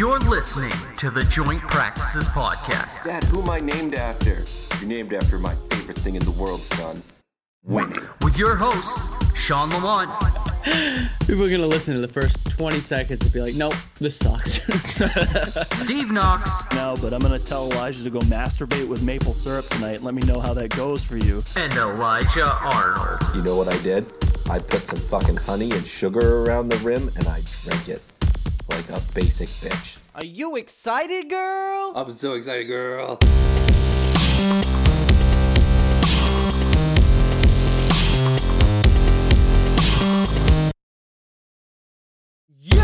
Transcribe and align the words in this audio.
You're 0.00 0.18
listening 0.18 0.72
to 0.96 1.10
the 1.10 1.24
Joint 1.24 1.60
Practices 1.60 2.26
Podcast. 2.26 3.04
Dad, 3.04 3.22
who 3.24 3.42
am 3.42 3.50
I 3.50 3.60
named 3.60 3.94
after? 3.94 4.46
You're 4.78 4.88
named 4.88 5.12
after 5.12 5.38
my 5.38 5.54
favorite 5.68 5.98
thing 5.98 6.14
in 6.14 6.24
the 6.24 6.30
world, 6.30 6.62
son. 6.62 7.02
Winning. 7.66 8.08
With 8.22 8.38
your 8.38 8.56
host, 8.56 9.10
Shawn 9.36 9.68
Lamont 9.68 10.08
People 11.26 11.44
are 11.44 11.50
gonna 11.50 11.66
listen 11.66 11.92
to 11.92 12.00
the 12.00 12.08
first 12.08 12.42
20 12.48 12.80
seconds 12.80 13.22
and 13.22 13.30
be 13.30 13.42
like, 13.42 13.54
"Nope, 13.56 13.74
this 13.98 14.16
sucks." 14.16 14.60
Steve 15.78 16.10
Knox, 16.10 16.62
No, 16.72 16.96
but 17.02 17.12
I'm 17.12 17.20
gonna 17.20 17.38
tell 17.38 17.70
Elijah 17.70 18.02
to 18.02 18.08
go 18.08 18.20
masturbate 18.20 18.88
with 18.88 19.02
maple 19.02 19.34
syrup 19.34 19.68
tonight 19.68 20.00
let 20.02 20.14
me 20.14 20.22
know 20.22 20.40
how 20.40 20.54
that 20.54 20.74
goes 20.74 21.04
for 21.04 21.18
you. 21.18 21.44
and 21.56 21.74
Elijah 21.74 22.50
Arnold. 22.50 23.20
You 23.34 23.42
know 23.42 23.54
what 23.54 23.68
I 23.68 23.76
did? 23.82 24.06
I 24.48 24.60
put 24.60 24.86
some 24.86 24.98
fucking 24.98 25.36
honey 25.36 25.70
and 25.72 25.86
sugar 25.86 26.42
around 26.42 26.70
the 26.70 26.78
rim 26.78 27.10
and 27.16 27.28
I 27.28 27.42
drank 27.64 27.90
it 27.90 28.00
like 28.70 28.88
a 28.90 29.00
basic 29.14 29.48
bitch. 29.48 29.99
Are 30.12 30.24
you 30.24 30.56
excited, 30.56 31.30
girl? 31.30 31.92
I'm 31.94 32.10
so 32.10 32.34
excited, 32.34 32.66
girl. 32.66 33.16
Yo! 42.58 42.80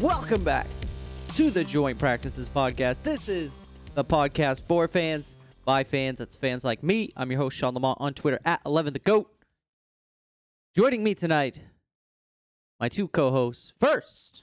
Welcome 0.00 0.42
back 0.42 0.66
to 1.34 1.50
the 1.50 1.64
Joint 1.64 1.98
Practices 1.98 2.48
Podcast. 2.48 3.02
This 3.02 3.28
is 3.28 3.58
the 3.94 4.04
podcast 4.04 4.62
for 4.62 4.88
fans, 4.88 5.34
by 5.66 5.84
fans. 5.84 6.18
That's 6.18 6.34
fans 6.34 6.64
like 6.64 6.82
me. 6.82 7.10
I'm 7.14 7.30
your 7.30 7.40
host, 7.40 7.58
Shawn 7.58 7.74
Lamont, 7.74 7.98
on 8.00 8.14
Twitter 8.14 8.40
at 8.46 8.62
11 8.64 8.94
the 8.94 8.98
GOAT. 9.00 9.30
Joining 10.76 11.04
me 11.04 11.14
tonight, 11.14 11.60
my 12.80 12.88
two 12.88 13.06
co 13.06 13.30
hosts. 13.30 13.72
First, 13.78 14.42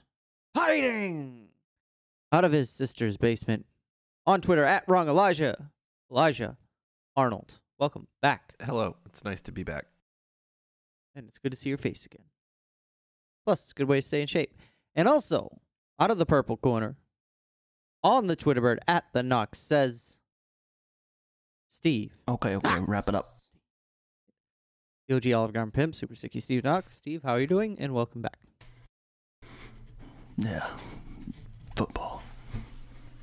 hiding 0.56 1.50
out 2.32 2.46
of 2.46 2.54
his 2.54 2.70
sister's 2.70 3.18
basement 3.18 3.66
on 4.26 4.40
Twitter 4.40 4.64
at 4.64 4.86
Wrong 4.88 5.09
Elijah, 5.09 5.72
Elijah 6.09 6.56
Arnold. 7.18 7.56
Welcome 7.78 8.08
back. 8.22 8.54
Hello, 8.62 8.96
it's 9.06 9.26
nice 9.26 9.42
to 9.42 9.52
be 9.52 9.64
back. 9.64 9.88
and 11.14 11.28
it's 11.28 11.38
good 11.38 11.52
to 11.52 11.58
see 11.58 11.68
your 11.68 11.78
face 11.78 12.06
again. 12.06 12.24
Plus, 13.46 13.64
it's 13.64 13.72
a 13.72 13.76
good 13.76 13.90
way 13.90 13.98
to 13.98 14.02
stay 14.02 14.22
in 14.22 14.28
shape. 14.28 14.54
And 14.96 15.09
also, 15.09 15.59
out 16.00 16.12
of 16.12 16.18
the 16.18 16.26
purple 16.26 16.56
corner, 16.56 16.96
on 18.06 18.28
the 18.28 18.38
Twitter 18.38 18.62
bird 18.62 18.80
at 18.88 19.04
the 19.12 19.22
Knox 19.22 19.59
says, 19.59 20.18
Steve. 21.68 22.14
Okay, 22.30 22.56
okay, 22.56 22.80
wrap 22.88 23.09
it 23.09 23.16
up. 23.16 23.26
OG 25.09 25.31
Olive 25.31 25.53
Garden 25.53 25.71
Pimp, 25.71 25.95
Super 25.95 26.16
Sticky 26.16 26.39
Steve 26.39 26.63
Knox. 26.63 26.94
Steve, 26.95 27.23
how 27.23 27.33
are 27.33 27.39
you 27.39 27.47
doing? 27.47 27.77
And 27.80 27.94
welcome 27.94 28.21
back. 28.21 28.38
Yeah. 30.38 30.66
Football. 31.75 32.23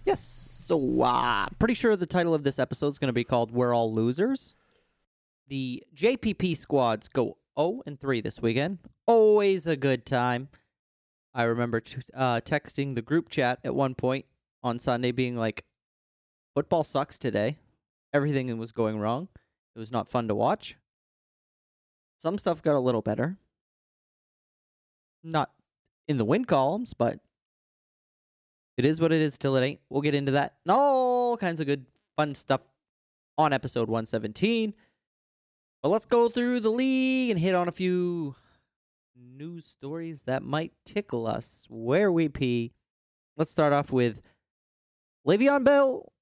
Yes. 0.04 0.24
So, 0.24 1.02
uh, 1.02 1.48
pretty 1.58 1.74
sure 1.74 1.96
the 1.96 2.06
title 2.06 2.34
of 2.34 2.44
this 2.44 2.58
episode 2.58 2.88
is 2.88 2.98
going 2.98 3.08
to 3.08 3.14
be 3.14 3.24
called 3.24 3.50
We're 3.50 3.74
All 3.74 3.92
Losers. 3.92 4.54
The 5.48 5.82
JPP 5.94 6.56
squads 6.56 7.08
go 7.08 7.38
0 7.58 7.82
and 7.86 7.98
3 7.98 8.20
this 8.20 8.42
weekend. 8.42 8.78
Always 9.06 9.66
a 9.66 9.76
good 9.76 10.04
time. 10.04 10.48
I 11.34 11.44
remember 11.44 11.80
t- 11.80 12.02
uh, 12.14 12.40
texting 12.40 12.94
the 12.94 13.02
group 13.02 13.30
chat 13.30 13.60
at 13.64 13.74
one 13.74 13.94
point 13.94 14.26
on 14.62 14.78
Sunday 14.78 15.10
being 15.10 15.36
like, 15.36 15.64
football 16.54 16.84
sucks 16.84 17.18
today. 17.18 17.56
Everything 18.12 18.56
was 18.58 18.72
going 18.72 18.98
wrong. 18.98 19.28
It 19.74 19.78
was 19.78 19.92
not 19.92 20.08
fun 20.08 20.28
to 20.28 20.34
watch. 20.34 20.76
Some 22.18 22.38
stuff 22.38 22.62
got 22.62 22.76
a 22.76 22.80
little 22.80 23.02
better. 23.02 23.38
Not 25.22 25.50
in 26.06 26.18
the 26.18 26.24
win 26.24 26.44
columns, 26.44 26.94
but 26.94 27.20
it 28.76 28.84
is 28.84 29.00
what 29.00 29.12
it 29.12 29.20
is 29.20 29.38
till 29.38 29.56
it 29.56 29.64
ain't. 29.64 29.80
We'll 29.88 30.02
get 30.02 30.14
into 30.14 30.32
that 30.32 30.54
and 30.64 30.72
all 30.72 31.36
kinds 31.36 31.60
of 31.60 31.66
good 31.66 31.86
fun 32.16 32.34
stuff 32.34 32.62
on 33.36 33.52
episode 33.52 33.88
117. 33.88 34.74
But 35.82 35.90
let's 35.90 36.06
go 36.06 36.28
through 36.28 36.60
the 36.60 36.70
league 36.70 37.30
and 37.30 37.38
hit 37.38 37.54
on 37.54 37.68
a 37.68 37.72
few 37.72 38.34
news 39.16 39.64
stories 39.64 40.22
that 40.22 40.42
might 40.42 40.72
tickle 40.84 41.26
us 41.26 41.66
where 41.70 42.10
we 42.10 42.28
pee. 42.28 42.72
Let's 43.36 43.52
start 43.52 43.72
off 43.72 43.92
with 43.92 44.28
Le'Veon 45.26 45.64
Bell 45.64 46.12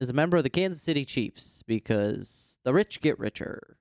is 0.00 0.10
a 0.10 0.14
member 0.14 0.36
of 0.36 0.42
the 0.42 0.50
Kansas 0.50 0.82
City 0.82 1.04
Chiefs 1.04 1.62
because 1.62 2.58
the 2.64 2.74
rich 2.74 3.00
get 3.00 3.18
richer. 3.18 3.78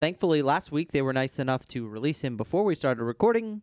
Thankfully, 0.00 0.42
last 0.42 0.70
week 0.70 0.92
they 0.92 1.02
were 1.02 1.12
nice 1.12 1.38
enough 1.38 1.66
to 1.68 1.88
release 1.88 2.22
him 2.22 2.36
before 2.36 2.64
we 2.64 2.74
started 2.74 3.02
recording. 3.02 3.62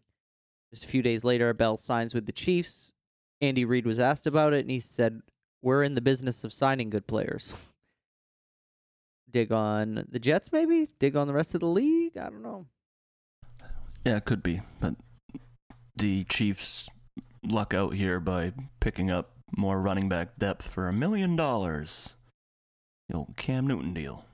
Just 0.71 0.85
a 0.85 0.87
few 0.87 1.03
days 1.03 1.23
later, 1.23 1.53
Bell 1.53 1.77
signs 1.77 2.13
with 2.13 2.25
the 2.25 2.31
Chiefs. 2.31 2.93
Andy 3.41 3.63
Reid 3.65 3.85
was 3.85 3.99
asked 3.99 4.25
about 4.25 4.53
it, 4.53 4.61
and 4.61 4.71
he 4.71 4.79
said, 4.79 5.21
We're 5.61 5.83
in 5.83 5.93
the 5.93 6.01
business 6.01 6.43
of 6.43 6.51
signing 6.51 6.89
good 6.89 7.05
players. 7.05 7.53
Dig 9.29 9.51
on 9.51 10.07
the 10.09 10.19
Jets, 10.19 10.51
maybe? 10.51 10.87
Dig 10.97 11.15
on 11.15 11.27
the 11.27 11.33
rest 11.33 11.53
of 11.53 11.59
the 11.59 11.67
league? 11.67 12.17
I 12.17 12.29
don't 12.29 12.41
know. 12.41 12.65
Yeah, 14.05 14.17
it 14.17 14.25
could 14.25 14.41
be, 14.41 14.61
but 14.79 14.95
the 15.95 16.23
Chiefs 16.25 16.89
luck 17.43 17.73
out 17.73 17.93
here 17.93 18.19
by 18.19 18.53
picking 18.79 19.11
up 19.11 19.31
more 19.55 19.79
running 19.79 20.09
back 20.09 20.37
depth 20.37 20.67
for 20.67 20.87
a 20.87 20.93
million 20.93 21.35
dollars. 21.35 22.15
The 23.09 23.17
old 23.17 23.37
Cam 23.37 23.67
Newton 23.67 23.93
deal. 23.93 24.25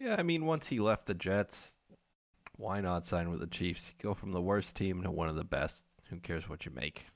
Yeah, 0.00 0.16
I 0.18 0.22
mean, 0.22 0.46
once 0.46 0.68
he 0.68 0.80
left 0.80 1.06
the 1.06 1.14
Jets, 1.14 1.76
why 2.56 2.80
not 2.80 3.04
sign 3.04 3.30
with 3.30 3.40
the 3.40 3.46
Chiefs? 3.46 3.92
Go 4.02 4.14
from 4.14 4.32
the 4.32 4.40
worst 4.40 4.74
team 4.74 5.02
to 5.02 5.10
one 5.10 5.28
of 5.28 5.36
the 5.36 5.44
best. 5.44 5.84
Who 6.08 6.16
cares 6.16 6.48
what 6.48 6.64
you 6.64 6.72
make? 6.72 7.06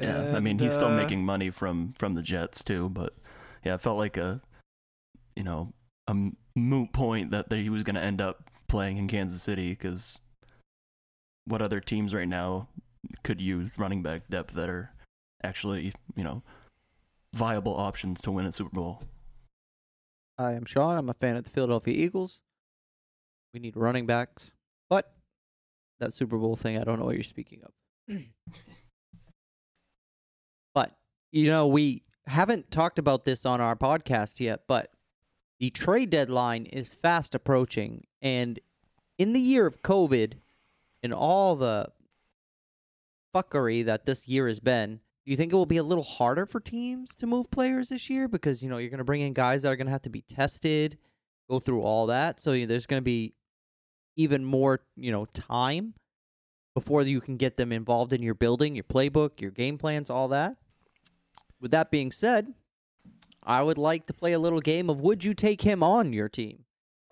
Yeah, 0.00 0.32
I 0.34 0.40
mean 0.40 0.52
And, 0.52 0.60
he's 0.60 0.74
still 0.74 0.88
uh, 0.88 0.96
making 0.96 1.24
money 1.24 1.50
from 1.50 1.94
from 1.98 2.14
the 2.14 2.22
Jets 2.22 2.62
too, 2.62 2.90
but 2.90 3.14
yeah, 3.64 3.74
it 3.74 3.80
felt 3.80 3.96
like 3.96 4.16
a 4.16 4.42
you 5.34 5.42
know 5.42 5.72
a 6.06 6.14
moot 6.54 6.92
point 6.92 7.30
that 7.30 7.50
he 7.50 7.70
was 7.70 7.82
going 7.82 7.94
to 7.94 8.02
end 8.02 8.20
up 8.20 8.50
playing 8.68 8.98
in 8.98 9.08
Kansas 9.08 9.42
City 9.42 9.70
because 9.70 10.18
what 11.46 11.62
other 11.62 11.80
teams 11.80 12.14
right 12.14 12.28
now 12.28 12.68
could 13.22 13.40
use 13.40 13.78
running 13.78 14.02
back 14.02 14.28
depth 14.28 14.54
that 14.54 14.68
are 14.68 14.90
actually 15.42 15.92
you 16.14 16.24
know 16.24 16.42
viable 17.32 17.76
options 17.76 18.20
to 18.22 18.30
win 18.30 18.44
a 18.44 18.52
Super 18.52 18.74
Bowl? 18.74 19.02
I 20.38 20.52
am 20.52 20.64
Shawn. 20.64 20.98
I'm 20.98 21.08
a 21.08 21.14
fan 21.14 21.36
of 21.36 21.44
the 21.44 21.50
Philadelphia 21.50 21.94
Eagles. 21.94 22.42
We 23.54 23.60
need 23.60 23.76
running 23.76 24.06
backs. 24.06 24.54
But 24.90 25.12
that 25.98 26.12
Super 26.12 26.36
Bowl 26.36 26.56
thing, 26.56 26.78
I 26.78 26.84
don't 26.84 26.98
know 26.98 27.06
what 27.06 27.14
you're 27.14 27.24
speaking 27.24 27.62
of. 27.64 28.16
but, 30.74 30.92
you 31.32 31.46
know, 31.46 31.66
we 31.66 32.02
haven't 32.26 32.70
talked 32.70 32.98
about 32.98 33.24
this 33.24 33.46
on 33.46 33.60
our 33.60 33.76
podcast 33.76 34.40
yet, 34.40 34.64
but 34.68 34.90
the 35.58 35.70
trade 35.70 36.10
deadline 36.10 36.66
is 36.66 36.92
fast 36.92 37.34
approaching. 37.34 38.02
And 38.20 38.60
in 39.18 39.32
the 39.32 39.40
year 39.40 39.66
of 39.66 39.82
COVID 39.82 40.34
and 41.02 41.14
all 41.14 41.56
the 41.56 41.88
fuckery 43.34 43.84
that 43.84 44.04
this 44.04 44.28
year 44.28 44.48
has 44.48 44.60
been, 44.60 45.00
do 45.26 45.32
you 45.32 45.36
think 45.36 45.52
it 45.52 45.56
will 45.56 45.66
be 45.66 45.76
a 45.76 45.82
little 45.82 46.04
harder 46.04 46.46
for 46.46 46.60
teams 46.60 47.12
to 47.16 47.26
move 47.26 47.50
players 47.50 47.88
this 47.88 48.08
year 48.08 48.28
because 48.28 48.62
you 48.62 48.70
know 48.70 48.78
you're 48.78 48.90
going 48.90 48.98
to 48.98 49.04
bring 49.04 49.22
in 49.22 49.32
guys 49.32 49.62
that 49.62 49.72
are 49.72 49.76
going 49.76 49.88
to 49.88 49.92
have 49.92 50.02
to 50.02 50.10
be 50.10 50.20
tested, 50.20 50.96
go 51.50 51.58
through 51.58 51.82
all 51.82 52.06
that. 52.06 52.38
So 52.38 52.64
there's 52.64 52.86
going 52.86 53.00
to 53.00 53.04
be 53.04 53.34
even 54.16 54.44
more, 54.44 54.82
you 54.96 55.10
know, 55.10 55.24
time 55.26 55.94
before 56.74 57.02
you 57.02 57.20
can 57.20 57.36
get 57.36 57.56
them 57.56 57.72
involved 57.72 58.12
in 58.12 58.22
your 58.22 58.34
building, 58.34 58.76
your 58.76 58.84
playbook, 58.84 59.40
your 59.40 59.50
game 59.50 59.78
plans, 59.78 60.10
all 60.10 60.28
that. 60.28 60.56
With 61.60 61.72
that 61.72 61.90
being 61.90 62.12
said, 62.12 62.54
I 63.42 63.62
would 63.62 63.78
like 63.78 64.06
to 64.06 64.14
play 64.14 64.32
a 64.32 64.38
little 64.38 64.60
game 64.60 64.88
of 64.88 65.00
would 65.00 65.24
you 65.24 65.34
take 65.34 65.62
him 65.62 65.82
on 65.82 66.12
your 66.12 66.28
team? 66.28 66.66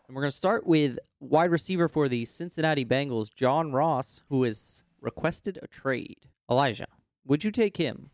And 0.06 0.14
we're 0.14 0.22
going 0.22 0.30
to 0.30 0.36
start 0.36 0.66
with 0.66 1.00
wide 1.18 1.50
receiver 1.50 1.88
for 1.88 2.08
the 2.08 2.24
Cincinnati 2.26 2.84
Bengals, 2.84 3.34
John 3.34 3.72
Ross, 3.72 4.20
who 4.28 4.44
has 4.44 4.84
requested 5.00 5.58
a 5.62 5.66
trade. 5.66 6.28
Elijah, 6.48 6.86
would 7.26 7.44
you 7.44 7.50
take 7.50 7.76
him 7.76 8.10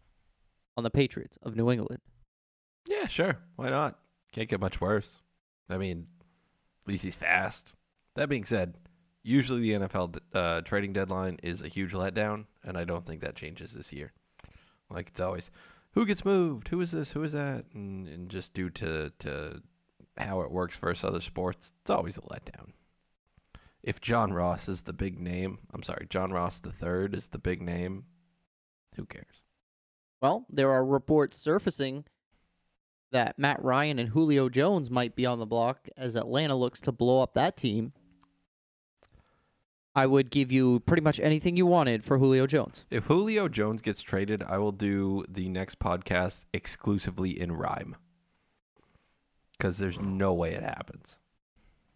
on 0.76 0.84
the 0.84 0.90
Patriots 0.90 1.38
of 1.42 1.56
New 1.56 1.70
England? 1.70 2.00
Yeah, 2.86 3.06
sure. 3.06 3.38
Why 3.56 3.70
not? 3.70 3.98
Can't 4.32 4.48
get 4.48 4.60
much 4.60 4.80
worse. 4.80 5.18
I 5.68 5.76
mean, 5.76 6.06
at 6.82 6.88
least 6.88 7.04
he's 7.04 7.16
fast. 7.16 7.74
That 8.16 8.28
being 8.28 8.44
said, 8.44 8.76
usually 9.22 9.60
the 9.60 9.72
NFL 9.72 10.18
uh, 10.32 10.60
trading 10.62 10.92
deadline 10.92 11.38
is 11.42 11.62
a 11.62 11.68
huge 11.68 11.92
letdown, 11.92 12.46
and 12.64 12.76
I 12.76 12.84
don't 12.84 13.04
think 13.06 13.20
that 13.20 13.36
changes 13.36 13.74
this 13.74 13.92
year. 13.92 14.12
Like 14.88 15.08
it's 15.08 15.20
always, 15.20 15.50
who 15.92 16.06
gets 16.06 16.24
moved? 16.24 16.68
Who 16.68 16.80
is 16.80 16.90
this? 16.92 17.12
Who 17.12 17.22
is 17.22 17.32
that? 17.32 17.66
And, 17.74 18.08
and 18.08 18.28
just 18.28 18.54
due 18.54 18.70
to 18.70 19.12
to 19.20 19.62
how 20.16 20.40
it 20.40 20.50
works 20.50 20.76
versus 20.76 21.04
other 21.04 21.20
sports, 21.20 21.72
it's 21.80 21.90
always 21.90 22.18
a 22.18 22.22
letdown. 22.22 22.72
If 23.82 24.00
John 24.00 24.32
Ross 24.32 24.68
is 24.68 24.82
the 24.82 24.92
big 24.92 25.18
name, 25.18 25.58
I'm 25.72 25.82
sorry, 25.82 26.06
John 26.10 26.30
Ross 26.32 26.60
the 26.60 26.72
third 26.72 27.14
is 27.14 27.28
the 27.28 27.38
big 27.38 27.62
name. 27.62 28.04
Who 28.96 29.06
cares? 29.06 29.44
Well, 30.20 30.46
there 30.50 30.70
are 30.70 30.84
reports 30.84 31.36
surfacing 31.36 32.04
that 33.10 33.38
Matt 33.38 33.62
Ryan 33.62 33.98
and 33.98 34.10
Julio 34.10 34.48
Jones 34.48 34.90
might 34.90 35.16
be 35.16 35.26
on 35.26 35.38
the 35.38 35.46
block 35.46 35.88
as 35.96 36.16
Atlanta 36.16 36.56
looks 36.56 36.80
to 36.82 36.92
blow 36.92 37.22
up 37.22 37.34
that 37.34 37.56
team, 37.56 37.92
I 39.94 40.06
would 40.06 40.30
give 40.30 40.52
you 40.52 40.80
pretty 40.80 41.02
much 41.02 41.18
anything 41.18 41.56
you 41.56 41.66
wanted 41.66 42.04
for 42.04 42.18
Julio 42.18 42.46
Jones. 42.46 42.86
If 42.90 43.04
Julio 43.06 43.48
Jones 43.48 43.82
gets 43.82 44.02
traded, 44.02 44.42
I 44.42 44.58
will 44.58 44.72
do 44.72 45.24
the 45.28 45.48
next 45.48 45.80
podcast 45.80 46.46
exclusively 46.52 47.38
in 47.38 47.52
rhyme. 47.52 47.96
Because 49.58 49.78
there's 49.78 49.98
no 49.98 50.32
way 50.32 50.52
it 50.52 50.62
happens. 50.62 51.18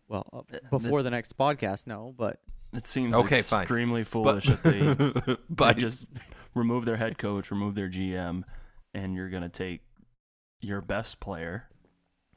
Well, 0.08 0.46
uh, 0.52 0.58
before 0.70 1.02
the 1.02 1.10
next 1.10 1.38
podcast, 1.38 1.86
no, 1.86 2.14
but 2.16 2.40
It 2.74 2.86
seems 2.86 3.14
Okay, 3.14 3.40
fine. 3.42 3.62
extremely 3.62 4.04
foolish 4.04 4.46
that 4.46 4.62
they, 4.62 5.36
they 5.50 5.74
just 5.74 6.06
remove 6.54 6.84
their 6.84 6.96
head 6.96 7.18
coach, 7.18 7.50
remove 7.50 7.74
their 7.74 7.88
GM, 7.88 8.42
and 8.92 9.14
you're 9.14 9.28
gonna 9.30 9.48
take 9.48 9.80
your 10.60 10.80
best 10.80 11.20
player 11.20 11.68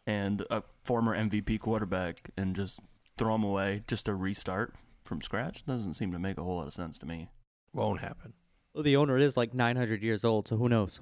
and 0.05 0.43
a 0.49 0.63
former 0.83 1.15
MVP 1.17 1.59
quarterback 1.59 2.29
and 2.37 2.55
just 2.55 2.79
throw 3.17 3.33
them 3.33 3.43
away 3.43 3.83
just 3.87 4.05
to 4.05 4.13
restart 4.15 4.73
from 5.05 5.21
scratch 5.21 5.65
doesn't 5.65 5.93
seem 5.95 6.11
to 6.11 6.19
make 6.19 6.37
a 6.37 6.43
whole 6.43 6.57
lot 6.57 6.67
of 6.67 6.73
sense 6.73 6.97
to 6.99 7.05
me. 7.05 7.29
won't 7.73 7.99
happen. 8.01 8.33
well, 8.73 8.83
the 8.83 8.95
owner 8.95 9.17
is 9.17 9.35
like 9.37 9.53
900 9.53 10.03
years 10.03 10.23
old, 10.25 10.47
so 10.47 10.57
who 10.57 10.67
knows? 10.69 10.99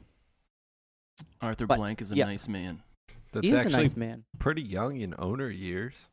Arthur 1.42 1.66
But, 1.68 1.78
Blank 1.78 2.02
is 2.02 2.12
a 2.12 2.16
yeah. 2.16 2.26
nice 2.26 2.48
man. 2.48 2.84
That's 3.32 3.46
he 3.48 3.54
is 3.54 3.66
a 3.66 3.70
nice 3.70 3.96
man. 3.96 4.24
pretty 4.40 4.62
young 4.62 5.00
in 5.00 5.14
owner 5.18 5.50
years. 5.50 6.10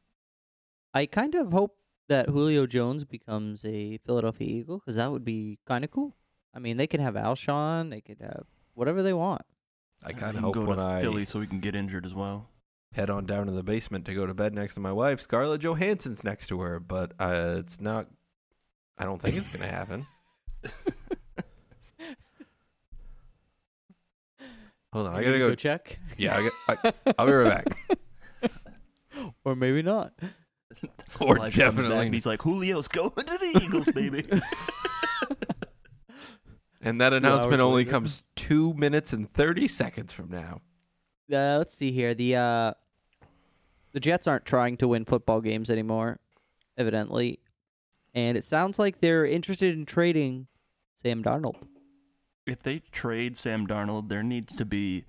I 0.94 1.06
kind 1.06 1.34
of 1.34 1.52
hope 1.52 1.76
that 2.12 2.28
Julio 2.28 2.66
Jones 2.66 3.04
becomes 3.04 3.64
a 3.64 3.96
Philadelphia 3.98 4.46
Eagle 4.46 4.78
because 4.78 4.96
that 4.96 5.10
would 5.10 5.24
be 5.24 5.58
kind 5.66 5.82
of 5.82 5.90
cool. 5.90 6.14
I 6.54 6.58
mean, 6.58 6.76
they 6.76 6.86
could 6.86 7.00
have 7.00 7.14
Alshon, 7.14 7.88
they 7.90 8.02
could 8.02 8.20
have 8.20 8.44
whatever 8.74 9.02
they 9.02 9.14
want. 9.14 9.42
I 10.04 10.12
kind 10.12 10.30
of 10.30 10.34
can 10.34 10.42
hope 10.44 10.54
go 10.54 10.64
when 10.66 10.76
to 10.78 10.84
I 10.84 11.00
Philly 11.00 11.24
so 11.24 11.38
we 11.38 11.46
can 11.46 11.60
get 11.60 11.74
injured 11.74 12.04
as 12.04 12.12
well. 12.14 12.48
head 12.92 13.08
on 13.08 13.24
down 13.24 13.46
to 13.46 13.52
the 13.52 13.62
basement 13.62 14.04
to 14.06 14.14
go 14.14 14.26
to 14.26 14.34
bed 14.34 14.54
next 14.54 14.74
to 14.74 14.80
my 14.80 14.92
wife, 14.92 15.20
Scarlett 15.20 15.62
Johansson's 15.62 16.22
next 16.22 16.48
to 16.48 16.60
her, 16.60 16.78
but 16.78 17.12
uh, 17.18 17.54
it's 17.58 17.80
not. 17.80 18.08
I 18.98 19.04
don't 19.04 19.20
think 19.22 19.36
it's 19.36 19.48
going 19.48 19.66
to 19.68 19.74
happen. 19.74 20.06
Hold 24.92 25.06
on, 25.06 25.14
I 25.14 25.22
gotta 25.22 25.38
need 25.38 25.38
to 25.44 25.48
go. 25.48 25.54
check. 25.54 25.98
Yeah, 26.18 26.36
I 26.68 26.76
I, 26.84 26.92
I'll 27.18 27.26
be 27.26 27.32
right 27.32 27.64
back. 27.64 28.50
or 29.44 29.56
maybe 29.56 29.80
not. 29.82 30.12
Or 31.20 31.36
Elijah 31.36 31.38
comes 31.38 31.74
back 31.74 31.74
definitely 31.74 32.06
and 32.06 32.14
he's 32.14 32.26
like, 32.26 32.42
Julio's 32.42 32.88
going 32.88 33.10
to 33.10 33.24
the 33.38 33.60
Eagles, 33.62 33.90
baby. 33.92 34.24
And 36.84 37.00
that 37.00 37.12
announcement 37.12 37.60
only 37.62 37.84
later. 37.84 37.92
comes 37.92 38.24
two 38.34 38.74
minutes 38.74 39.12
and 39.12 39.32
thirty 39.32 39.68
seconds 39.68 40.12
from 40.12 40.30
now. 40.30 40.60
Uh, 41.32 41.56
let's 41.58 41.72
see 41.74 41.92
here. 41.92 42.12
The 42.12 42.34
uh, 42.34 42.72
the 43.92 44.00
Jets 44.00 44.26
aren't 44.26 44.44
trying 44.44 44.76
to 44.78 44.88
win 44.88 45.04
football 45.04 45.40
games 45.40 45.70
anymore, 45.70 46.18
evidently, 46.76 47.38
and 48.14 48.36
it 48.36 48.42
sounds 48.42 48.80
like 48.80 48.98
they're 48.98 49.24
interested 49.24 49.76
in 49.76 49.86
trading 49.86 50.48
Sam 50.96 51.22
Darnold. 51.22 51.62
if 52.48 52.64
they 52.64 52.80
trade 52.90 53.36
Sam 53.36 53.64
Darnold, 53.68 54.08
there 54.08 54.24
needs 54.24 54.52
to 54.56 54.64
be 54.64 55.04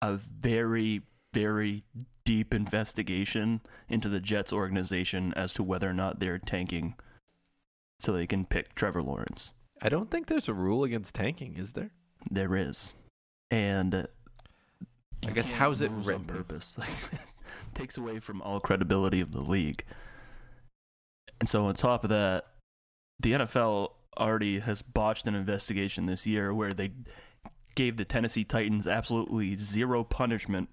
a 0.00 0.14
very, 0.14 1.02
very 1.34 1.82
deep 2.24 2.54
investigation 2.54 3.60
into 3.88 4.08
the 4.08 4.20
Jets 4.20 4.52
organization 4.52 5.32
as 5.34 5.52
to 5.54 5.62
whether 5.62 5.88
or 5.88 5.94
not 5.94 6.20
they're 6.20 6.38
tanking 6.38 6.94
so 7.98 8.12
they 8.12 8.26
can 8.26 8.44
pick 8.44 8.74
Trevor 8.74 9.02
Lawrence. 9.02 9.54
I 9.80 9.88
don't 9.88 10.10
think 10.10 10.26
there's 10.26 10.48
a 10.48 10.54
rule 10.54 10.84
against 10.84 11.14
tanking, 11.14 11.56
is 11.56 11.72
there? 11.72 11.90
There 12.30 12.56
is. 12.56 12.94
And 13.50 14.06
I 15.26 15.30
guess 15.32 15.50
how's 15.50 15.80
it 15.80 15.90
written? 15.90 16.14
on 16.14 16.24
purpose? 16.24 16.78
Like, 16.78 16.90
takes 17.74 17.98
away 17.98 18.18
from 18.18 18.40
all 18.42 18.60
credibility 18.60 19.20
of 19.20 19.32
the 19.32 19.40
league. 19.40 19.84
And 21.38 21.48
so 21.48 21.66
on 21.66 21.74
top 21.74 22.04
of 22.04 22.10
that, 22.10 22.46
the 23.20 23.32
NFL 23.32 23.90
already 24.16 24.60
has 24.60 24.82
botched 24.82 25.26
an 25.26 25.34
investigation 25.34 26.06
this 26.06 26.26
year 26.26 26.54
where 26.54 26.72
they 26.72 26.92
gave 27.74 27.96
the 27.96 28.04
Tennessee 28.04 28.44
Titans 28.44 28.86
absolutely 28.86 29.54
zero 29.54 30.04
punishment 30.04 30.68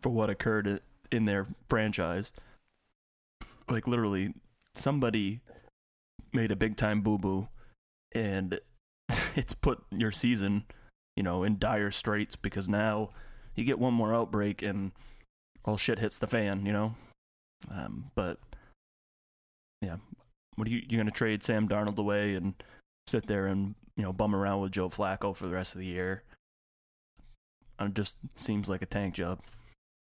for 0.00 0.10
what 0.10 0.30
occurred 0.30 0.80
in 1.12 1.26
their 1.26 1.46
franchise. 1.68 2.32
Like 3.68 3.86
literally 3.86 4.34
somebody 4.74 5.40
made 6.32 6.50
a 6.50 6.56
big 6.56 6.76
time 6.76 7.02
boo 7.02 7.18
boo 7.18 7.48
and 8.14 8.58
it's 9.36 9.54
put 9.54 9.82
your 9.90 10.10
season, 10.10 10.64
you 11.16 11.22
know, 11.22 11.44
in 11.44 11.58
dire 11.58 11.90
straits 11.90 12.36
because 12.36 12.68
now 12.68 13.10
you 13.54 13.64
get 13.64 13.78
one 13.78 13.94
more 13.94 14.14
outbreak 14.14 14.62
and 14.62 14.92
all 15.64 15.76
shit 15.76 15.98
hits 15.98 16.18
the 16.18 16.26
fan, 16.26 16.66
you 16.66 16.72
know. 16.72 16.94
Um, 17.70 18.10
but 18.14 18.38
yeah, 19.80 19.96
what 20.56 20.66
are 20.66 20.70
you 20.70 20.82
you 20.88 20.96
gonna 20.96 21.10
trade 21.10 21.42
Sam 21.42 21.68
Darnold 21.68 21.98
away 21.98 22.34
and 22.34 22.54
sit 23.06 23.26
there 23.26 23.46
and 23.46 23.74
you 23.96 24.02
know 24.02 24.12
bum 24.12 24.34
around 24.34 24.60
with 24.60 24.72
Joe 24.72 24.88
Flacco 24.88 25.36
for 25.36 25.46
the 25.46 25.52
rest 25.52 25.74
of 25.74 25.80
the 25.80 25.86
year? 25.86 26.22
It 27.80 27.94
just 27.94 28.16
seems 28.36 28.68
like 28.68 28.82
a 28.82 28.86
tank 28.86 29.14
job. 29.14 29.40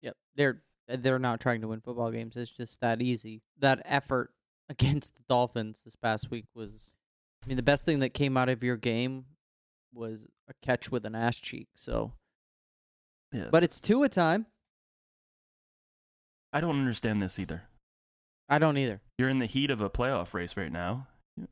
Yep, 0.02 0.16
they're 0.36 0.62
they're 0.88 1.20
not 1.20 1.40
trying 1.40 1.62
to 1.62 1.68
win 1.68 1.82
football 1.82 2.12
games. 2.12 2.36
It's 2.36 2.52
just 2.52 2.82
that 2.82 3.02
easy. 3.02 3.42
That 3.60 3.82
effort 3.86 4.32
against 4.70 5.16
the 5.16 5.24
Dolphins 5.28 5.82
this 5.84 5.96
past 5.96 6.32
week 6.32 6.46
was, 6.54 6.96
I 7.44 7.48
mean, 7.48 7.58
the 7.58 7.64
best 7.64 7.86
thing 7.86 8.00
that 8.00 8.14
came 8.14 8.38
out 8.38 8.50
of 8.50 8.64
your 8.64 8.78
game 8.78 9.26
was 9.94 10.28
a 10.50 10.54
catch 10.66 10.92
with 10.92 11.06
an 11.06 11.16
ass 11.16 11.40
cheek. 11.40 11.68
So, 11.76 12.14
Yeah, 13.32 13.48
but 13.52 13.64
it's 13.64 13.80
two 13.80 14.04
a 14.04 14.10
time. 14.10 14.48
I 16.52 16.62
don't 16.62 16.78
understand 16.78 17.22
this 17.22 17.40
either. 17.40 17.64
I 18.48 18.60
don't 18.60 18.78
either. 18.78 19.02
You're 19.18 19.30
in 19.30 19.40
the 19.40 19.48
heat 19.48 19.72
of 19.72 19.82
a 19.82 19.90
playoff 19.90 20.34
race 20.34 20.56
right 20.56 20.72
now. 20.72 21.08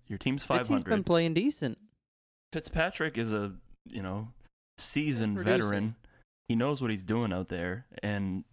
Your 0.07 0.19
team's 0.19 0.43
five 0.43 0.61
Fitzy's 0.61 0.83
been 0.83 1.03
playing 1.03 1.33
decent. 1.33 1.79
Fitzpatrick 2.53 3.17
is 3.17 3.33
a 3.33 3.53
you 3.85 4.03
know 4.03 4.27
seasoned 4.77 5.39
veteran. 5.39 5.95
He 6.47 6.55
knows 6.55 6.81
what 6.81 6.91
he's 6.91 7.03
doing 7.03 7.33
out 7.33 7.47
there, 7.47 7.85
and 8.03 8.43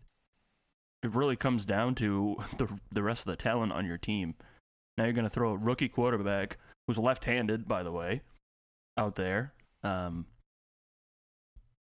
it 1.02 1.14
really 1.14 1.36
comes 1.36 1.64
down 1.64 1.94
to 1.96 2.36
the 2.56 2.68
the 2.90 3.02
rest 3.02 3.26
of 3.26 3.30
the 3.30 3.36
talent 3.36 3.72
on 3.72 3.86
your 3.86 3.98
team. 3.98 4.34
Now 4.96 5.04
you're 5.04 5.12
going 5.12 5.26
to 5.26 5.30
throw 5.30 5.52
a 5.52 5.56
rookie 5.56 5.88
quarterback 5.88 6.58
who's 6.86 6.98
left-handed, 6.98 7.68
by 7.68 7.84
the 7.84 7.92
way, 7.92 8.22
out 8.96 9.14
there. 9.14 9.52
Um, 9.84 10.26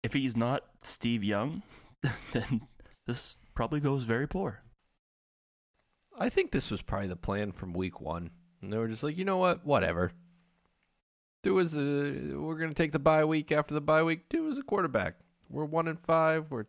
if 0.02 0.12
he's 0.12 0.36
not 0.36 0.64
Steve 0.82 1.24
Young, 1.24 1.62
then 2.32 2.62
this 3.06 3.38
probably 3.54 3.80
goes 3.80 4.04
very 4.04 4.28
poor. 4.28 4.62
I 6.18 6.28
think 6.28 6.50
this 6.50 6.70
was 6.70 6.82
probably 6.82 7.08
the 7.08 7.16
plan 7.16 7.52
from 7.52 7.72
week 7.72 8.02
one. 8.02 8.30
And 8.60 8.70
they 8.70 8.76
were 8.76 8.88
just 8.88 9.02
like, 9.02 9.16
you 9.16 9.24
know 9.24 9.38
what? 9.38 9.64
Whatever. 9.64 10.12
Do 11.42 11.58
as 11.58 11.74
a, 11.74 12.36
we're 12.36 12.58
gonna 12.58 12.74
take 12.74 12.92
the 12.92 12.98
bye 12.98 13.24
week 13.24 13.50
after 13.50 13.72
the 13.72 13.80
bye 13.80 14.02
week. 14.02 14.28
Do 14.28 14.50
as 14.50 14.58
a 14.58 14.62
quarterback. 14.62 15.14
We're 15.48 15.64
one 15.64 15.88
and 15.88 15.98
five. 15.98 16.50
We're 16.50 16.66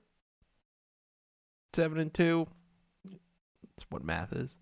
seven 1.73 1.99
and 1.99 2.13
two. 2.13 2.47
That's 3.05 3.85
what 3.89 4.03
math 4.03 4.33
is. 4.33 4.57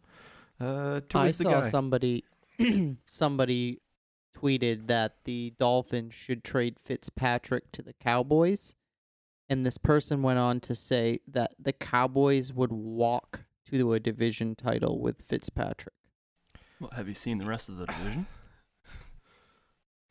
Uh, 0.60 1.02
two 1.08 1.18
I 1.18 1.28
is 1.28 1.38
the 1.38 1.46
saw 1.46 1.62
guy. 1.62 1.70
somebody 1.70 2.24
somebody 3.08 3.80
tweeted 4.38 4.88
that 4.88 5.24
the 5.24 5.54
Dolphins 5.58 6.14
should 6.14 6.44
trade 6.44 6.78
Fitzpatrick 6.80 7.72
to 7.74 7.82
the 7.82 7.94
Cowboys, 7.94 8.76
and 9.50 9.66
this 9.66 9.78
person 9.78 10.22
went 10.22 10.40
on 10.40 10.60
to 10.62 10.76
say 10.76 11.20
that 11.28 11.54
the 11.60 11.74
Cowboys 11.74 12.54
would 12.54 12.72
walk 12.72 13.46
to 13.70 13.94
a 13.94 14.00
division 14.00 14.56
title 14.56 15.00
with 15.00 15.22
Fitzpatrick. 15.22 15.94
Well, 16.80 16.92
have 16.96 17.08
you 17.08 17.14
seen 17.14 17.38
the 17.40 17.46
rest 17.46 17.70
of 17.70 17.78
the 17.78 17.86
division? 17.86 18.28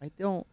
I 0.03 0.11
don't. 0.19 0.47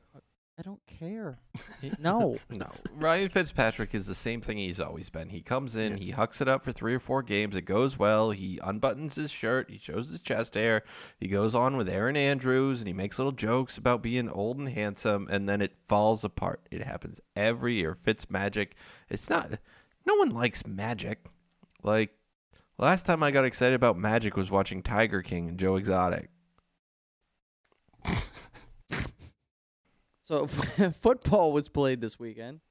I 0.58 0.62
don't 0.62 0.86
care. 0.88 1.40
It- 1.82 2.00
no. 2.00 2.38
No, 2.50 2.66
Ryan 2.96 3.30
Fitzpatrick 3.30 3.94
is 3.94 4.08
the 4.08 4.16
same 4.16 4.40
thing 4.42 4.58
he's 4.58 4.80
always 4.80 5.10
been. 5.10 5.30
He 5.30 5.42
comes 5.42 5.76
in, 5.76 5.98
he 5.98 6.12
hucks 6.12 6.40
it 6.42 6.48
up 6.48 6.64
for 6.64 6.72
three 6.72 6.96
or 6.96 7.00
four 7.00 7.22
games. 7.22 7.56
It 7.56 7.62
goes 7.64 8.00
well. 8.00 8.32
He 8.32 8.58
unbuttons 8.64 9.16
his 9.16 9.30
shirt. 9.30 9.70
He 9.70 9.78
shows 9.78 10.10
his 10.10 10.22
chest 10.22 10.56
hair. 10.56 10.82
He 11.20 11.28
goes 11.28 11.54
on 11.54 11.76
with 11.78 11.90
Erin 11.90 12.16
Andrews, 12.18 12.80
and 12.80 12.88
he 12.88 12.94
makes 12.94 13.20
little 13.20 13.34
jokes 13.34 13.78
about 13.78 14.02
being 14.02 14.30
old 14.30 14.58
and 14.58 14.70
handsome. 14.70 15.28
And 15.30 15.48
then 15.48 15.62
it 15.62 15.78
falls 15.86 16.24
apart. 16.24 16.62
It 16.72 16.82
happens 16.82 17.20
every 17.36 17.76
year. 17.76 17.98
Fitz 18.02 18.30
magic. 18.32 18.76
It's 19.10 19.30
not. 19.30 19.60
No 20.08 20.16
one 20.16 20.30
likes 20.30 20.66
magic. 20.66 21.26
Like 21.84 22.16
last 22.80 23.06
time 23.06 23.22
I 23.22 23.30
got 23.32 23.46
excited 23.46 23.76
about 23.76 23.98
magic 23.98 24.36
was 24.38 24.50
watching 24.50 24.82
Tiger 24.82 25.22
King 25.22 25.50
and 25.50 25.60
Joe 25.60 25.76
Exotic. 25.76 26.30
So 30.25 30.48
football 30.48 31.51
was 31.51 31.70
played 31.70 32.01
this 32.01 32.20
weekend. 32.20 32.62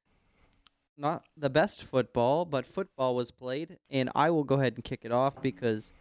Not 0.98 1.24
the 1.36 1.48
best 1.48 1.84
football, 1.84 2.44
but 2.44 2.66
football 2.66 3.14
was 3.14 3.30
played, 3.30 3.78
and 3.88 4.10
I 4.12 4.30
will 4.30 4.42
go 4.42 4.56
ahead 4.56 4.74
and 4.74 4.82
kick 4.82 5.00
it 5.04 5.12
off 5.12 5.40
because 5.40 5.92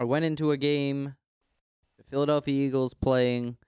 I 0.00 0.04
went 0.04 0.24
into 0.24 0.52
a 0.52 0.56
game, 0.56 1.16
the 1.98 2.04
Philadelphia 2.04 2.66
Eagles 2.66 2.94
playing 2.94 3.58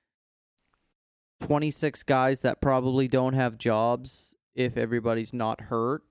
26 1.40 2.02
guys 2.02 2.40
that 2.40 2.62
probably 2.62 3.08
don't 3.08 3.34
have 3.34 3.58
jobs 3.58 4.34
if 4.54 4.78
everybody's 4.78 5.34
not 5.34 5.62
hurt, 5.62 6.02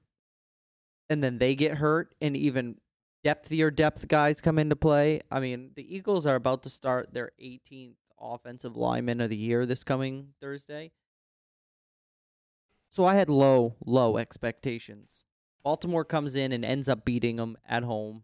and 1.10 1.24
then 1.24 1.40
they 1.40 1.56
get 1.56 1.78
hurt, 1.78 2.14
and 2.22 2.38
even 2.38 2.78
depthier 3.24 3.76
depth 3.76 4.08
guys 4.08 4.40
come 4.40 4.60
into 4.60 4.76
play. 4.76 5.22
I 5.32 5.40
mean, 5.40 5.72
the 5.76 5.96
Eagles 5.96 6.28
are 6.28 6.36
about 6.36 6.62
to 6.64 6.70
start 6.70 7.12
their 7.12 7.32
18th 7.42 8.05
offensive 8.20 8.76
lineman 8.76 9.22
of 9.22 9.30
the 9.30 9.38
year 9.38 9.66
this 9.66 9.84
coming 9.84 10.30
Thursday. 10.40 10.92
So 12.90 13.06
I 13.06 13.16
had 13.16 13.30
low, 13.30 13.76
low 13.86 14.18
expectations. 14.18 15.24
Baltimore 15.64 16.06
comes 16.06 16.36
in 16.36 16.52
and 16.52 16.64
ends 16.64 16.88
up 16.88 17.04
beating 17.04 17.38
them 17.38 17.58
at 17.68 17.84
home, 17.84 18.24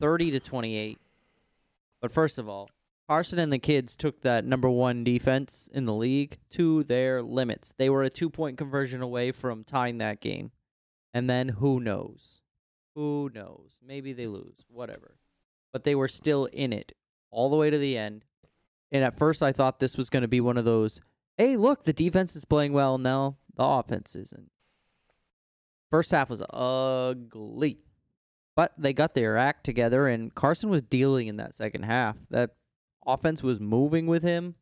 30 0.00 0.32
to 0.32 0.40
28. 0.40 0.98
But 2.00 2.12
first 2.12 2.36
of 2.36 2.48
all, 2.48 2.68
Carson 3.08 3.38
and 3.38 3.52
the 3.52 3.58
kids 3.58 3.96
took 3.96 4.22
that 4.22 4.44
number 4.44 4.68
one 4.68 5.04
defense 5.04 5.68
in 5.72 5.86
the 5.86 5.94
league 5.94 6.38
to 6.50 6.82
their 6.82 7.22
limits. 7.22 7.74
They 7.76 7.88
were 7.88 8.02
a 8.02 8.10
two 8.10 8.30
point 8.30 8.58
conversion 8.58 9.02
away 9.02 9.32
from 9.32 9.64
tying 9.64 9.98
that 9.98 10.20
game. 10.20 10.50
And 11.14 11.28
then 11.28 11.50
who 11.50 11.78
knows? 11.78 12.40
Who 12.94 13.30
knows? 13.34 13.78
Maybe 13.86 14.12
they 14.12 14.26
lose, 14.26 14.64
whatever. 14.68 15.18
But 15.72 15.84
they 15.84 15.94
were 15.94 16.08
still 16.08 16.46
in 16.46 16.72
it 16.72 16.92
all 17.30 17.50
the 17.50 17.56
way 17.56 17.70
to 17.70 17.78
the 17.78 17.96
end. 17.96 18.24
And 18.92 19.02
at 19.02 19.18
first, 19.18 19.42
I 19.42 19.50
thought 19.52 19.80
this 19.80 19.96
was 19.96 20.10
going 20.10 20.20
to 20.22 20.28
be 20.28 20.40
one 20.40 20.56
of 20.56 20.64
those 20.64 21.00
hey, 21.38 21.56
look, 21.56 21.84
the 21.84 21.94
defense 21.94 22.36
is 22.36 22.44
playing 22.44 22.74
well. 22.74 22.98
Now 22.98 23.38
the 23.56 23.64
offense 23.64 24.14
isn't. 24.14 24.50
First 25.90 26.10
half 26.10 26.30
was 26.30 26.42
ugly. 26.50 27.78
But 28.54 28.74
they 28.76 28.92
got 28.92 29.14
their 29.14 29.38
act 29.38 29.64
together, 29.64 30.06
and 30.06 30.34
Carson 30.34 30.68
was 30.68 30.82
dealing 30.82 31.26
in 31.26 31.38
that 31.38 31.54
second 31.54 31.84
half. 31.84 32.18
That 32.28 32.50
offense 33.06 33.42
was 33.42 33.58
moving 33.60 34.06
with 34.06 34.22
him. 34.22 34.56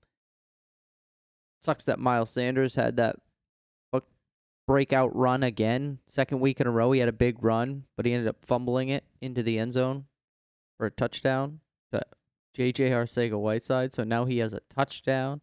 Sucks 1.60 1.84
that 1.84 1.98
Miles 1.98 2.30
Sanders 2.30 2.76
had 2.76 2.96
that 2.96 3.16
breakout 4.70 5.14
run 5.16 5.42
again. 5.42 5.98
Second 6.06 6.38
week 6.38 6.60
in 6.60 6.66
a 6.68 6.70
row, 6.70 6.92
he 6.92 7.00
had 7.00 7.08
a 7.08 7.12
big 7.12 7.42
run, 7.42 7.82
but 7.96 8.06
he 8.06 8.12
ended 8.12 8.28
up 8.28 8.44
fumbling 8.44 8.88
it 8.88 9.02
into 9.20 9.42
the 9.42 9.58
end 9.58 9.72
zone 9.72 10.04
for 10.76 10.86
a 10.86 10.92
touchdown 10.92 11.54
to 11.54 11.69
JJ 12.60 12.90
Arcega 12.90 13.40
Whiteside. 13.40 13.94
So 13.94 14.04
now 14.04 14.26
he 14.26 14.38
has 14.38 14.52
a 14.52 14.60
touchdown. 14.68 15.40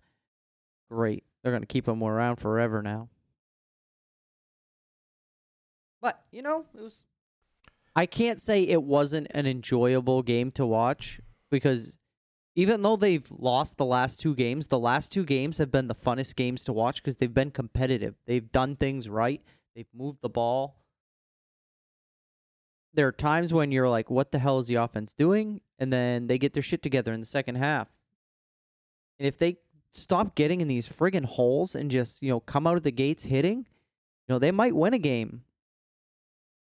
Great. 0.89 1.23
They're 1.41 1.51
going 1.51 1.63
to 1.63 1.67
keep 1.67 1.87
him 1.87 2.03
around 2.03 2.35
forever 2.35 2.83
now. 2.83 3.09
But, 5.99 6.23
you 6.31 6.43
know, 6.43 6.65
it 6.77 6.81
was. 6.81 7.05
I 7.95 8.05
can't 8.05 8.39
say 8.39 8.61
it 8.61 8.83
wasn't 8.83 9.27
an 9.31 9.47
enjoyable 9.47 10.21
game 10.21 10.51
to 10.51 10.65
watch 10.65 11.19
because 11.49 11.93
even 12.55 12.83
though 12.83 12.95
they've 12.95 13.27
lost 13.31 13.77
the 13.77 13.85
last 13.85 14.19
two 14.19 14.35
games, 14.35 14.67
the 14.67 14.77
last 14.77 15.11
two 15.11 15.25
games 15.25 15.57
have 15.57 15.71
been 15.71 15.87
the 15.87 15.95
funnest 15.95 16.35
games 16.35 16.63
to 16.65 16.73
watch 16.73 17.01
because 17.01 17.17
they've 17.17 17.33
been 17.33 17.49
competitive. 17.49 18.13
They've 18.27 18.51
done 18.51 18.75
things 18.75 19.09
right. 19.09 19.41
They've 19.75 19.87
moved 19.91 20.21
the 20.21 20.29
ball. 20.29 20.77
There 22.93 23.07
are 23.07 23.11
times 23.11 23.53
when 23.53 23.71
you're 23.71 23.89
like, 23.89 24.09
what 24.09 24.31
the 24.31 24.39
hell 24.39 24.59
is 24.59 24.67
the 24.67 24.75
offense 24.75 25.13
doing? 25.13 25.61
And 25.77 25.93
then 25.93 26.27
they 26.27 26.37
get 26.37 26.53
their 26.53 26.63
shit 26.63 26.81
together 26.81 27.13
in 27.13 27.19
the 27.19 27.25
second 27.25 27.55
half. 27.55 27.89
And 29.19 29.27
if 29.27 29.37
they 29.37 29.57
stop 29.91 30.35
getting 30.35 30.61
in 30.61 30.67
these 30.67 30.87
friggin' 30.89 31.25
holes 31.25 31.75
and 31.75 31.91
just, 31.91 32.23
you 32.23 32.29
know, 32.29 32.39
come 32.39 32.65
out 32.65 32.77
of 32.77 32.83
the 32.83 32.91
gates 32.91 33.23
hitting, 33.25 33.59
you 33.59 33.65
know, 34.29 34.39
they 34.39 34.51
might 34.51 34.75
win 34.75 34.93
a 34.93 34.99
game. 34.99 35.43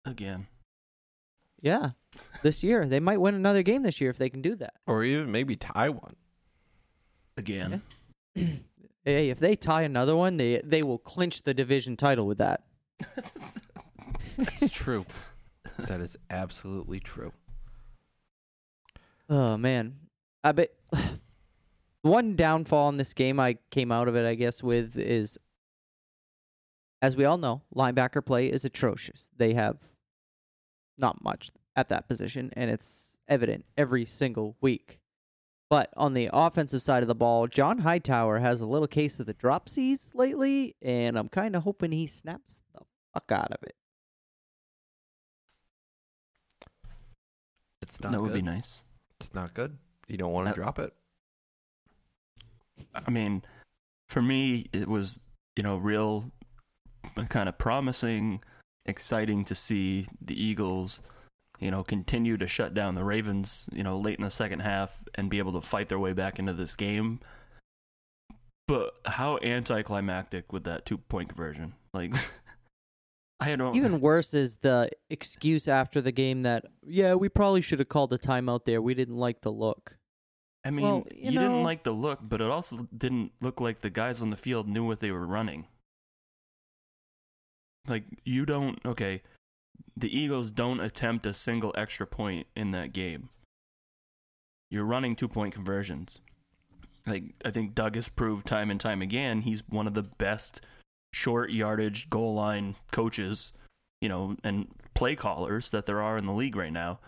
Again. 0.04 0.46
Yeah. 1.60 1.90
This 2.42 2.62
year. 2.62 2.86
They 2.86 3.00
might 3.00 3.20
win 3.20 3.34
another 3.34 3.62
game 3.62 3.82
this 3.82 4.00
year 4.00 4.10
if 4.10 4.18
they 4.18 4.30
can 4.30 4.42
do 4.42 4.56
that. 4.56 4.74
Or 4.86 5.04
even 5.04 5.30
maybe 5.30 5.56
tie 5.56 5.88
one. 5.88 6.16
Again. 7.36 7.82
Hey, 9.04 9.30
if 9.30 9.38
they 9.38 9.56
tie 9.56 9.84
another 9.84 10.14
one, 10.14 10.36
they 10.36 10.60
they 10.62 10.82
will 10.82 10.98
clinch 10.98 11.40
the 11.40 11.54
division 11.54 11.96
title 11.96 12.26
with 12.26 12.36
that. 12.38 12.64
It's 14.38 14.70
true. 14.70 15.06
That 15.86 16.00
is 16.00 16.16
absolutely 16.30 17.00
true. 17.00 17.32
Oh 19.28 19.56
man, 19.56 19.96
I 20.42 20.52
bet 20.52 20.70
one 22.02 22.34
downfall 22.34 22.88
in 22.88 22.96
this 22.96 23.12
game 23.12 23.38
I 23.38 23.58
came 23.70 23.92
out 23.92 24.08
of 24.08 24.16
it, 24.16 24.26
I 24.26 24.34
guess, 24.34 24.62
with 24.62 24.96
is, 24.98 25.38
as 27.02 27.16
we 27.16 27.24
all 27.24 27.38
know, 27.38 27.62
linebacker 27.74 28.24
play 28.24 28.48
is 28.48 28.64
atrocious. 28.64 29.30
They 29.36 29.54
have 29.54 29.78
not 30.96 31.22
much 31.22 31.50
at 31.76 31.88
that 31.88 32.08
position, 32.08 32.50
and 32.54 32.70
it's 32.70 33.18
evident 33.28 33.64
every 33.76 34.04
single 34.04 34.56
week. 34.60 35.00
But 35.70 35.92
on 35.96 36.14
the 36.14 36.30
offensive 36.32 36.80
side 36.80 37.02
of 37.02 37.08
the 37.08 37.14
ball, 37.14 37.46
John 37.46 37.78
Hightower 37.78 38.38
has 38.38 38.60
a 38.60 38.66
little 38.66 38.88
case 38.88 39.20
of 39.20 39.26
the 39.26 39.34
dropsies 39.34 40.14
lately, 40.14 40.74
and 40.80 41.18
I'm 41.18 41.28
kind 41.28 41.54
of 41.54 41.64
hoping 41.64 41.92
he 41.92 42.06
snaps 42.06 42.62
the 42.74 42.80
fuck 43.12 43.30
out 43.30 43.52
of 43.52 43.62
it. 43.62 43.76
It's 47.88 48.00
not 48.00 48.12
that 48.12 48.20
would 48.20 48.32
good. 48.32 48.44
be 48.44 48.50
nice. 48.50 48.84
It's 49.20 49.34
not 49.34 49.54
good. 49.54 49.76
You 50.06 50.16
don't 50.16 50.32
want 50.32 50.48
to 50.48 50.54
drop 50.54 50.78
it. 50.78 50.92
I 52.94 53.10
mean, 53.10 53.42
for 54.08 54.22
me, 54.22 54.66
it 54.72 54.88
was, 54.88 55.18
you 55.56 55.62
know, 55.62 55.76
real 55.76 56.30
uh, 57.16 57.24
kind 57.24 57.48
of 57.48 57.58
promising, 57.58 58.40
exciting 58.86 59.44
to 59.44 59.54
see 59.54 60.06
the 60.20 60.40
Eagles, 60.40 61.00
you 61.58 61.70
know, 61.70 61.82
continue 61.82 62.36
to 62.36 62.46
shut 62.46 62.74
down 62.74 62.94
the 62.94 63.04
Ravens, 63.04 63.68
you 63.72 63.82
know, 63.82 63.96
late 63.96 64.18
in 64.18 64.24
the 64.24 64.30
second 64.30 64.60
half 64.60 65.04
and 65.14 65.28
be 65.30 65.38
able 65.38 65.52
to 65.52 65.60
fight 65.60 65.88
their 65.88 65.98
way 65.98 66.12
back 66.12 66.38
into 66.38 66.52
this 66.52 66.76
game. 66.76 67.20
But 68.66 68.94
how 69.06 69.38
anticlimactic 69.42 70.52
with 70.52 70.64
that 70.64 70.86
two 70.86 70.98
point 70.98 71.30
conversion? 71.30 71.74
Like, 71.92 72.14
I 73.40 73.54
don't 73.54 73.76
Even 73.76 74.00
worse 74.00 74.34
is 74.34 74.56
the 74.56 74.90
excuse 75.10 75.68
after 75.68 76.00
the 76.00 76.10
game 76.10 76.42
that, 76.42 76.64
yeah, 76.84 77.14
we 77.14 77.28
probably 77.28 77.60
should 77.60 77.78
have 77.78 77.88
called 77.88 78.12
a 78.12 78.18
timeout 78.18 78.64
there. 78.64 78.82
We 78.82 78.94
didn't 78.94 79.16
like 79.16 79.42
the 79.42 79.52
look. 79.52 79.96
I 80.64 80.70
mean, 80.70 80.84
Well, 80.84 81.06
you, 81.14 81.30
you 81.30 81.38
know- 81.38 81.42
didn't 81.48 81.62
like 81.62 81.84
the 81.84 81.92
look, 81.92 82.18
but 82.22 82.40
it 82.40 82.50
also 82.50 82.88
didn't 82.96 83.32
look 83.40 83.60
like 83.60 83.80
the 83.80 83.90
guys 83.90 84.20
on 84.20 84.30
the 84.30 84.36
field 84.36 84.68
knew 84.68 84.84
what 84.84 84.98
they 85.00 85.12
were 85.12 85.26
running. 85.26 85.66
Like, 87.86 88.04
you 88.24 88.44
don't, 88.44 88.78
okay, 88.84 89.22
the 89.96 90.14
Eagles 90.16 90.50
don't 90.50 90.80
attempt 90.80 91.24
a 91.24 91.32
single 91.32 91.72
extra 91.76 92.06
point 92.06 92.46
in 92.54 92.72
that 92.72 92.92
game. 92.92 93.28
You're 94.70 94.84
running 94.84 95.16
two 95.16 95.28
point 95.28 95.54
conversions. 95.54 96.20
Like, 97.06 97.34
I 97.44 97.50
think 97.50 97.74
Doug 97.74 97.94
has 97.94 98.08
proved 98.08 98.46
time 98.46 98.70
and 98.70 98.78
time 98.78 99.00
again 99.00 99.40
he's 99.40 99.62
one 99.68 99.86
of 99.86 99.94
the 99.94 100.02
best 100.02 100.60
short 101.12 101.50
yardage 101.50 102.10
goal 102.10 102.34
line 102.34 102.76
coaches, 102.90 103.52
you 104.00 104.08
know, 104.08 104.36
and 104.44 104.68
play 104.94 105.16
callers 105.16 105.70
that 105.70 105.86
there 105.86 106.02
are 106.02 106.16
in 106.16 106.26
the 106.26 106.32
league 106.32 106.56
right 106.56 106.72
now. 106.72 107.00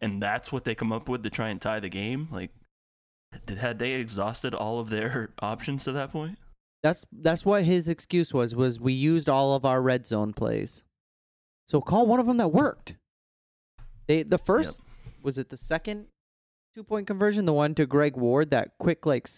And 0.00 0.22
that's 0.22 0.50
what 0.50 0.64
they 0.64 0.74
come 0.74 0.92
up 0.92 1.08
with 1.08 1.22
to 1.24 1.30
try 1.30 1.48
and 1.48 1.60
tie 1.60 1.80
the 1.80 1.88
game. 1.88 2.28
Like, 2.30 2.50
had 3.58 3.78
they 3.78 3.92
exhausted 3.92 4.54
all 4.54 4.78
of 4.78 4.90
their 4.90 5.30
options 5.40 5.84
to 5.84 5.92
that 5.92 6.10
point? 6.10 6.38
That's 6.82 7.04
that's 7.12 7.44
what 7.44 7.64
his 7.64 7.88
excuse 7.88 8.32
was. 8.32 8.54
Was 8.54 8.80
we 8.80 8.94
used 8.94 9.28
all 9.28 9.54
of 9.54 9.66
our 9.66 9.82
red 9.82 10.06
zone 10.06 10.32
plays, 10.32 10.82
so 11.68 11.82
call 11.82 12.06
one 12.06 12.18
of 12.20 12.26
them 12.26 12.38
that 12.38 12.48
worked. 12.48 12.94
They 14.06 14.22
the 14.22 14.38
first 14.38 14.80
was 15.22 15.36
it 15.36 15.50
the 15.50 15.58
second 15.58 16.06
two 16.74 16.82
point 16.82 17.06
conversion, 17.06 17.44
the 17.44 17.52
one 17.52 17.74
to 17.74 17.84
Greg 17.84 18.16
Ward, 18.16 18.50
that 18.50 18.78
quick 18.78 19.04
like 19.04 19.28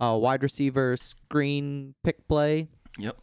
uh, 0.00 0.16
wide 0.20 0.42
receiver 0.42 0.96
screen 0.96 1.94
pick 2.02 2.26
play. 2.26 2.68
Yep. 2.98 3.18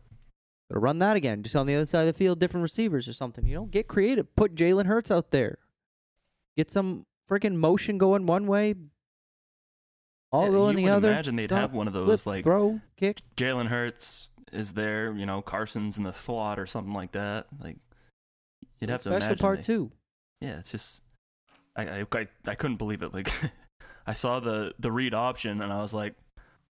Gotta 0.72 0.80
run 0.80 1.00
that 1.00 1.18
again, 1.18 1.44
just 1.44 1.54
on 1.56 1.66
the 1.66 1.75
other 1.75 1.86
side 1.86 2.01
of 2.01 2.08
the 2.08 2.13
field, 2.13 2.40
different 2.40 2.62
receivers 2.62 3.06
or 3.10 3.12
something. 3.13 3.46
You 3.46 3.56
know, 3.56 3.66
get 3.66 3.90
creative. 3.90 4.34
Put 4.38 4.56
Jalen 4.56 4.86
Hurts 4.86 5.12
out 5.12 5.32
there. 5.32 5.58
Get 6.56 6.72
some 6.72 7.06
freaking 7.30 7.56
motion 7.56 7.98
going 7.98 8.25
one 8.25 8.48
way. 8.48 8.75
All 10.32 10.46
Yeah, 10.46 10.51
going 10.51 10.78
you 10.78 10.86
the 10.86 10.92
other. 10.94 11.12
imagine 11.12 11.36
they'd 11.36 11.48
stop, 11.48 11.60
have 11.60 11.74
one 11.74 11.88
of 11.88 11.94
those, 11.94 12.24
flip, 12.24 12.25
like- 12.25 12.44
throw, 12.46 12.80
kick. 12.96 13.22
Jalen 13.36 13.68
Hurts 13.68 14.32
is 14.54 14.72
there, 14.74 15.12
you 15.13 15.25
know, 15.25 15.42
Carson's 15.42 15.98
in 15.98 16.06
the 16.06 16.13
slot 16.13 16.58
or 16.58 16.66
something 16.66 16.94
like 16.94 17.12
that. 17.12 17.48
Like, 17.60 17.75
you'd 18.80 18.90
have 18.90 19.04
to 19.04 19.10
special 19.20 19.36
part 19.36 19.58
they- 19.60 19.63
two. 19.63 19.92
Yeah, 20.40 20.58
it's 20.60 20.72
just, 20.72 21.04
I, 21.75 22.00
I, 22.01 22.06
I, 22.13 22.28
I 22.48 22.56
couldn't 22.56 22.78
believe 22.78 23.01
it. 23.04 23.13
Like, 23.13 23.30
I 24.08 24.13
saw 24.13 24.40
the, 24.40 24.74
the 24.80 24.90
read 24.92 25.13
option 25.13 25.62
and 25.62 25.72
I 25.74 25.82
was 25.82 25.94
like, 25.94 26.16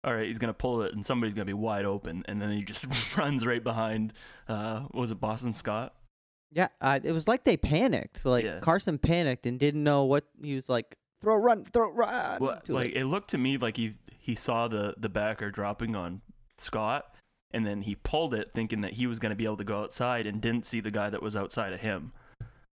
all 0.05 0.15
right, 0.15 0.27
he's 0.27 0.39
going 0.39 0.51
to 0.51 0.55
pull 0.55 0.83
it 0.83 0.93
and 0.93 1.05
somebody's 1.05 1.35
going 1.35 1.47
to 1.47 1.51
be 1.51 1.55
wide 1.55 1.85
open. 1.85 2.25
And 2.29 2.41
then 2.41 2.51
he 2.51 2.63
just 2.63 2.87
runs 3.17 3.47
right 3.47 3.63
behind, 3.63 4.13
uh, 4.49 4.81
what 4.91 5.01
was 5.01 5.11
it, 5.11 5.21
Boston 5.21 5.53
Scott? 5.53 5.95
Yeah, 6.53 6.69
uh, 6.81 7.01
it 7.03 7.13
was 7.13 7.27
like 7.27 7.45
they 7.45 7.57
panicked. 7.57 8.25
Like 8.25 8.45
Yeah. 8.45 8.61
Carson 8.61 8.99
panicked 8.99 9.47
and 9.47 9.59
didn't 9.59 9.83
know 9.83 10.05
what 10.05 10.25
he 10.41 10.55
was 10.55 10.69
like. 10.69 10.97
Throw, 11.21 11.37
run, 11.37 11.65
throw, 11.65 11.91
run. 11.91 12.39
Well, 12.39 12.61
like 12.69 12.69
late. 12.69 12.97
it 12.97 13.07
looked 13.07 13.31
to 13.31 13.39
me 13.39 13.57
like 13.57 13.77
he 13.79 13.95
he 14.19 14.35
saw 14.35 14.69
the 14.69 14.95
the 14.99 15.09
backer 15.09 15.51
dropping 15.51 15.97
on 15.97 16.21
Scott, 16.59 17.15
and 17.51 17.67
then 17.67 17.83
he 17.83 17.95
pulled 17.97 18.35
it 18.35 18.51
thinking 18.55 18.83
that 18.83 18.93
he 18.93 19.07
was 19.07 19.19
going 19.19 19.31
to 19.31 19.37
be 19.37 19.45
able 19.45 19.57
to 19.57 19.65
go 19.65 19.81
outside, 19.83 20.27
and 20.27 20.41
didn't 20.41 20.67
see 20.67 20.81
the 20.81 20.91
guy 20.91 21.09
that 21.09 21.23
was 21.23 21.35
outside 21.35 21.73
of 21.73 21.81
him. 21.81 22.13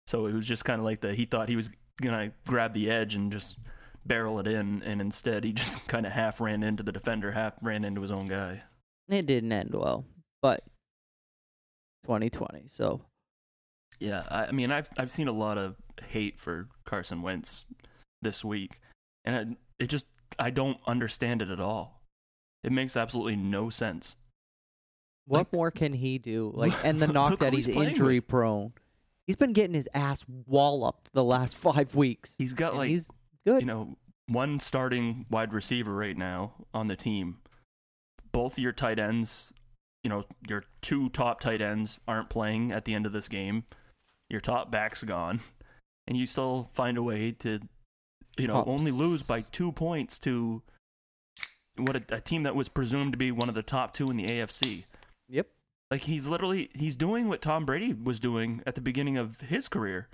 So 0.08 0.26
it 0.26 0.34
was 0.34 0.48
just 0.48 0.64
kind 0.64 0.80
of 0.80 0.86
like 0.86 1.02
the 1.02 1.14
he 1.14 1.26
thought 1.26 1.50
he 1.50 1.58
was 1.58 1.70
gonna 2.02 2.32
grab 2.48 2.74
the 2.74 2.90
edge 2.90 3.16
and 3.16 3.32
just 3.32 3.58
barrel 4.08 4.40
it 4.40 4.48
in, 4.48 4.82
and 4.84 5.02
instead 5.02 5.44
he 5.44 5.54
just 5.54 5.88
kind 5.88 6.06
of 6.06 6.12
half 6.14 6.40
ran 6.42 6.64
into 6.64 6.84
the 6.84 6.92
defender, 6.92 7.32
half 7.32 7.54
ran 7.62 7.84
into 7.86 8.02
his 8.02 8.12
own 8.12 8.28
guy. 8.28 8.62
it 9.10 9.26
didn't 9.26 9.52
end 9.52 9.72
well, 9.74 10.06
but 10.42 10.64
2020. 12.04 12.64
So 12.68 13.02
Yeah, 14.00 14.24
I 14.30 14.46
I 14.48 14.52
mean, 14.52 14.72
I've 14.72 14.90
I've 14.98 15.12
seen 15.12 15.28
a 15.28 15.32
lot 15.34 15.58
of 15.58 15.76
hate 16.10 16.40
for 16.40 16.68
Carson 16.86 17.22
Wentz 17.22 17.66
this 18.22 18.44
week, 18.46 18.80
and 19.26 19.36
it, 19.80 19.84
it 19.86 19.88
just 19.88 20.06
I 20.40 20.50
don't 20.50 20.80
understand 20.88 21.42
it 21.42 21.50
at 21.50 21.60
all. 21.60 22.02
It 22.64 22.72
makes 22.72 22.96
absolutely 22.98 23.36
no 23.36 23.70
sense. 23.70 24.16
What 25.26 25.40
Like- 25.40 25.54
more 25.54 25.72
can 25.72 25.94
he 25.94 26.18
do? 26.18 26.52
Like, 26.56 26.74
and 26.86 27.02
the 27.02 27.08
knock 27.08 27.40
that 27.40 27.54
he's 27.54 27.66
he's 27.66 27.76
injury 27.76 28.20
with. 28.20 28.28
prone. 28.28 28.74
He's 29.26 29.36
been 29.36 29.52
getting 29.54 29.74
his 29.74 29.90
ass 29.94 30.24
walloped 30.28 31.12
the 31.14 31.24
last 31.24 31.58
five 31.68 31.96
weeks. 31.96 32.36
He's 32.38 32.54
got 32.54 32.76
like 32.76 32.90
he's 32.90 33.10
good. 33.48 33.62
you 33.62 33.66
know 33.66 33.98
one 34.28 34.60
starting 34.60 35.26
wide 35.30 35.54
receiver 35.54 35.94
right 35.94 36.18
now 36.18 36.54
on 36.74 36.88
the 36.88 36.96
team. 36.96 37.38
Both 38.32 38.60
your 38.60 38.74
tight 38.74 39.00
ends, 39.00 39.54
you 40.04 40.10
know, 40.10 40.26
your 40.48 40.64
two 40.82 41.10
top 41.10 41.40
tight 41.40 41.62
ends 41.62 41.98
aren't 42.08 42.30
playing 42.30 42.72
at 42.72 42.86
the 42.86 42.94
end 42.94 43.06
of 43.06 43.14
this 43.14 43.30
game. 43.30 43.64
Your 44.30 44.42
top 44.42 44.70
back's 44.70 45.04
gone, 45.04 45.40
and 46.08 46.18
you 46.18 46.28
still 46.28 46.70
find 46.74 46.98
a 46.98 47.04
way 47.04 47.32
to, 47.40 47.62
you 48.38 48.48
know, 48.48 48.56
Top 48.56 48.68
only 48.68 48.92
lose 48.92 49.26
by 49.26 49.40
two 49.40 49.72
points 49.72 50.20
to 50.20 50.62
what 51.78 51.96
a, 51.96 52.16
a 52.16 52.20
team 52.20 52.44
that 52.44 52.56
was 52.56 52.68
presumed 52.68 53.14
to 53.14 53.18
be 53.18 53.32
one 53.32 53.50
of 53.50 53.56
the 53.56 53.64
top 53.64 53.94
two 53.94 54.12
in 54.12 54.18
the 54.18 54.26
AFC. 54.26 54.84
Yep. 55.30 55.48
Like 55.90 56.04
he's 56.04 56.28
literally 56.28 56.70
he's 56.74 56.96
doing 56.96 57.30
what 57.30 57.42
Tom 57.42 57.66
Brady 57.66 57.94
was 57.94 58.20
doing 58.20 58.62
at 58.68 58.76
the 58.76 58.82
beginning 58.82 59.18
of 59.18 59.40
his 59.42 59.70
career. 59.70 60.10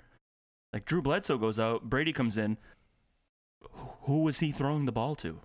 Like 0.72 0.84
Drew 0.84 1.02
Bledsoe 1.02 1.38
goes 1.38 1.58
out, 1.58 1.90
Brady 1.90 2.12
comes 2.12 2.38
in. 2.38 2.58
Wh- 3.72 4.04
Who 4.06 4.22
was 4.22 4.40
he 4.40 4.50
throwing 4.52 4.84
the 4.86 4.92
ball 4.92 5.14
to? 5.16 5.40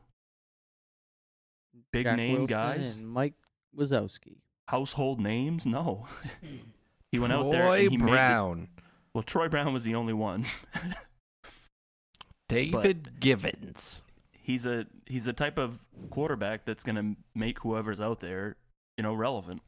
Big 1.91 2.03
Jack 2.05 2.17
name 2.17 2.31
Wilson 2.39 2.47
guys, 2.47 2.95
and 2.97 3.07
Mike 3.09 3.33
Wazowski. 3.75 4.37
household 4.67 5.19
names? 5.19 5.65
No. 5.65 6.07
he 7.11 7.19
went 7.19 7.33
out 7.33 7.51
there 7.51 7.63
Troy 7.63 7.79
and 7.81 7.91
he 7.91 7.97
made 7.97 8.05
the- 8.07 8.11
Brown, 8.11 8.67
well, 9.13 9.23
Troy 9.23 9.47
Brown 9.49 9.73
was 9.73 9.83
the 9.85 9.95
only 9.95 10.13
one. 10.13 10.45
David 12.47 13.19
Givens. 13.19 14.03
he's 14.41 14.65
a 14.65 14.87
he's 15.05 15.27
a 15.27 15.33
type 15.33 15.57
of 15.59 15.79
quarterback 16.09 16.65
that's 16.65 16.83
going 16.83 16.95
to 16.95 17.15
make 17.35 17.59
whoever's 17.59 18.01
out 18.01 18.19
there, 18.21 18.55
you 18.97 19.03
know, 19.03 19.13
relevant. 19.13 19.61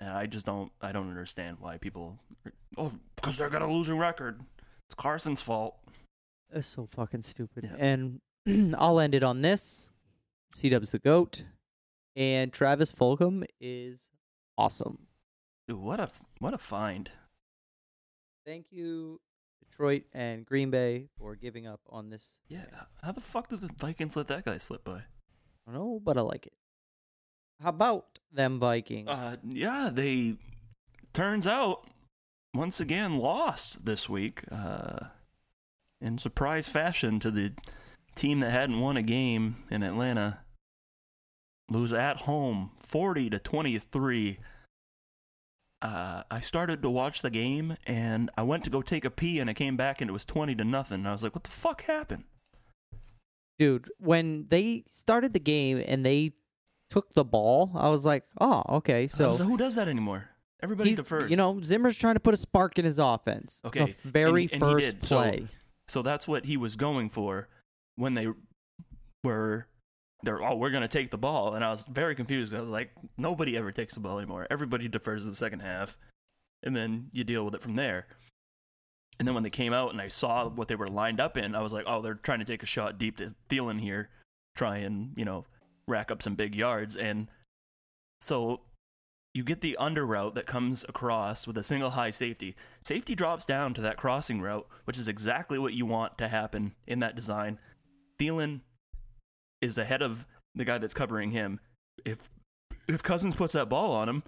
And 0.00 0.10
I 0.10 0.26
just 0.26 0.44
don't 0.46 0.72
I 0.80 0.92
don't 0.92 1.08
understand 1.08 1.58
why 1.60 1.78
people 1.78 2.18
oh 2.76 2.92
because 3.16 3.38
they're 3.38 3.50
going 3.50 3.62
to 3.62 3.72
losing 3.72 3.98
record. 3.98 4.40
It's 4.86 4.94
Carson's 4.94 5.42
fault. 5.42 5.76
That's 6.50 6.66
so 6.66 6.86
fucking 6.86 7.22
stupid. 7.22 7.64
Yeah. 7.70 7.76
And 7.78 8.20
I'll 8.78 9.00
end 9.00 9.14
it 9.14 9.22
on 9.22 9.42
this. 9.42 9.88
C 10.54 10.68
Dub's 10.68 10.90
the 10.90 10.98
GOAT. 10.98 11.44
And 12.16 12.52
Travis 12.52 12.90
Fulgham 12.90 13.44
is 13.60 14.08
awesome. 14.56 15.06
Dude, 15.68 15.78
what 15.78 16.00
a 16.00 16.08
what 16.38 16.54
a 16.54 16.58
find. 16.58 17.10
Thank 18.46 18.66
you, 18.70 19.20
Detroit 19.60 20.04
and 20.14 20.46
Green 20.46 20.70
Bay, 20.70 21.08
for 21.18 21.36
giving 21.36 21.66
up 21.66 21.80
on 21.90 22.08
this. 22.10 22.38
Yeah, 22.48 22.64
how 23.02 23.12
the 23.12 23.20
fuck 23.20 23.48
did 23.48 23.60
the 23.60 23.70
Vikings 23.78 24.16
let 24.16 24.26
that 24.28 24.46
guy 24.46 24.56
slip 24.56 24.84
by? 24.84 24.92
I 24.96 25.02
don't 25.66 25.74
know, 25.74 26.00
but 26.02 26.16
I 26.16 26.22
like 26.22 26.46
it. 26.46 26.54
How 27.62 27.68
about 27.68 28.18
them 28.32 28.58
Vikings? 28.58 29.10
Uh, 29.10 29.36
yeah, 29.44 29.90
they 29.92 30.36
turns 31.12 31.46
out 31.46 31.86
once 32.54 32.80
again 32.80 33.18
lost 33.18 33.84
this 33.84 34.08
week 34.08 34.42
uh, 34.50 35.08
in 36.00 36.18
surprise 36.18 36.68
fashion 36.68 37.18
to 37.20 37.30
the 37.30 37.52
team 38.14 38.40
that 38.40 38.50
hadn't 38.50 38.80
won 38.80 38.96
a 38.96 39.02
game 39.02 39.56
in 39.70 39.82
Atlanta. 39.82 40.40
Lose 41.70 41.92
at 41.92 42.18
home, 42.18 42.70
forty 42.78 43.28
to 43.30 43.38
twenty-three. 43.38 44.38
Uh, 45.80 46.22
I 46.30 46.40
started 46.40 46.82
to 46.82 46.90
watch 46.90 47.22
the 47.22 47.30
game 47.30 47.76
and 47.86 48.30
I 48.36 48.42
went 48.42 48.64
to 48.64 48.70
go 48.70 48.82
take 48.82 49.04
a 49.04 49.10
pee 49.10 49.38
and 49.38 49.48
I 49.48 49.54
came 49.54 49.76
back 49.76 50.00
and 50.00 50.08
it 50.10 50.12
was 50.12 50.24
twenty 50.24 50.54
to 50.56 50.64
nothing. 50.64 51.00
And 51.00 51.08
I 51.08 51.12
was 51.12 51.22
like, 51.22 51.34
"What 51.34 51.44
the 51.44 51.50
fuck 51.50 51.82
happened?" 51.84 52.24
Dude, 53.58 53.90
when 53.98 54.46
they 54.48 54.84
started 54.88 55.32
the 55.34 55.40
game 55.40 55.82
and 55.86 56.06
they 56.06 56.32
took 56.90 57.12
the 57.14 57.24
ball, 57.24 57.72
I 57.74 57.90
was 57.90 58.04
like, 58.06 58.24
oh, 58.40 58.62
okay. 58.76 59.06
So, 59.08 59.32
So, 59.32 59.44
who 59.44 59.56
does 59.56 59.74
that 59.74 59.88
anymore? 59.88 60.30
Everybody 60.62 60.94
defers. 60.94 61.28
you 61.30 61.36
know, 61.36 61.60
Zimmer's 61.62 61.98
trying 61.98 62.14
to 62.14 62.20
put 62.20 62.34
a 62.34 62.36
spark 62.36 62.78
in 62.78 62.84
his 62.84 62.98
offense. 63.00 63.60
Okay, 63.64 63.96
The 64.02 64.08
very 64.08 64.44
and 64.44 64.52
and 64.54 64.60
first 64.62 64.84
did. 64.86 65.04
So- 65.04 65.16
play. 65.18 65.48
So 65.88 66.02
that's 66.02 66.28
what 66.28 66.44
he 66.44 66.56
was 66.56 66.76
going 66.76 67.08
for 67.08 67.48
when 67.96 68.14
they 68.14 68.28
were 69.24 69.66
they're 70.22 70.42
oh 70.42 70.56
we're 70.56 70.70
gonna 70.70 70.88
take 70.88 71.10
the 71.10 71.18
ball. 71.18 71.54
And 71.54 71.64
I 71.64 71.70
was 71.70 71.84
very 71.88 72.14
confused 72.14 72.50
because 72.50 72.60
I 72.60 72.62
was 72.62 72.70
like 72.70 72.90
nobody 73.16 73.56
ever 73.56 73.72
takes 73.72 73.94
the 73.94 74.00
ball 74.00 74.18
anymore. 74.18 74.46
Everybody 74.50 74.88
defers 74.88 75.24
to 75.24 75.30
the 75.30 75.36
second 75.36 75.60
half. 75.60 75.96
And 76.62 76.76
then 76.76 77.08
you 77.12 77.24
deal 77.24 77.44
with 77.44 77.54
it 77.54 77.62
from 77.62 77.76
there. 77.76 78.06
And 79.18 79.26
then 79.26 79.34
when 79.34 79.42
they 79.42 79.50
came 79.50 79.72
out 79.72 79.92
and 79.92 80.00
I 80.00 80.08
saw 80.08 80.48
what 80.48 80.68
they 80.68 80.76
were 80.76 80.88
lined 80.88 81.20
up 81.20 81.36
in 81.36 81.54
I 81.54 81.62
was 81.62 81.72
like 81.72 81.84
oh 81.86 82.02
they're 82.02 82.14
trying 82.14 82.40
to 82.40 82.44
take 82.44 82.62
a 82.62 82.66
shot 82.66 82.98
deep 82.98 83.16
to 83.18 83.34
Thielen 83.48 83.80
here 83.80 84.10
try 84.56 84.78
and 84.78 85.12
you 85.16 85.24
know 85.24 85.44
rack 85.86 86.10
up 86.10 86.22
some 86.22 86.34
big 86.34 86.54
yards. 86.54 86.96
And 86.96 87.28
so 88.20 88.60
you 89.38 89.44
get 89.44 89.60
the 89.60 89.76
under 89.76 90.04
route 90.04 90.34
that 90.34 90.46
comes 90.46 90.84
across 90.88 91.46
with 91.46 91.56
a 91.56 91.62
single 91.62 91.90
high 91.90 92.10
safety. 92.10 92.56
Safety 92.82 93.14
drops 93.14 93.46
down 93.46 93.72
to 93.72 93.80
that 93.80 93.96
crossing 93.96 94.40
route, 94.40 94.66
which 94.84 94.98
is 94.98 95.06
exactly 95.06 95.60
what 95.60 95.74
you 95.74 95.86
want 95.86 96.18
to 96.18 96.26
happen 96.26 96.74
in 96.88 96.98
that 96.98 97.14
design. 97.14 97.60
Thielen 98.18 98.62
is 99.62 99.78
ahead 99.78 100.02
of 100.02 100.26
the 100.56 100.64
guy 100.64 100.78
that's 100.78 100.92
covering 100.92 101.30
him. 101.30 101.60
If 102.04 102.28
if 102.88 103.00
Cousins 103.04 103.36
puts 103.36 103.52
that 103.52 103.68
ball 103.68 103.92
on 103.92 104.08
him, 104.08 104.24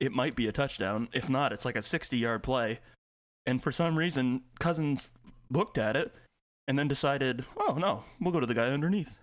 it 0.00 0.10
might 0.10 0.34
be 0.34 0.48
a 0.48 0.52
touchdown. 0.52 1.08
If 1.12 1.28
not, 1.28 1.52
it's 1.52 1.66
like 1.66 1.76
a 1.76 1.80
60-yard 1.80 2.42
play. 2.42 2.78
And 3.44 3.62
for 3.62 3.70
some 3.70 3.98
reason, 3.98 4.40
Cousins 4.58 5.10
looked 5.50 5.76
at 5.76 5.96
it 5.96 6.14
and 6.66 6.78
then 6.78 6.88
decided, 6.88 7.44
"Oh 7.58 7.76
no, 7.78 8.04
we'll 8.18 8.32
go 8.32 8.40
to 8.40 8.46
the 8.46 8.54
guy 8.54 8.70
underneath." 8.70 9.18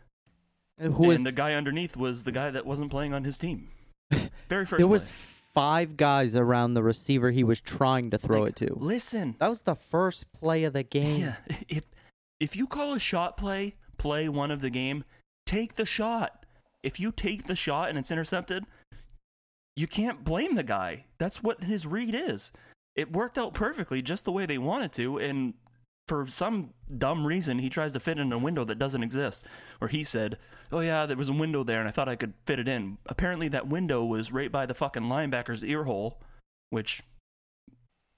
Who 0.78 0.86
and 0.86 0.96
was 0.96 1.24
the 1.24 1.32
guy 1.32 1.56
underneath 1.56 1.98
was 1.98 2.24
the 2.24 2.32
guy 2.32 2.52
that 2.52 2.67
wasn't 2.67 2.91
playing 2.91 3.15
on 3.15 3.24
his 3.24 3.39
team. 3.39 3.69
Very 4.49 4.65
first 4.65 4.79
there 4.79 4.88
was 4.88 5.10
play. 5.10 5.17
five 5.53 5.97
guys 5.97 6.36
around 6.36 6.73
the 6.73 6.84
receiver 6.84 7.32
he 7.32 7.43
was 7.43 7.62
trying 7.62 8.10
to 8.12 8.17
throw 8.17 8.41
Like, 8.41 8.49
it 8.49 8.56
to. 8.67 8.73
Listen, 8.75 9.36
That 9.39 9.49
was 9.49 9.62
the 9.63 9.75
first 9.75 10.32
play 10.34 10.63
of 10.63 10.73
the 10.73 10.84
game. 10.84 11.21
Yeah, 11.21 11.36
if 11.69 11.84
if 12.39 12.56
you 12.56 12.67
call 12.67 12.93
a 12.93 12.99
shot 12.99 13.38
play 13.38 13.75
play 13.97 14.27
one 14.29 14.51
of 14.51 14.62
the 14.62 14.69
game, 14.69 15.03
take 15.45 15.75
the 15.75 15.86
shot. 15.86 16.45
If 16.82 16.99
you 16.99 17.12
take 17.12 17.45
the 17.45 17.56
shot 17.56 17.89
and 17.89 17.97
it's 17.97 18.12
intercepted, 18.12 18.65
you 19.75 19.88
can't 19.88 20.23
blame 20.23 20.56
the 20.56 20.63
guy. 20.63 21.06
That's 21.17 21.41
what 21.41 21.63
his 21.63 21.88
read 21.88 22.13
is. 22.13 22.51
It 22.95 23.12
worked 23.13 23.38
out 23.38 23.53
perfectly 23.53 24.01
just 24.01 24.25
the 24.25 24.32
way 24.32 24.45
they 24.45 24.58
wanted 24.58 24.91
to, 24.93 25.17
and 25.17 25.53
for 26.08 26.28
some 26.28 26.74
dumb 26.98 27.26
reason, 27.26 27.60
he 27.60 27.70
tries 27.70 27.92
to 27.94 28.00
fit 28.00 28.20
in 28.20 28.32
a 28.32 28.38
window 28.38 28.63
that 28.66 28.80
doesn't 28.80 29.04
exist. 29.04 29.44
Or 29.80 29.88
he 29.88 30.04
said, 30.04 30.38
"Oh 30.72 30.82
yeah, 30.82 31.06
there 31.06 31.18
was 31.18 31.30
a 31.30 31.34
window 31.34 31.63
there, 31.63 31.80
and 31.80 31.88
I 31.88 31.92
thought 31.92 32.10
I 32.10 32.16
could 32.16 32.34
fit 32.46 32.60
it 32.60 32.68
in." 32.68 32.98
Apparently, 33.06 33.48
that 33.50 33.68
window 33.68 34.04
was 34.04 34.32
right 34.32 34.52
by 34.52 34.66
the 34.66 34.74
fucking 34.74 35.04
linebacker's 35.04 35.63
ear 35.63 35.84
hole, 35.84 36.22
which 36.70 37.04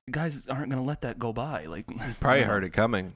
guys 0.10 0.48
aren't 0.48 0.70
gonna 0.70 0.84
let 0.84 1.02
that 1.02 1.20
go 1.20 1.32
by. 1.32 1.66
Like, 1.66 1.86
Probably 2.20 2.44
heard 2.44 2.64
it 2.64 2.72
coming. 2.72 3.14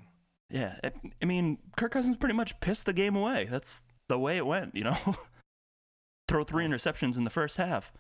Yeah, 0.49 0.75
I, 0.83 0.91
I 1.21 1.25
mean, 1.25 1.59
Kirk 1.77 1.91
Cousins 1.91 2.17
pretty 2.17 2.35
much 2.35 2.59
pissed 2.59 2.85
the 2.85 2.93
game 2.93 3.15
away. 3.15 3.47
That's 3.49 3.83
the 4.07 4.17
way 4.17 4.37
it 4.37 4.45
went, 4.45 4.75
you 4.75 4.83
know. 4.83 4.97
Throw 6.27 6.43
three 6.43 6.65
interceptions 6.65 7.17
in 7.17 7.23
the 7.23 7.29
first 7.29 7.57
half. 7.57 7.93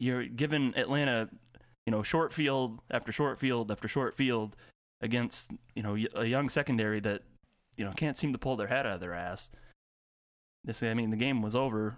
You're 0.00 0.26
giving 0.26 0.76
Atlanta, 0.76 1.28
you 1.86 1.90
know, 1.90 2.02
short 2.02 2.32
field 2.32 2.80
after 2.90 3.10
short 3.10 3.38
field 3.38 3.70
after 3.70 3.88
short 3.88 4.14
field 4.14 4.56
against, 5.00 5.52
you 5.74 5.82
know, 5.82 5.96
a 6.14 6.24
young 6.24 6.48
secondary 6.48 7.00
that, 7.00 7.22
you 7.76 7.84
know, 7.84 7.92
can't 7.92 8.16
seem 8.16 8.32
to 8.32 8.38
pull 8.38 8.56
their 8.56 8.66
head 8.66 8.86
out 8.86 8.94
of 8.94 9.00
their 9.00 9.14
ass. 9.14 9.50
This, 10.64 10.82
I 10.82 10.94
mean, 10.94 11.10
the 11.10 11.16
game 11.16 11.42
was 11.42 11.54
over 11.54 11.96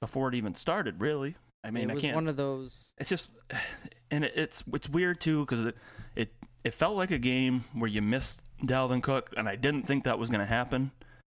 before 0.00 0.28
it 0.28 0.34
even 0.34 0.54
started. 0.54 1.00
Really, 1.00 1.36
I 1.64 1.70
mean, 1.70 1.90
I 1.90 1.96
can't 1.96 2.14
one 2.14 2.28
of 2.28 2.36
those. 2.36 2.94
it's 2.98 3.10
just 3.10 3.28
and 4.10 4.24
it, 4.24 4.32
it's 4.34 4.62
it's 4.72 4.88
weird 4.88 5.20
too 5.20 5.44
because 5.44 5.64
it, 5.64 5.76
it 6.14 6.32
it 6.64 6.74
felt 6.74 6.96
like 6.96 7.10
a 7.10 7.18
game 7.18 7.64
where 7.72 7.88
you 7.88 8.02
missed 8.02 8.42
Dalvin 8.62 9.02
Cook 9.02 9.32
and 9.36 9.48
I 9.48 9.56
didn't 9.56 9.86
think 9.86 10.04
that 10.04 10.18
was 10.18 10.28
going 10.30 10.40
to 10.40 10.46
happen 10.46 10.92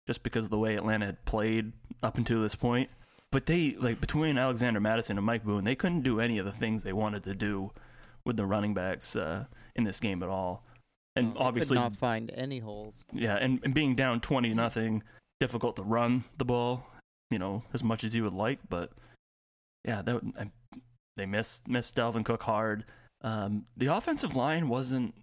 just 0.08 0.24
because 0.24 0.46
of 0.46 0.52
the 0.52 0.58
way 0.58 0.76
Atlanta 0.76 1.06
had 1.06 1.24
played 1.26 1.72
up 2.02 2.17
until 2.17 2.41
this 2.41 2.56
point 2.56 2.89
but 3.34 3.48
they 3.48 3.76
like 3.80 4.00
between 4.00 4.38
Alexander 4.38 4.80
Mattison 4.80 5.17
and 5.17 5.26
Mike 5.26 5.43
Boone 5.43 5.63
they 5.63 5.76
couldn't 5.76 6.02
do 6.02 6.19
any 6.19 6.38
of 6.38 6.46
the 6.46 6.52
things 6.52 6.84
they 6.84 6.93
wanted 6.93 7.24
to 7.24 7.34
do 7.34 7.72
with 8.26 8.38
the 8.38 8.46
running 8.46 8.74
backs 8.74 9.15
uh, 9.15 9.46
in 9.76 9.84
this 9.84 10.00
game 10.00 10.22
at 10.24 10.30
all 10.30 10.63
and 11.15 11.28
They 11.28 11.32
could 11.32 11.41
obviously 11.41 11.76
not 11.76 11.95
find 11.95 12.32
any 12.34 12.60
holes. 12.60 13.06
yeah, 13.13 13.36
and, 13.36 13.60
and 13.63 13.73
being 13.73 13.95
down 13.95 14.21
twenty 14.21 14.54
nothing, 14.54 15.04
difficult 15.39 15.76
to 15.76 15.84
run 15.84 16.23
the 16.38 16.45
ball, 16.45 16.86
you 17.32 17.39
know, 17.39 17.63
as 17.73 17.84
much 17.84 18.04
as 18.04 18.13
you 18.15 18.23
would 18.23 18.34
like. 18.34 18.60
But 18.69 18.91
yeah, 19.86 20.02
that, 20.02 20.21
I, 20.39 20.80
they 21.17 21.26
missed 21.26 21.67
missed 21.67 21.95
Dalvin 21.95 22.26
Cook 22.26 22.43
hard. 22.43 22.86
Um, 23.21 23.65
the 23.78 23.88
offensive 23.88 24.36
line 24.36 24.67
wasn't 24.67 25.13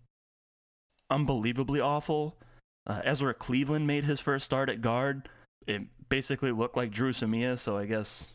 unbelievably 1.11 1.81
awful. 1.81 2.39
Uh, 2.87 3.03
Ezra 3.05 3.35
Cleveland 3.35 3.87
made 3.87 4.05
his 4.05 4.21
first 4.21 4.45
start 4.45 4.71
at 4.71 4.81
guard. 4.81 5.29
It 5.67 5.83
basically 6.09 6.53
looked 6.53 6.77
like 6.77 6.91
Dru 6.91 7.13
Samia, 7.13 7.59
so 7.59 7.77
I 7.77 7.87
guess 7.87 8.33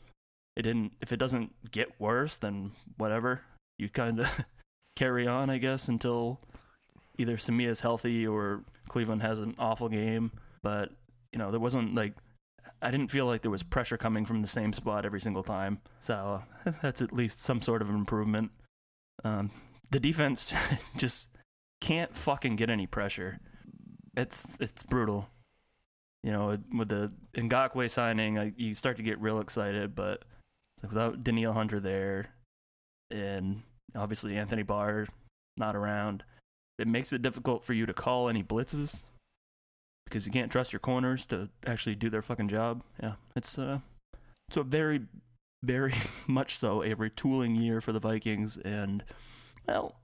it 0.55 0.61
didn't. 0.63 0.93
If 1.01 1.11
it 1.11 1.17
doesn't 1.17 1.71
get 1.71 1.99
worse, 1.99 2.35
then 2.35 2.71
whatever. 2.97 3.41
You 3.77 3.89
kind 3.89 4.19
of 4.19 4.45
carry 4.95 5.27
on, 5.27 5.49
I 5.49 5.57
guess, 5.57 5.87
until 5.87 6.39
either 7.17 7.37
Samia's 7.37 7.79
healthy 7.79 8.25
or 8.27 8.63
Cleveland 8.87 9.21
has 9.21 9.39
an 9.39 9.55
awful 9.57 9.89
game. 9.89 10.31
But 10.61 10.91
you 11.31 11.39
know, 11.39 11.51
there 11.51 11.59
wasn't 11.59 11.95
like 11.95 12.13
I 12.81 12.91
didn't 12.91 13.11
feel 13.11 13.25
like 13.25 13.41
there 13.41 13.51
was 13.51 13.63
pressure 13.63 13.97
coming 13.97 14.25
from 14.25 14.41
the 14.41 14.47
same 14.47 14.73
spot 14.73 15.05
every 15.05 15.21
single 15.21 15.43
time. 15.43 15.79
So 15.99 16.43
that's 16.81 17.01
at 17.01 17.13
least 17.13 17.41
some 17.41 17.61
sort 17.61 17.81
of 17.81 17.89
improvement. 17.89 18.51
Um, 19.23 19.51
the 19.91 19.99
defense 19.99 20.55
just 20.97 21.29
can't 21.81 22.15
fucking 22.15 22.55
get 22.55 22.69
any 22.69 22.87
pressure. 22.87 23.39
It's 24.15 24.57
it's 24.59 24.83
brutal. 24.83 25.29
You 26.23 26.31
know, 26.31 26.57
with 26.75 26.89
the 26.89 27.11
Ngakoue 27.35 27.89
signing, 27.89 28.39
I, 28.39 28.53
you 28.57 28.73
start 28.73 28.97
to 28.97 29.03
get 29.03 29.21
real 29.21 29.39
excited, 29.39 29.93
but 29.93 30.23
without 30.81 31.23
Danielle 31.23 31.53
Hunter 31.53 31.79
there, 31.79 32.29
and 33.11 33.61
obviously 33.95 34.35
Anthony 34.35 34.63
Barr 34.63 35.07
not 35.57 35.75
around, 35.75 36.23
it 36.77 36.87
makes 36.87 37.13
it 37.13 37.21
difficult 37.21 37.63
for 37.63 37.73
you 37.73 37.85
to 37.85 37.93
call 37.93 38.27
any 38.27 38.43
blitzes 38.43 39.03
because 40.05 40.25
you 40.25 40.31
can't 40.31 40.51
trust 40.51 40.73
your 40.73 40.79
corners 40.79 41.25
to 41.27 41.49
actually 41.65 41.95
do 41.95 42.09
their 42.09 42.21
fucking 42.21 42.47
job. 42.47 42.83
Yeah, 43.01 43.13
it's 43.35 43.57
uh, 43.57 43.79
it's 44.47 44.57
a 44.57 44.63
very, 44.63 45.01
very 45.63 45.93
much 46.27 46.57
so 46.57 46.81
a 46.81 46.95
retooling 46.95 47.57
year 47.57 47.81
for 47.81 47.91
the 47.91 47.99
Vikings, 47.99 48.57
and 48.57 49.03
well, 49.67 49.95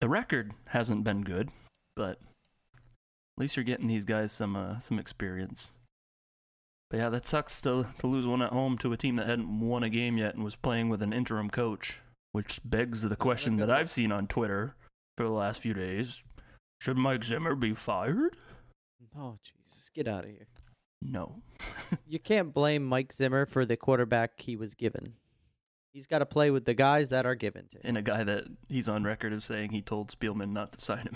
the 0.00 0.08
record 0.08 0.52
hasn't 0.66 1.04
been 1.04 1.22
good, 1.22 1.50
but 1.94 2.12
at 2.12 3.38
least 3.38 3.56
you're 3.56 3.64
getting 3.64 3.86
these 3.86 4.04
guys 4.04 4.32
some 4.32 4.56
uh, 4.56 4.78
some 4.78 4.98
experience. 4.98 5.72
But 6.90 6.98
yeah, 6.98 7.08
that 7.10 7.26
sucks 7.26 7.60
to 7.62 7.86
to 7.98 8.06
lose 8.06 8.26
one 8.26 8.42
at 8.42 8.52
home 8.52 8.78
to 8.78 8.92
a 8.92 8.96
team 8.96 9.16
that 9.16 9.26
hadn't 9.26 9.60
won 9.60 9.82
a 9.82 9.88
game 9.88 10.18
yet 10.18 10.34
and 10.34 10.44
was 10.44 10.56
playing 10.56 10.88
with 10.88 11.02
an 11.02 11.12
interim 11.12 11.50
coach, 11.50 12.00
which 12.32 12.60
begs 12.64 13.02
the 13.02 13.16
question 13.16 13.56
that 13.56 13.70
I've 13.70 13.90
seen 13.90 14.12
on 14.12 14.26
Twitter 14.26 14.74
for 15.16 15.24
the 15.24 15.30
last 15.30 15.62
few 15.62 15.74
days: 15.74 16.22
Should 16.80 16.96
Mike 16.98 17.24
Zimmer 17.24 17.54
be 17.54 17.72
fired? 17.74 18.36
Oh 19.18 19.38
Jesus, 19.42 19.90
get 19.94 20.08
out 20.08 20.24
of 20.24 20.30
here! 20.30 20.46
No. 21.00 21.42
You 22.06 22.18
can't 22.18 22.54
blame 22.54 22.84
Mike 22.84 23.12
Zimmer 23.12 23.44
for 23.44 23.66
the 23.66 23.76
quarterback 23.76 24.40
he 24.40 24.56
was 24.56 24.74
given. 24.74 25.14
He's 25.92 26.06
got 26.06 26.20
to 26.20 26.26
play 26.26 26.50
with 26.50 26.64
the 26.64 26.72
guys 26.74 27.10
that 27.10 27.26
are 27.26 27.34
given 27.34 27.68
to 27.68 27.76
him. 27.78 27.82
and 27.84 27.98
a 27.98 28.02
guy 28.02 28.24
that 28.24 28.44
he's 28.68 28.88
on 28.88 29.04
record 29.04 29.32
of 29.34 29.44
saying 29.44 29.70
he 29.70 29.82
told 29.82 30.10
Spielman 30.10 30.52
not 30.52 30.72
to 30.72 30.80
sign 30.84 31.06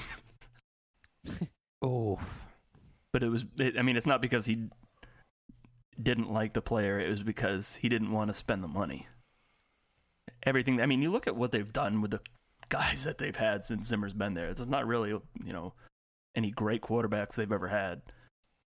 him. 1.25 1.49
Oh, 1.83 2.21
But 3.13 3.23
it 3.23 3.29
was, 3.31 3.45
it, 3.59 3.79
I 3.79 3.83
mean, 3.83 3.97
it's 3.97 4.07
not 4.07 4.21
because 4.23 4.45
he 4.47 4.69
didn't 6.03 6.31
like 6.33 6.53
the 6.53 6.63
player. 6.63 6.99
It 6.99 7.09
was 7.11 7.23
because 7.23 7.77
he 7.77 7.89
didn't 7.89 8.13
want 8.13 8.29
to 8.29 8.35
spend 8.35 8.63
the 8.63 8.69
money. 8.69 9.07
Everything. 10.43 10.81
I 10.81 10.87
mean, 10.87 11.03
you 11.03 11.11
look 11.11 11.27
at 11.27 11.37
what 11.37 11.53
they've 11.53 11.73
done 11.73 12.01
with 12.03 12.11
the 12.13 12.21
guys 12.69 13.05
that 13.05 13.19
they've 13.19 13.37
had 13.37 13.65
since 13.65 13.87
Zimmer's 13.87 14.15
been 14.15 14.35
there. 14.35 14.55
There's 14.55 14.69
not 14.69 14.87
really, 14.87 15.11
you 15.11 15.53
know, 15.53 15.75
any 16.35 16.51
great 16.51 16.83
quarterbacks 16.83 17.35
they've 17.35 17.51
ever 17.51 17.69
had. 17.69 18.03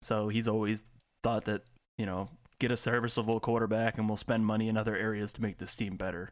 So 0.01 0.27
he's 0.27 0.47
always 0.47 0.83
thought 1.23 1.45
that, 1.45 1.61
you 1.97 2.05
know, 2.05 2.29
get 2.59 2.71
a 2.71 2.77
serviceable 2.77 3.39
quarterback 3.39 3.97
and 3.97 4.07
we'll 4.07 4.17
spend 4.17 4.45
money 4.45 4.67
in 4.67 4.77
other 4.77 4.95
areas 4.95 5.31
to 5.33 5.41
make 5.41 5.57
this 5.57 5.75
team 5.75 5.95
better. 5.95 6.31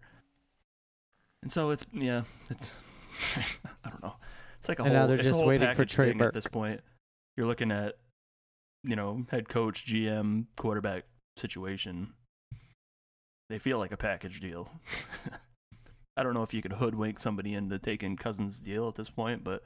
And 1.41 1.51
so 1.51 1.71
it's 1.71 1.85
yeah, 1.93 2.23
it's 2.49 2.71
I 3.83 3.89
don't 3.89 4.03
know. 4.03 4.15
It's 4.59 4.69
like 4.69 4.79
a 4.79 4.83
And 4.83 4.91
whole 4.91 5.01
now 5.01 5.07
they're 5.07 5.17
just 5.17 5.43
waiting 5.43 5.73
for 5.73 5.85
Trey 5.85 6.11
thing 6.11 6.21
at 6.21 6.33
this 6.33 6.47
point. 6.47 6.81
You're 7.35 7.47
looking 7.47 7.71
at 7.71 7.95
you 8.83 8.95
know, 8.95 9.25
head 9.29 9.47
coach, 9.47 9.85
GM, 9.85 10.45
quarterback 10.55 11.03
situation. 11.37 12.13
They 13.49 13.59
feel 13.59 13.77
like 13.77 13.91
a 13.91 13.97
package 13.97 14.39
deal. 14.39 14.69
I 16.17 16.23
don't 16.23 16.33
know 16.33 16.43
if 16.43 16.53
you 16.53 16.61
could 16.61 16.73
hoodwink 16.73 17.19
somebody 17.19 17.53
into 17.53 17.79
taking 17.79 18.17
Cousins' 18.17 18.59
deal 18.59 18.87
at 18.87 18.95
this 18.95 19.09
point, 19.09 19.43
but 19.43 19.63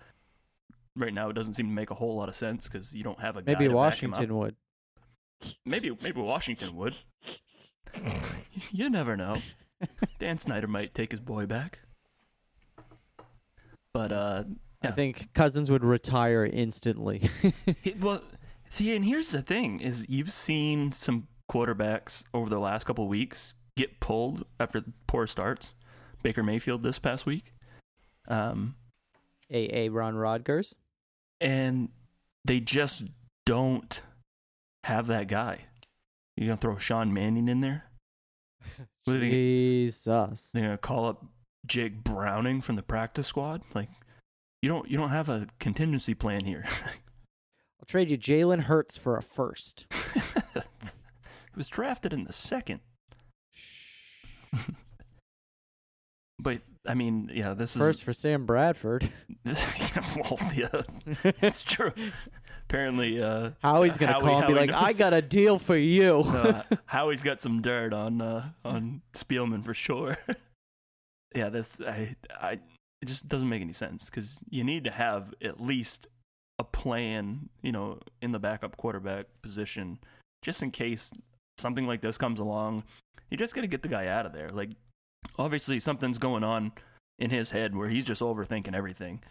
right 0.95 1.13
now 1.13 1.29
it 1.29 1.33
doesn't 1.33 1.55
seem 1.55 1.67
to 1.67 1.73
make 1.73 1.91
a 1.91 1.95
whole 1.95 2.15
lot 2.15 2.29
of 2.29 2.35
sense 2.35 2.67
because 2.67 2.95
you 2.95 3.03
don't 3.03 3.19
have 3.19 3.35
a 3.37 3.41
guy 3.41 3.53
Maybe 3.53 3.67
to 3.67 3.73
back 3.73 3.97
him 3.97 4.13
up. 4.13 4.19
Washington 4.19 4.37
would. 4.37 4.55
Maybe 5.65 5.91
maybe 6.01 6.21
Washington 6.21 6.75
would. 6.77 6.95
you 8.71 8.89
never 8.89 9.17
know. 9.17 9.37
Dan 10.19 10.37
Snyder 10.37 10.67
might 10.67 10.93
take 10.93 11.11
his 11.11 11.19
boy 11.19 11.45
back. 11.45 11.79
But 13.93 14.11
uh 14.11 14.43
I 14.81 14.91
think 14.91 15.33
Cousins 15.33 15.71
would 15.71 15.83
retire 15.83 16.45
instantly. 16.45 17.29
he- 17.81 17.95
well 17.99 18.21
see 18.69 18.95
and 18.95 19.05
here's 19.05 19.31
the 19.31 19.41
thing 19.41 19.79
is 19.79 20.05
you've 20.09 20.31
seen 20.31 20.91
some 20.91 21.27
quarterbacks 21.49 22.23
over 22.33 22.49
the 22.49 22.59
last 22.59 22.85
couple 22.85 23.03
of 23.03 23.09
weeks 23.09 23.55
get 23.75 23.99
pulled 23.99 24.45
after 24.59 24.83
poor 25.07 25.27
starts. 25.27 25.75
Baker 26.25 26.41
Mayfield 26.41 26.81
this 26.81 26.97
past 26.97 27.27
week. 27.27 27.53
Um 28.27 28.75
A. 29.51 29.85
A. 29.85 29.89
Ron 29.89 30.15
Rodgers. 30.15 30.75
and 31.39 31.89
they 32.43 32.59
just 32.59 33.05
don't 33.45 34.01
have 34.85 35.05
that 35.07 35.27
guy. 35.27 35.65
You 36.35 36.47
gonna 36.47 36.57
throw 36.57 36.77
Sean 36.77 37.13
Mannion 37.13 37.47
in 37.47 37.61
there? 37.61 37.85
What 39.03 39.19
Jesus. 39.19 40.51
They're 40.51 40.63
gonna 40.63 40.77
call 40.79 41.05
up 41.05 41.23
Jake 41.67 42.03
Browning 42.03 42.59
from 42.61 42.75
the 42.75 42.81
practice 42.81 43.27
squad. 43.27 43.61
Like, 43.75 43.89
you 44.63 44.69
don't 44.69 44.89
you 44.89 44.97
don't 44.97 45.09
have 45.09 45.29
a 45.29 45.45
contingency 45.59 46.15
plan 46.15 46.43
here. 46.45 46.65
I'll 47.79 47.85
trade 47.85 48.09
you 48.09 48.17
Jalen 48.17 48.61
Hurts 48.63 48.97
for 48.97 49.15
a 49.15 49.21
first. 49.21 49.85
he 50.53 50.61
was 51.55 51.67
drafted 51.67 52.13
in 52.13 52.23
the 52.23 52.33
second. 52.33 52.79
but 56.39 56.59
I 56.87 56.93
mean, 56.93 57.31
yeah, 57.33 57.53
this 57.53 57.75
First 57.75 58.03
for 58.03 58.13
Sam 58.13 58.45
Bradford. 58.45 59.09
this. 59.43 59.61
well, 60.15 60.39
yeah, 60.55 60.81
it's 61.41 61.63
true. 61.63 61.91
Apparently, 62.67 63.21
uh, 63.21 63.51
Howie's 63.61 63.97
gonna 63.97 64.13
Howie- 64.13 64.23
call 64.23 64.37
and 64.39 64.47
be 64.47 64.53
Howie 64.53 64.67
like, 64.67 64.75
"I 64.75 64.93
got 64.93 65.13
a 65.13 65.21
deal 65.21 65.59
for 65.59 65.77
you." 65.77 66.19
uh, 66.25 66.63
Howie's 66.85 67.21
got 67.21 67.39
some 67.39 67.61
dirt 67.61 67.93
on 67.93 68.21
uh, 68.21 68.49
on 68.63 69.01
Spielman 69.13 69.63
for 69.63 69.73
sure. 69.73 70.17
yeah, 71.35 71.49
this 71.49 71.79
I 71.81 72.15
I 72.29 72.59
it 73.01 73.05
just 73.05 73.27
doesn't 73.27 73.49
make 73.49 73.61
any 73.61 73.73
sense 73.73 74.09
because 74.09 74.43
you 74.49 74.63
need 74.63 74.83
to 74.85 74.91
have 74.91 75.33
at 75.41 75.61
least 75.61 76.07
a 76.57 76.63
plan, 76.63 77.49
you 77.61 77.71
know, 77.71 77.99
in 78.21 78.31
the 78.31 78.39
backup 78.39 78.77
quarterback 78.77 79.25
position, 79.41 79.99
just 80.41 80.63
in 80.63 80.71
case 80.71 81.11
something 81.57 81.85
like 81.85 82.01
this 82.01 82.17
comes 82.17 82.39
along. 82.39 82.83
You 83.29 83.37
just 83.37 83.53
got 83.53 83.61
to 83.61 83.67
get 83.67 83.81
the 83.81 83.89
guy 83.89 84.07
out 84.07 84.25
of 84.25 84.33
there. 84.33 84.49
Like, 84.49 84.69
obviously, 85.37 85.79
something's 85.79 86.17
going 86.17 86.43
on 86.43 86.71
in 87.19 87.29
his 87.29 87.51
head 87.51 87.75
where 87.75 87.89
he's 87.89 88.05
just 88.05 88.21
overthinking 88.21 88.73
everything. 88.75 89.21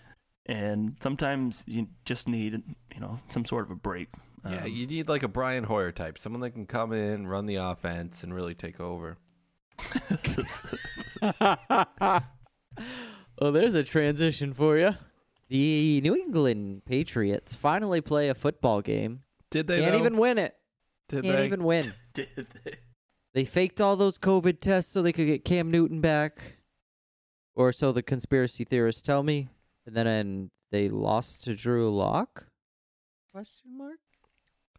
And 0.46 0.96
sometimes 1.00 1.64
you 1.66 1.88
just 2.04 2.28
need, 2.28 2.62
you 2.94 3.00
know, 3.00 3.20
some 3.28 3.44
sort 3.44 3.64
of 3.64 3.70
a 3.70 3.74
break. 3.76 4.08
yeah. 4.48 4.64
Um, 4.64 4.70
You 4.70 4.86
need 4.86 5.08
like 5.08 5.22
a 5.22 5.28
Brian 5.28 5.64
Hoyer 5.64 5.92
type, 5.92 6.18
someone 6.18 6.40
that 6.42 6.50
can 6.50 6.66
come 6.66 6.92
in, 6.92 7.26
run 7.26 7.46
the 7.46 7.56
offense, 7.56 8.22
and 8.22 8.34
really 8.34 8.54
take 8.54 8.80
over. 8.80 9.16
well, 13.40 13.52
there's 13.52 13.74
a 13.74 13.82
transition 13.82 14.52
for 14.52 14.78
you. 14.78 14.96
The 15.48 16.00
New 16.02 16.14
England 16.16 16.84
Patriots 16.86 17.54
finally 17.54 18.00
play 18.00 18.28
a 18.28 18.34
football 18.34 18.80
game. 18.82 19.22
Did 19.50 19.66
they? 19.66 19.80
Can't 19.80 19.92
though? 19.92 19.98
even 19.98 20.16
win 20.18 20.38
it. 20.38 20.54
Did 21.08 21.24
Can't 21.24 21.36
they? 21.36 21.46
even 21.46 21.64
win. 21.64 21.92
Did 22.14 22.28
they? 22.64 22.74
They 23.34 23.44
faked 23.44 23.80
all 23.80 23.96
those 23.96 24.16
COVID 24.16 24.60
tests 24.60 24.92
so 24.92 25.02
they 25.02 25.12
could 25.12 25.26
get 25.26 25.44
Cam 25.44 25.70
Newton 25.70 26.00
back, 26.00 26.58
or 27.54 27.72
so 27.72 27.90
the 27.90 28.02
conspiracy 28.02 28.64
theorists 28.64 29.02
tell 29.02 29.24
me. 29.24 29.48
And 29.86 29.94
then 29.96 30.06
and 30.06 30.50
they 30.70 30.88
lost 30.88 31.42
to 31.44 31.54
Drew 31.54 31.94
Lock? 31.94 32.46
Question 33.32 33.76
mark. 33.76 33.98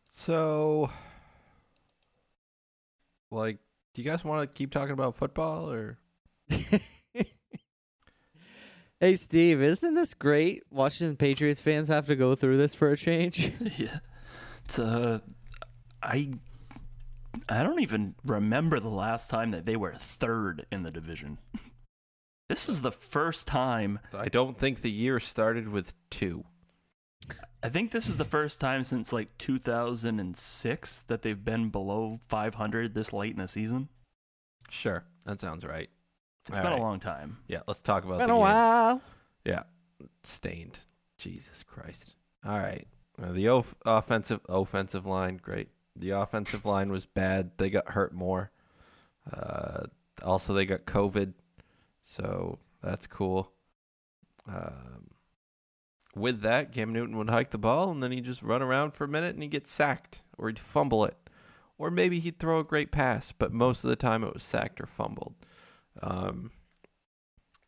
So, 0.10 0.90
like, 3.30 3.60
do 3.94 4.02
you 4.02 4.10
guys 4.10 4.24
want 4.24 4.42
to 4.42 4.48
keep 4.48 4.72
talking 4.72 4.94
about 4.94 5.16
football 5.16 5.70
or? 5.70 6.00
hey 9.00 9.16
Steve, 9.16 9.62
isn't 9.62 9.96
this 9.96 10.14
great? 10.14 10.64
Watching 10.70 11.16
Patriots 11.18 11.60
fans 11.60 11.90
have 11.90 12.08
to 12.08 12.16
go 12.16 12.36
through 12.36 12.58
this 12.58 12.74
for 12.74 12.90
a 12.92 12.98
change. 12.98 13.52
yeah. 13.78 14.00
It's 14.64 14.80
uh 14.80 15.20
I 16.02 16.32
I 17.50 17.64
don't 17.64 17.82
even 17.82 18.16
remember 18.24 18.80
the 18.80 18.90
last 18.90 19.30
time 19.30 19.52
that 19.52 19.66
they 19.66 19.76
were 19.76 19.94
third 19.94 20.66
in 20.72 20.84
the 20.84 20.92
division. 20.92 21.38
this 22.50 22.68
is 22.70 22.82
the 22.82 22.92
first 22.92 23.48
time 23.48 24.00
I 24.14 24.30
don't 24.30 24.58
think 24.58 24.82
the 24.82 24.92
year 24.92 25.20
started 25.20 25.70
with 25.70 25.94
two. 26.10 26.46
I 27.64 27.70
think 27.70 27.92
this 27.92 28.08
is 28.08 28.18
the 28.18 28.26
first 28.26 28.62
time 28.62 28.84
since 28.84 29.12
like 29.12 29.36
2006 29.40 31.02
that 31.08 31.22
they've 31.24 31.44
been 31.44 31.70
below 31.70 32.20
500 32.28 32.94
this 32.94 33.12
late 33.12 33.32
in 33.34 33.40
the 33.40 33.48
season. 33.48 33.90
Sure, 34.70 35.04
that 35.26 35.40
sounds 35.40 35.66
right. 35.66 35.90
It's 36.48 36.58
All 36.58 36.64
been 36.64 36.74
right. 36.74 36.80
a 36.80 36.84
long 36.84 37.00
time. 37.00 37.38
Yeah, 37.48 37.62
let's 37.68 37.82
talk 37.82 38.04
about 38.04 38.20
Been 38.20 38.28
the 38.28 38.34
a 38.36 38.38
game. 38.38 38.42
while. 38.42 39.02
Yeah, 39.44 39.64
stained. 40.24 40.80
Jesus 41.18 41.64
Christ. 41.64 42.16
All 42.46 42.60
right. 42.60 42.88
The 43.18 43.50
off- 43.50 43.74
offensive 43.86 44.42
offensive 44.48 45.06
line, 45.08 45.38
great. 45.42 45.70
The 45.96 46.12
offensive 46.12 46.66
line 46.66 46.92
was 46.92 47.06
bad. 47.06 47.52
They 47.58 47.70
got 47.70 47.90
hurt 47.90 48.14
more. 48.14 48.52
Uh, 49.32 49.86
also, 50.24 50.54
they 50.54 50.66
got 50.66 50.86
COVID, 50.86 51.34
so 52.04 52.60
that's 52.82 53.08
cool. 53.08 53.52
Um, 54.48 55.12
with 56.16 56.42
that, 56.42 56.72
Cam 56.72 56.94
Newton 56.94 57.18
would 57.18 57.30
hike 57.30 57.52
the 57.52 57.58
ball 57.58 57.92
and 57.92 58.02
then 58.02 58.12
he'd 58.12 58.26
just 58.26 58.42
run 58.42 58.62
around 58.62 58.94
for 58.94 59.04
a 59.04 59.10
minute 59.10 59.34
and 59.34 59.44
he'd 59.44 59.52
get 59.52 59.68
sacked 59.68 60.22
or 60.38 60.48
he'd 60.48 60.60
fumble 60.60 61.04
it. 61.04 61.18
Or 61.78 61.92
maybe 61.92 62.20
he'd 62.20 62.40
throw 62.40 62.60
a 62.60 62.64
great 62.64 62.92
pass, 62.92 63.34
but 63.38 63.52
most 63.52 63.84
of 63.84 63.90
the 63.90 63.98
time 63.98 64.24
it 64.24 64.34
was 64.34 64.44
sacked 64.44 64.80
or 64.80 64.86
fumbled. 64.86 65.36
Um, 66.02 66.52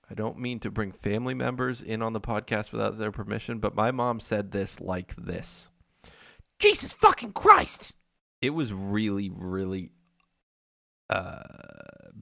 I 0.09 0.13
don't 0.13 0.39
mean 0.39 0.59
to 0.61 0.71
bring 0.71 0.93
family 0.93 1.33
members 1.33 1.81
in 1.81 2.01
on 2.01 2.13
the 2.13 2.21
podcast 2.21 2.71
without 2.71 2.97
their 2.97 3.11
permission, 3.11 3.59
but 3.59 3.75
my 3.75 3.91
mom 3.91 4.21
said 4.21 4.51
this 4.51 4.79
like 4.79 5.13
this 5.17 5.69
Jesus 6.57 6.93
fucking 6.93 7.33
Christ! 7.33 7.93
It 8.41 8.51
was 8.51 8.71
really, 8.71 9.29
really 9.29 9.91
uh, 11.09 11.39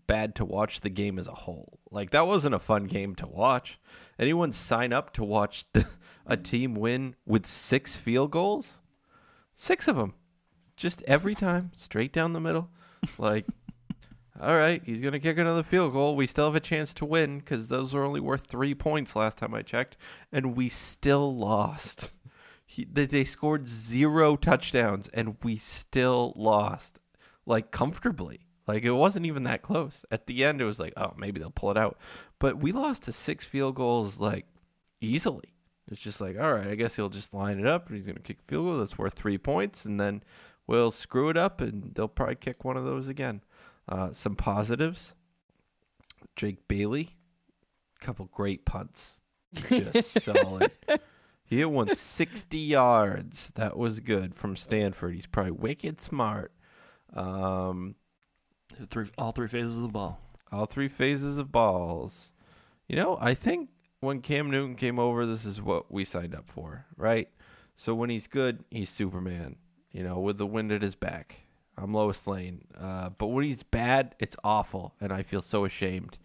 bad 0.08 0.36
to 0.36 0.46
watch 0.46 0.82
the 0.82 0.90
game 0.90 1.20
as 1.20 1.28
a 1.28 1.34
whole. 1.34 1.80
Like, 1.92 2.12
that 2.12 2.28
wasn't 2.28 2.56
a 2.56 2.60
fun 2.60 2.86
game 2.86 3.16
to 3.16 3.28
watch. 3.28 3.80
Anyone 4.20 4.52
sign 4.52 4.94
up 4.94 5.14
to 5.14 5.24
watch 5.24 5.66
the, 5.74 5.88
a 6.26 6.38
team 6.38 6.76
win 6.76 7.16
with 7.26 7.46
six 7.46 7.96
field 7.96 8.32
goals? 8.32 8.80
Six 9.54 9.88
of 9.88 9.96
them. 9.96 10.14
Just 10.78 11.02
every 11.04 11.36
time, 11.36 11.72
straight 11.74 12.12
down 12.12 12.34
the 12.34 12.42
middle. 12.42 12.70
Like, 13.18 13.46
all 14.42 14.56
right, 14.56 14.82
he's 14.86 15.02
to 15.02 15.20
kick 15.20 15.38
another 15.38 15.64
field 15.64 15.94
goal. 15.94 16.16
We 16.16 16.28
still 16.28 16.46
have 16.46 16.56
a 16.56 16.60
chance 16.60 16.94
to 16.96 17.06
win 17.06 17.40
because 17.40 17.70
those 17.70 17.94
were 17.94 18.04
only 18.04 18.20
worth 18.20 18.48
three 18.48 18.76
points 18.76 19.16
last 19.16 19.38
time 19.38 19.54
I 19.54 19.62
checked, 19.62 19.96
and 20.32 20.56
we 20.56 20.68
still 20.70 21.36
lost. 21.36 22.12
He, 22.76 22.86
they, 22.92 23.06
they 23.06 23.24
scored 23.24 23.70
zero 23.70 24.36
touchdowns, 24.36 25.08
and 25.10 25.38
we 25.42 25.56
still 25.56 26.34
lost, 26.36 27.00
like 27.46 27.72
comfortably. 27.72 28.42
Like 28.68 28.84
it 28.84 28.92
wasn't 28.92 29.26
even 29.28 29.44
that 29.44 29.62
close. 29.62 30.04
At 30.12 30.28
the 30.28 30.44
end, 30.44 30.60
it 30.60 30.66
was 30.66 30.78
like, 30.78 30.92
oh, 30.98 31.14
maybe 31.16 31.40
they'll 31.40 31.52
pull 31.52 31.72
it 31.72 31.78
out, 31.78 31.98
but 32.38 32.58
we 32.58 32.74
lost 32.74 33.04
to 33.04 33.14
six 33.14 33.46
field 33.46 33.76
goals 33.76 34.20
like 34.20 34.46
easily. 35.00 35.54
It's 35.90 36.02
just 36.02 36.20
like, 36.20 36.38
all 36.38 36.54
right, 36.54 36.68
I 36.68 36.76
guess 36.76 36.98
he'll 36.98 37.08
just 37.08 37.34
line 37.34 37.60
it 37.60 37.66
up, 37.66 37.88
and 37.88 37.96
he's 37.96 38.06
going 38.06 38.18
to 38.18 38.22
kick 38.22 38.40
a 38.46 38.52
field 38.52 38.66
goal 38.66 38.78
that's 38.78 38.98
worth 38.98 39.14
three 39.14 39.38
points, 39.38 39.86
and 39.86 39.98
then 39.98 40.22
we'll 40.68 40.92
screw 40.92 41.30
it 41.30 41.38
up, 41.38 41.62
and 41.62 41.94
they'll 41.96 42.10
probably 42.10 42.36
kick 42.36 42.66
one 42.66 42.76
of 42.76 42.84
those 42.84 43.08
again. 43.08 43.42
Uh, 43.88 44.12
some 44.12 44.36
positives. 44.36 45.16
Jake 46.36 46.68
Bailey, 46.68 47.16
a 48.02 48.06
couple 48.06 48.26
great 48.26 48.66
punts, 48.66 49.22
just 49.54 50.22
solid. 50.24 50.72
He 51.46 51.64
one 51.64 51.94
60 51.96 52.58
yards. 52.58 53.52
That 53.56 53.78
was 53.78 54.00
good 54.00 54.36
from 54.36 54.56
Stanford. 54.56 55.14
He's 55.16 55.28
probably 55.28 55.52
wicked 55.52 56.02
smart. 56.02 56.52
Um, 57.14 57.96
Three, 58.90 59.06
all 59.18 59.32
three 59.32 59.48
phases 59.48 59.78
of 59.78 59.84
the 59.84 59.90
ball. 59.90 60.20
all 60.52 60.66
three 60.66 60.90
phases 60.90 61.38
of 61.38 61.52
balls. 61.52 62.34
You 62.90 62.96
know, 62.98 63.18
I 63.22 63.34
think 63.34 63.70
when 64.02 64.20
Cam 64.22 64.50
Newton 64.52 64.76
came 64.76 65.00
over, 65.00 65.26
this 65.26 65.46
is 65.46 65.62
what 65.62 65.92
we 65.92 66.04
signed 66.04 66.36
up 66.36 66.50
for, 66.50 66.86
right? 66.98 67.30
So 67.76 67.96
when 67.96 68.10
he's 68.10 68.28
good, 68.28 68.64
he's 68.70 68.90
Superman. 68.90 69.56
You 69.92 70.04
know, 70.04 70.20
with 70.20 70.38
the 70.38 70.46
wind 70.46 70.72
at 70.74 70.82
his 70.82 70.96
back. 70.96 71.42
I'm 71.78 71.94
Lois 71.94 72.28
Lane. 72.28 72.66
Uh, 72.78 73.10
but 73.10 73.28
when 73.28 73.46
he's 73.46 73.64
bad, 73.64 74.14
it's 74.20 74.36
awful, 74.44 74.94
and 75.00 75.14
I 75.14 75.24
feel 75.24 75.42
so 75.42 75.64
ashamed. 75.64 76.18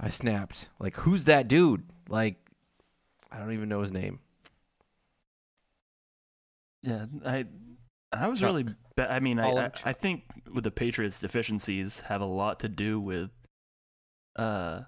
I 0.00 0.08
snapped. 0.08 0.68
Like, 0.78 0.96
who's 0.98 1.24
that 1.26 1.48
dude? 1.48 1.84
Like, 2.08 2.41
I 3.32 3.38
don't 3.38 3.52
even 3.52 3.68
know 3.68 3.80
his 3.80 3.92
name. 3.92 4.20
Yeah, 6.82 7.06
I 7.24 7.46
I 8.12 8.28
was 8.28 8.40
Chuck. 8.40 8.48
really. 8.48 8.64
Ba- 8.96 9.10
I 9.10 9.20
mean, 9.20 9.38
I, 9.38 9.50
I 9.66 9.70
I 9.84 9.92
think 9.92 10.24
with 10.52 10.64
the 10.64 10.70
Patriots' 10.70 11.18
deficiencies 11.18 12.00
have 12.00 12.20
a 12.20 12.26
lot 12.26 12.60
to 12.60 12.68
do 12.68 13.00
with 13.00 13.30
uh 14.36 14.82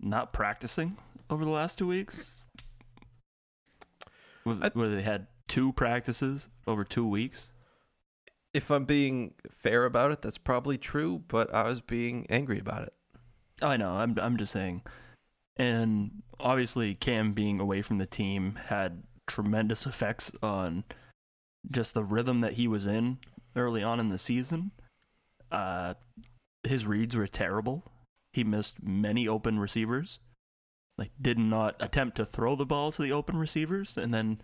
not 0.00 0.32
practicing 0.32 0.96
over 1.30 1.44
the 1.44 1.50
last 1.50 1.78
two 1.78 1.86
weeks. 1.86 2.36
I- 4.46 4.70
Where 4.74 4.88
they 4.88 5.02
had 5.02 5.26
two 5.48 5.72
practices 5.72 6.48
over 6.66 6.84
two 6.84 7.08
weeks. 7.08 7.50
If 8.52 8.70
I'm 8.70 8.84
being 8.84 9.34
fair 9.50 9.84
about 9.84 10.12
it, 10.12 10.22
that's 10.22 10.38
probably 10.38 10.78
true, 10.78 11.24
but 11.26 11.52
I 11.52 11.64
was 11.64 11.80
being 11.80 12.24
angry 12.30 12.60
about 12.60 12.82
it. 12.84 12.92
Oh, 13.60 13.68
I 13.68 13.76
know. 13.76 13.90
I'm 13.92 14.16
I'm 14.20 14.36
just 14.36 14.52
saying. 14.52 14.82
And 15.56 16.22
obviously 16.40 16.94
Cam 16.94 17.32
being 17.32 17.60
away 17.60 17.82
from 17.82 17.98
the 17.98 18.06
team 18.06 18.58
had 18.66 19.04
tremendous 19.26 19.86
effects 19.86 20.32
on 20.42 20.84
just 21.70 21.94
the 21.94 22.04
rhythm 22.04 22.40
that 22.40 22.54
he 22.54 22.68
was 22.68 22.86
in 22.86 23.18
early 23.56 23.82
on 23.82 24.00
in 24.00 24.08
the 24.08 24.18
season. 24.18 24.72
Uh 25.50 25.94
his 26.64 26.86
reads 26.86 27.14
were 27.14 27.26
terrible. 27.26 27.84
He 28.32 28.42
missed 28.42 28.82
many 28.82 29.28
open 29.28 29.58
receivers. 29.58 30.18
Like 30.98 31.12
did 31.20 31.38
not 31.38 31.76
attempt 31.80 32.16
to 32.16 32.24
throw 32.24 32.56
the 32.56 32.66
ball 32.66 32.92
to 32.92 33.02
the 33.02 33.12
open 33.12 33.36
receivers 33.36 33.96
and 33.96 34.12
then 34.12 34.40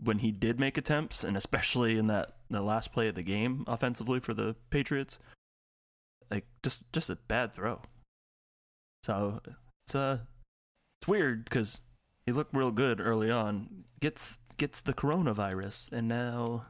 when 0.00 0.18
he 0.18 0.30
did 0.30 0.60
make 0.60 0.78
attempts 0.78 1.24
and 1.24 1.36
especially 1.36 1.98
in 1.98 2.06
that 2.06 2.34
the 2.48 2.62
last 2.62 2.92
play 2.92 3.08
of 3.08 3.16
the 3.16 3.22
game 3.22 3.64
offensively 3.66 4.20
for 4.20 4.32
the 4.32 4.54
Patriots 4.70 5.18
like 6.30 6.46
just 6.62 6.90
just 6.92 7.10
a 7.10 7.16
bad 7.16 7.54
throw. 7.54 7.80
So 9.04 9.40
it's 9.88 9.94
uh 9.94 10.18
it's 11.00 11.08
weird 11.08 11.44
because 11.44 11.80
he 12.26 12.32
looked 12.32 12.54
real 12.54 12.72
good 12.72 13.00
early 13.00 13.30
on. 13.30 13.84
Gets 14.00 14.36
gets 14.58 14.82
the 14.82 14.92
coronavirus 14.92 15.92
and 15.92 16.06
now 16.06 16.66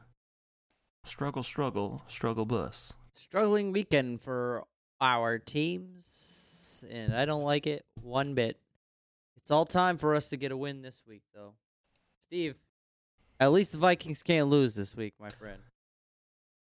struggle, 1.03 1.43
struggle, 1.43 2.01
struggle, 2.07 2.45
bus. 2.45 2.93
Struggling 3.11 3.73
weekend 3.73 4.21
for 4.21 4.63
our 5.01 5.37
teams, 5.37 6.85
and 6.89 7.13
I 7.13 7.25
don't 7.25 7.43
like 7.43 7.67
it 7.67 7.83
one 8.01 8.35
bit. 8.35 8.57
It's 9.35 9.51
all 9.51 9.65
time 9.65 9.97
for 9.97 10.15
us 10.15 10.29
to 10.29 10.37
get 10.37 10.53
a 10.53 10.57
win 10.57 10.81
this 10.81 11.03
week, 11.05 11.23
though. 11.35 11.55
Steve, 12.23 12.55
at 13.37 13.51
least 13.51 13.73
the 13.73 13.79
Vikings 13.79 14.23
can't 14.23 14.47
lose 14.47 14.75
this 14.75 14.95
week, 14.95 15.15
my 15.19 15.29
friend. 15.29 15.59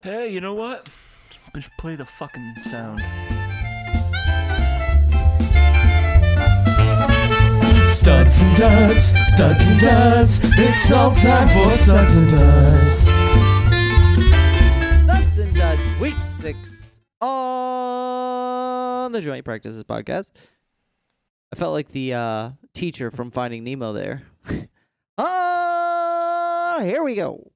Hey, 0.02 0.34
you 0.34 0.41
know 0.41 0.56
what? 0.56 0.89
Just 1.54 1.70
play 1.78 1.96
the 1.96 2.06
fucking 2.06 2.56
sound. 2.63 3.04
Studs 7.88 8.41
and 8.41 8.56
duds, 8.58 9.06
studs 9.30 9.67
and 9.69 9.80
duds. 9.80 10.39
It's 10.43 10.91
all 10.91 11.13
time 11.15 11.47
for 11.47 11.71
studs 11.76 12.15
and 12.15 12.30
duds. 12.30 13.08
Nuts 15.08 15.38
and 15.38 15.56
Duds, 15.56 16.00
week 16.00 16.15
six 16.39 17.00
on 17.21 19.12
the 19.12 19.21
Joint 19.21 19.43
Practices 19.45 19.84
podcast. 19.84 20.32
I 21.52 21.56
felt 21.56 21.73
like 21.73 21.89
the 21.89 22.13
uh, 22.13 22.50
teacher 22.73 23.10
from 23.10 23.32
Finding 23.32 23.63
Nemo 23.63 23.93
there. 23.93 24.23
Ah, 25.19 26.82
here 26.84 27.02
we 27.02 27.15
go. 27.15 27.52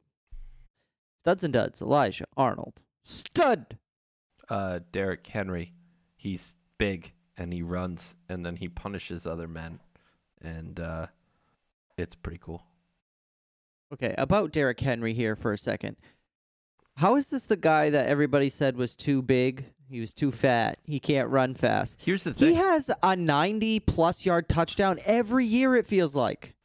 Studs 1.19 1.43
and 1.43 1.53
Duds, 1.53 1.79
Elijah 1.79 2.25
Arnold. 2.35 2.81
Stud. 3.03 3.77
uh, 4.49 4.79
Derrick 4.91 5.27
Henry. 5.27 5.73
He's 6.15 6.55
big 6.79 7.13
and 7.37 7.53
he 7.53 7.61
runs 7.61 8.15
and 8.27 8.43
then 8.43 8.55
he 8.55 8.67
punishes 8.67 9.27
other 9.27 9.47
men, 9.47 9.79
and 10.43 10.79
uh, 10.79 11.07
it's 11.97 12.15
pretty 12.15 12.39
cool. 12.41 12.63
Okay, 13.93 14.15
about 14.17 14.51
Derrick 14.51 14.79
Henry 14.79 15.13
here 15.13 15.35
for 15.35 15.51
a 15.51 15.57
second. 15.57 15.97
How 16.97 17.15
is 17.15 17.27
this 17.27 17.43
the 17.43 17.57
guy 17.57 17.89
that 17.89 18.07
everybody 18.07 18.49
said 18.49 18.77
was 18.77 18.95
too 18.95 19.21
big? 19.21 19.65
He 19.89 19.99
was 19.99 20.13
too 20.13 20.31
fat. 20.31 20.77
He 20.85 20.99
can't 20.99 21.29
run 21.29 21.53
fast. 21.55 21.97
Here's 22.01 22.23
the 22.23 22.33
thing. 22.33 22.49
He 22.49 22.55
has 22.55 22.89
a 23.03 23.15
90 23.15 23.81
plus 23.81 24.25
yard 24.25 24.47
touchdown 24.47 24.99
every 25.05 25.45
year, 25.45 25.75
it 25.75 25.85
feels 25.85 26.15
like. 26.15 26.55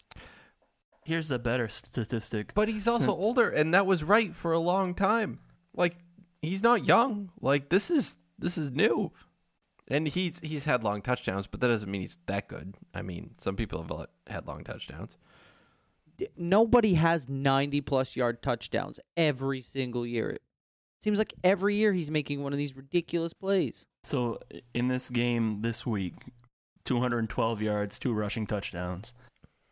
Here's 1.04 1.28
the 1.28 1.38
better 1.38 1.68
statistic. 1.68 2.52
but 2.54 2.68
he's 2.68 2.88
also 2.88 3.12
older, 3.12 3.48
and 3.48 3.72
that 3.74 3.86
was 3.86 4.02
right 4.02 4.34
for 4.34 4.52
a 4.52 4.58
long 4.58 4.94
time. 4.94 5.38
Like 5.74 5.96
he's 6.42 6.62
not 6.62 6.86
young. 6.86 7.30
Like 7.40 7.68
this 7.68 7.90
is 7.90 8.16
this 8.38 8.58
is 8.58 8.70
new, 8.72 9.12
and 9.88 10.08
he's 10.08 10.40
he's 10.40 10.64
had 10.64 10.82
long 10.82 11.02
touchdowns, 11.02 11.46
but 11.46 11.60
that 11.60 11.68
doesn't 11.68 11.90
mean 11.90 12.00
he's 12.00 12.18
that 12.26 12.48
good. 12.48 12.74
I 12.94 13.02
mean, 13.02 13.34
some 13.38 13.56
people 13.56 13.82
have 13.82 14.06
had 14.26 14.46
long 14.46 14.64
touchdowns. 14.64 15.16
Nobody 16.36 16.94
has 16.94 17.28
90 17.28 17.82
plus 17.82 18.16
yard 18.16 18.42
touchdowns 18.42 18.98
every 19.16 19.60
single 19.60 20.06
year. 20.06 20.30
It 20.30 20.42
seems 21.00 21.18
like 21.18 21.34
every 21.44 21.76
year 21.76 21.92
he's 21.92 22.10
making 22.10 22.42
one 22.42 22.52
of 22.52 22.58
these 22.58 22.74
ridiculous 22.74 23.34
plays. 23.34 23.86
So 24.02 24.38
in 24.72 24.88
this 24.88 25.10
game 25.10 25.60
this 25.60 25.84
week, 25.84 26.14
212 26.84 27.60
yards, 27.60 27.98
two 27.98 28.14
rushing 28.14 28.46
touchdowns. 28.46 29.12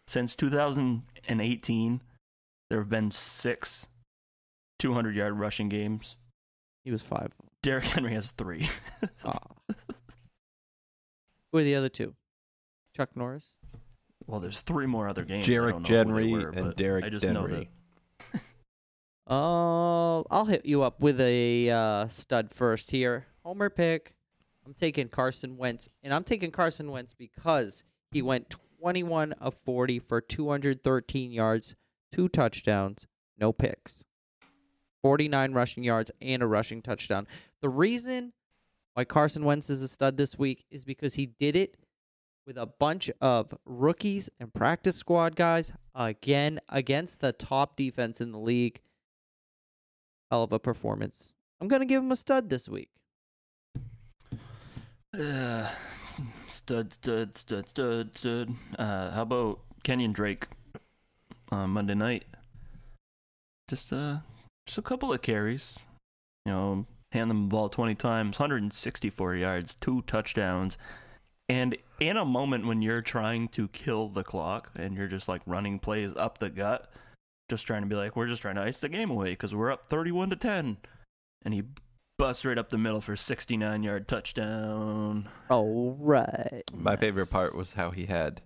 Since 0.06 0.34
2018, 0.34 2.02
there 2.68 2.78
have 2.78 2.90
been 2.90 3.10
six 3.10 3.88
200 4.78 5.14
yard 5.14 5.38
rushing 5.38 5.70
games. 5.70 6.16
He 6.84 6.90
was 6.90 7.00
five. 7.00 7.32
Derrick 7.62 7.86
Henry 7.86 8.12
has 8.12 8.30
three. 8.32 8.68
Ah. 9.24 9.38
Who 11.54 11.58
are 11.58 11.62
the 11.62 11.76
other 11.76 11.88
two? 11.88 12.16
Chuck 12.96 13.10
Norris? 13.14 13.58
well, 14.26 14.40
there's 14.40 14.60
three 14.62 14.86
more 14.86 15.06
other 15.06 15.24
games. 15.24 15.48
I 15.48 15.52
Jarek 15.52 15.70
don't 15.70 15.82
know 15.82 15.86
who 15.86 15.92
they 15.92 15.98
Henry 15.98 16.32
were, 16.32 16.48
and 16.48 16.74
Derrick 16.74 17.04
I 17.04 17.08
just 17.10 17.28
know 17.28 17.46
that 17.46 17.68
Uh, 19.30 20.22
I'll 20.32 20.46
hit 20.46 20.66
you 20.66 20.82
up 20.82 21.00
with 21.00 21.20
a 21.20 21.70
uh, 21.70 22.08
stud 22.08 22.50
first 22.50 22.90
here. 22.90 23.26
Homer 23.44 23.70
pick. 23.70 24.16
I'm 24.66 24.74
taking 24.74 25.08
Carson 25.08 25.56
Wentz, 25.56 25.88
and 26.02 26.12
I'm 26.12 26.24
taking 26.24 26.50
Carson 26.50 26.90
Wentz 26.90 27.14
because 27.14 27.84
he 28.10 28.20
went 28.20 28.50
21 28.80 29.34
of 29.34 29.54
40 29.54 30.00
for 30.00 30.20
213 30.20 31.30
yards, 31.30 31.76
two 32.10 32.28
touchdowns, 32.28 33.06
no 33.38 33.52
picks. 33.52 34.04
49 35.02 35.52
rushing 35.52 35.84
yards 35.84 36.10
and 36.20 36.42
a 36.42 36.48
rushing 36.48 36.82
touchdown. 36.82 37.28
The 37.62 37.68
reason 37.68 38.32
why 38.94 39.04
Carson 39.04 39.44
Wentz 39.44 39.68
is 39.68 39.82
a 39.82 39.88
stud 39.88 40.16
this 40.16 40.38
week 40.38 40.64
is 40.70 40.84
because 40.84 41.14
he 41.14 41.26
did 41.26 41.56
it 41.56 41.76
with 42.46 42.56
a 42.56 42.66
bunch 42.66 43.10
of 43.20 43.54
rookies 43.64 44.30
and 44.38 44.54
practice 44.54 44.96
squad 44.96 45.34
guys 45.34 45.72
again 45.94 46.60
against 46.68 47.20
the 47.20 47.32
top 47.32 47.76
defense 47.76 48.20
in 48.20 48.32
the 48.32 48.38
league. 48.38 48.80
Hell 50.30 50.44
of 50.44 50.52
a 50.52 50.58
performance. 50.58 51.34
I'm 51.60 51.68
going 51.68 51.80
to 51.80 51.86
give 51.86 52.02
him 52.02 52.12
a 52.12 52.16
stud 52.16 52.50
this 52.50 52.68
week. 52.68 52.90
Uh, 55.18 55.68
stud, 56.48 56.92
stud, 56.92 57.36
stud, 57.36 57.68
stud, 57.68 58.16
stud. 58.16 58.54
Uh, 58.78 59.10
how 59.10 59.22
about 59.22 59.60
Kenyon 59.82 60.12
Drake 60.12 60.46
on 61.50 61.70
Monday 61.70 61.94
night? 61.94 62.24
Just 63.68 63.92
uh, 63.92 64.18
just 64.66 64.78
a 64.78 64.82
couple 64.82 65.12
of 65.12 65.22
carries. 65.22 65.78
You 66.44 66.52
know, 66.52 66.86
hand 67.14 67.30
them 67.30 67.44
the 67.44 67.48
ball 67.48 67.70
20 67.70 67.94
times, 67.94 68.38
164 68.38 69.34
yards, 69.36 69.74
two 69.74 70.02
touchdowns. 70.02 70.76
And 71.48 71.76
in 72.00 72.16
a 72.16 72.24
moment 72.24 72.66
when 72.66 72.82
you're 72.82 73.02
trying 73.02 73.48
to 73.48 73.68
kill 73.68 74.08
the 74.08 74.24
clock 74.24 74.70
and 74.74 74.96
you're 74.96 75.08
just 75.08 75.28
like 75.28 75.42
running 75.46 75.78
plays 75.78 76.14
up 76.16 76.38
the 76.38 76.50
gut, 76.50 76.90
just 77.48 77.66
trying 77.66 77.82
to 77.82 77.88
be 77.88 77.94
like, 77.94 78.16
we're 78.16 78.26
just 78.26 78.42
trying 78.42 78.56
to 78.56 78.62
ice 78.62 78.80
the 78.80 78.88
game 78.88 79.10
away 79.10 79.30
because 79.30 79.54
we're 79.54 79.70
up 79.72 79.88
31 79.88 80.30
to 80.30 80.36
10. 80.36 80.78
And 81.42 81.54
he 81.54 81.62
busts 82.18 82.44
right 82.44 82.58
up 82.58 82.70
the 82.70 82.78
middle 82.78 83.00
for 83.00 83.16
69 83.16 83.82
yard 83.82 84.08
touchdown. 84.08 85.28
All 85.48 85.96
right. 85.98 86.62
My 86.72 86.96
favorite 86.96 87.30
part 87.30 87.54
was 87.54 87.74
how 87.74 87.90
he 87.90 88.06
had, 88.06 88.42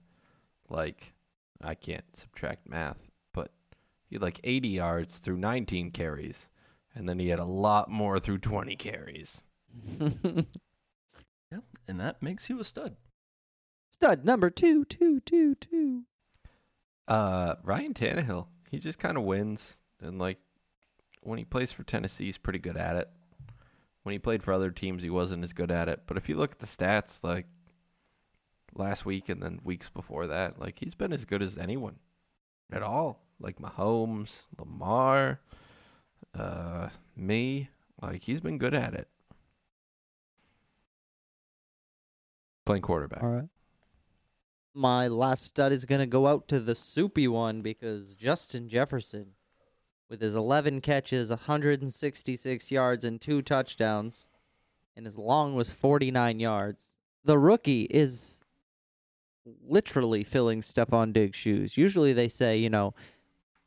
like, 0.68 1.14
I 1.62 1.74
can't 1.74 2.04
subtract 2.14 2.68
math, 2.68 2.98
but 3.32 3.52
he 4.08 4.16
had 4.16 4.22
like 4.22 4.40
80 4.42 4.68
yards 4.68 5.18
through 5.18 5.38
19 5.38 5.92
carries, 5.92 6.50
and 6.98 7.08
then 7.08 7.18
he 7.18 7.28
had 7.28 7.38
a 7.38 7.44
lot 7.44 7.88
more 7.90 8.18
through 8.18 8.38
20 8.38 8.76
carries. 8.76 9.42
Yep. 11.50 11.64
And 11.86 12.00
that 12.00 12.22
makes 12.22 12.50
you 12.50 12.60
a 12.60 12.64
stud. 12.64 12.96
Stud 13.90 14.24
number 14.24 14.50
two, 14.50 14.84
two, 14.84 15.20
two, 15.20 15.54
two. 15.54 16.02
Uh, 17.06 17.54
Ryan 17.62 17.94
Tannehill, 17.94 18.48
he 18.70 18.78
just 18.78 18.98
kind 18.98 19.16
of 19.16 19.24
wins, 19.24 19.76
and 20.00 20.18
like 20.18 20.38
when 21.22 21.38
he 21.38 21.44
plays 21.44 21.72
for 21.72 21.82
Tennessee, 21.84 22.26
he's 22.26 22.38
pretty 22.38 22.58
good 22.58 22.76
at 22.76 22.96
it. 22.96 23.08
When 24.02 24.12
he 24.12 24.18
played 24.18 24.42
for 24.42 24.52
other 24.52 24.70
teams, 24.70 25.02
he 25.02 25.10
wasn't 25.10 25.42
as 25.42 25.52
good 25.52 25.70
at 25.70 25.88
it. 25.88 26.02
But 26.06 26.16
if 26.16 26.28
you 26.28 26.36
look 26.36 26.52
at 26.52 26.58
the 26.58 26.66
stats, 26.66 27.24
like 27.24 27.46
last 28.74 29.06
week 29.06 29.28
and 29.28 29.42
then 29.42 29.60
weeks 29.64 29.88
before 29.88 30.26
that, 30.26 30.60
like 30.60 30.78
he's 30.78 30.94
been 30.94 31.12
as 31.12 31.24
good 31.24 31.42
as 31.42 31.56
anyone 31.56 31.96
at 32.70 32.82
all. 32.82 33.24
Like 33.40 33.58
Mahomes, 33.58 34.46
Lamar, 34.58 35.40
uh, 36.38 36.90
me, 37.16 37.70
like 38.00 38.22
he's 38.22 38.40
been 38.40 38.58
good 38.58 38.74
at 38.74 38.94
it. 38.94 39.08
Playing 42.66 42.82
quarterback. 42.82 43.22
All 43.22 43.30
right. 43.30 43.48
My 44.74 45.08
last 45.08 45.44
stud 45.44 45.72
is 45.72 45.84
going 45.84 46.00
to 46.00 46.06
go 46.06 46.26
out 46.26 46.46
to 46.48 46.60
the 46.60 46.74
soupy 46.74 47.26
one 47.26 47.62
because 47.62 48.14
Justin 48.14 48.68
Jefferson, 48.68 49.32
with 50.08 50.20
his 50.20 50.34
11 50.34 50.82
catches, 50.82 51.30
166 51.30 52.70
yards, 52.70 53.04
and 53.04 53.20
two 53.20 53.42
touchdowns, 53.42 54.28
and 54.96 55.06
his 55.06 55.18
long 55.18 55.54
was 55.54 55.70
49 55.70 56.38
yards, 56.38 56.94
the 57.24 57.38
rookie 57.38 57.84
is 57.84 58.40
literally 59.66 60.22
filling 60.22 60.60
Stefon 60.60 61.12
Diggs' 61.12 61.36
shoes. 61.36 61.76
Usually 61.76 62.12
they 62.12 62.28
say, 62.28 62.58
you 62.58 62.70
know, 62.70 62.94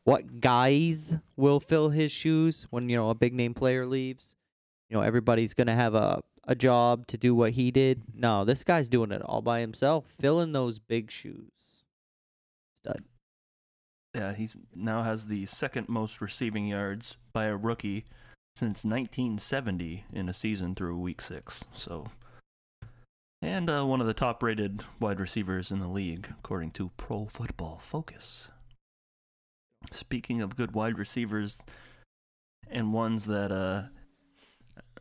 what 0.04 0.40
guys 0.40 1.18
will 1.36 1.60
fill 1.60 1.90
his 1.90 2.12
shoes 2.12 2.68
when, 2.70 2.90
you 2.90 2.98
know, 2.98 3.10
a 3.10 3.16
big 3.16 3.34
name 3.34 3.54
player 3.54 3.86
leaves. 3.86 4.36
You 4.90 4.98
know, 4.98 5.04
everybody's 5.04 5.54
to 5.68 5.74
have 5.74 5.96
a 5.96 6.22
a 6.46 6.56
job 6.56 7.08
to 7.08 7.18
do 7.18 7.36
what 7.36 7.52
he 7.52 7.72
did. 7.72 8.04
No, 8.14 8.44
this 8.44 8.64
guy's 8.64 8.90
doing 8.90 9.12
it 9.12 9.22
all 9.22 9.42
by 9.42 9.60
himself, 9.60 10.06
filling 10.20 10.52
those 10.52 10.80
big 10.80 11.12
shoes. 11.12 11.84
Stud. 12.78 13.04
Yeah, 14.16 14.34
he's 14.34 14.58
now 14.76 15.04
has 15.04 15.28
the 15.28 15.46
second 15.46 15.88
most 15.88 16.20
receiving 16.20 16.68
yards 16.68 17.18
by 17.32 17.46
a 17.46 17.56
rookie 17.56 18.06
since 18.56 18.84
1970 18.84 20.06
in 20.12 20.28
a 20.28 20.34
season 20.34 20.76
through 20.76 21.00
week 21.00 21.22
six. 21.22 21.68
So, 21.72 22.08
and 23.42 23.70
uh, 23.70 23.86
one 23.86 24.02
of 24.02 24.08
the 24.08 24.14
top-rated 24.14 24.84
wide 25.00 25.20
receivers 25.20 25.72
in 25.72 25.80
the 25.80 25.88
league, 25.88 26.34
according 26.40 26.72
to 26.72 26.92
Pro 26.98 27.26
Football 27.26 27.80
Focus. 27.82 28.50
Speaking 29.92 30.42
of 30.42 30.56
good 30.56 30.74
wide 30.74 30.98
receivers 30.98 31.62
and 32.70 32.94
ones 32.94 33.26
that 33.26 33.52
uh, 33.52 33.84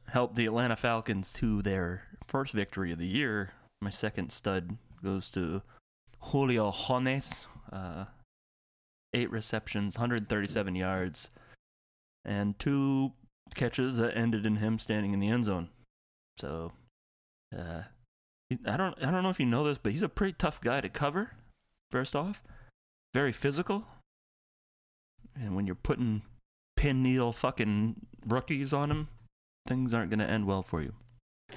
helped 0.08 0.36
the 0.36 0.46
Atlanta 0.46 0.76
Falcons 0.76 1.32
to 1.34 1.62
their 1.62 2.02
first 2.26 2.52
victory 2.52 2.92
of 2.92 2.98
the 2.98 3.06
year, 3.06 3.50
my 3.80 3.90
second 3.90 4.30
stud 4.30 4.76
goes 5.02 5.30
to 5.30 5.62
Julio 6.20 6.72
Jones. 6.72 7.46
Uh, 7.72 8.06
eight 9.12 9.30
receptions, 9.30 9.96
137 9.96 10.74
yards, 10.74 11.30
and 12.24 12.58
two 12.58 13.12
catches 13.54 13.96
that 13.96 14.16
ended 14.16 14.46
in 14.46 14.56
him 14.56 14.78
standing 14.78 15.12
in 15.12 15.20
the 15.20 15.28
end 15.28 15.44
zone. 15.44 15.68
So, 16.38 16.72
uh, 17.56 17.82
I 18.66 18.76
don't, 18.76 18.96
I 19.02 19.10
don't 19.10 19.22
know 19.22 19.30
if 19.30 19.40
you 19.40 19.46
know 19.46 19.64
this, 19.64 19.78
but 19.78 19.92
he's 19.92 20.02
a 20.02 20.08
pretty 20.08 20.34
tough 20.38 20.60
guy 20.60 20.80
to 20.80 20.88
cover. 20.88 21.32
First 21.90 22.14
off, 22.14 22.42
very 23.14 23.32
physical, 23.32 23.84
and 25.40 25.56
when 25.56 25.66
you're 25.66 25.74
putting 25.74 26.22
pin 26.76 27.02
needle 27.02 27.32
fucking 27.32 27.96
rookies 28.26 28.72
on 28.72 28.90
him, 28.90 29.08
things 29.66 29.94
aren't 29.94 30.10
gonna 30.10 30.24
end 30.24 30.46
well 30.46 30.62
for 30.62 30.82
you. 30.82 30.94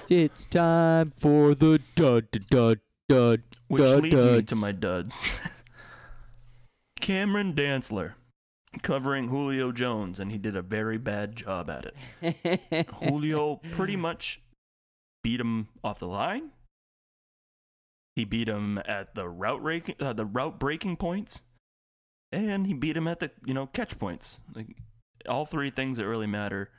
It's 0.09 0.45
time 0.45 1.13
for 1.17 1.53
the 1.53 1.81
dud 1.95 2.27
dud 2.49 2.79
dud. 3.07 3.43
Which 3.67 3.83
Dud 3.83 4.03
leads 4.03 4.25
me 4.25 4.41
to 4.43 4.55
my 4.55 4.71
dud. 4.71 5.11
Cameron 6.99 7.53
Dantzler 7.53 8.13
covering 8.81 9.27
Julio 9.27 9.71
Jones, 9.71 10.19
and 10.19 10.31
he 10.31 10.37
did 10.37 10.55
a 10.55 10.61
very 10.61 10.97
bad 10.97 11.35
job 11.35 11.69
at 11.69 11.91
it. 12.21 12.87
Julio 13.03 13.57
pretty 13.71 13.95
much 13.95 14.41
beat 15.23 15.39
him 15.39 15.67
off 15.83 15.99
the 15.99 16.07
line. 16.07 16.51
He 18.15 18.25
beat 18.25 18.47
him 18.47 18.79
at 18.85 19.15
the 19.15 19.27
route 19.27 19.61
breaking, 19.61 19.95
uh, 19.99 20.13
the 20.13 20.25
route 20.25 20.59
breaking 20.59 20.97
points, 20.97 21.43
and 22.33 22.67
he 22.67 22.73
beat 22.73 22.97
him 22.97 23.07
at 23.07 23.19
the 23.19 23.31
you 23.45 23.53
know 23.53 23.67
catch 23.67 23.97
points. 23.97 24.41
Like 24.53 24.75
all 25.27 25.45
three 25.45 25.69
things 25.69 25.97
that 25.97 26.07
really 26.07 26.27
matter. 26.27 26.69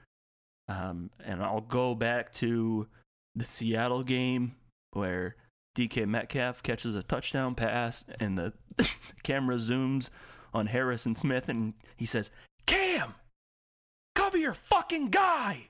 Um, 0.69 1.11
and 1.23 1.43
I'll 1.43 1.61
go 1.61 1.95
back 1.95 2.33
to 2.35 2.88
the 3.35 3.45
Seattle 3.45 4.03
game 4.03 4.57
where 4.93 5.37
DK 5.77 6.07
Metcalf 6.07 6.62
catches 6.62 6.95
a 6.95 7.03
touchdown 7.03 7.55
pass, 7.55 8.05
and 8.21 8.38
the 8.38 8.53
camera 9.23 9.57
zooms 9.57 10.11
on 10.53 10.67
Harrison 10.67 11.17
Smith, 11.17 11.49
and 11.49 11.75
he 11.97 12.07
says, 12.07 12.31
"Cam, 12.67 13.14
cover 14.14 14.38
your 14.38 14.55
fucking 14.55 15.11
guy." 15.11 15.69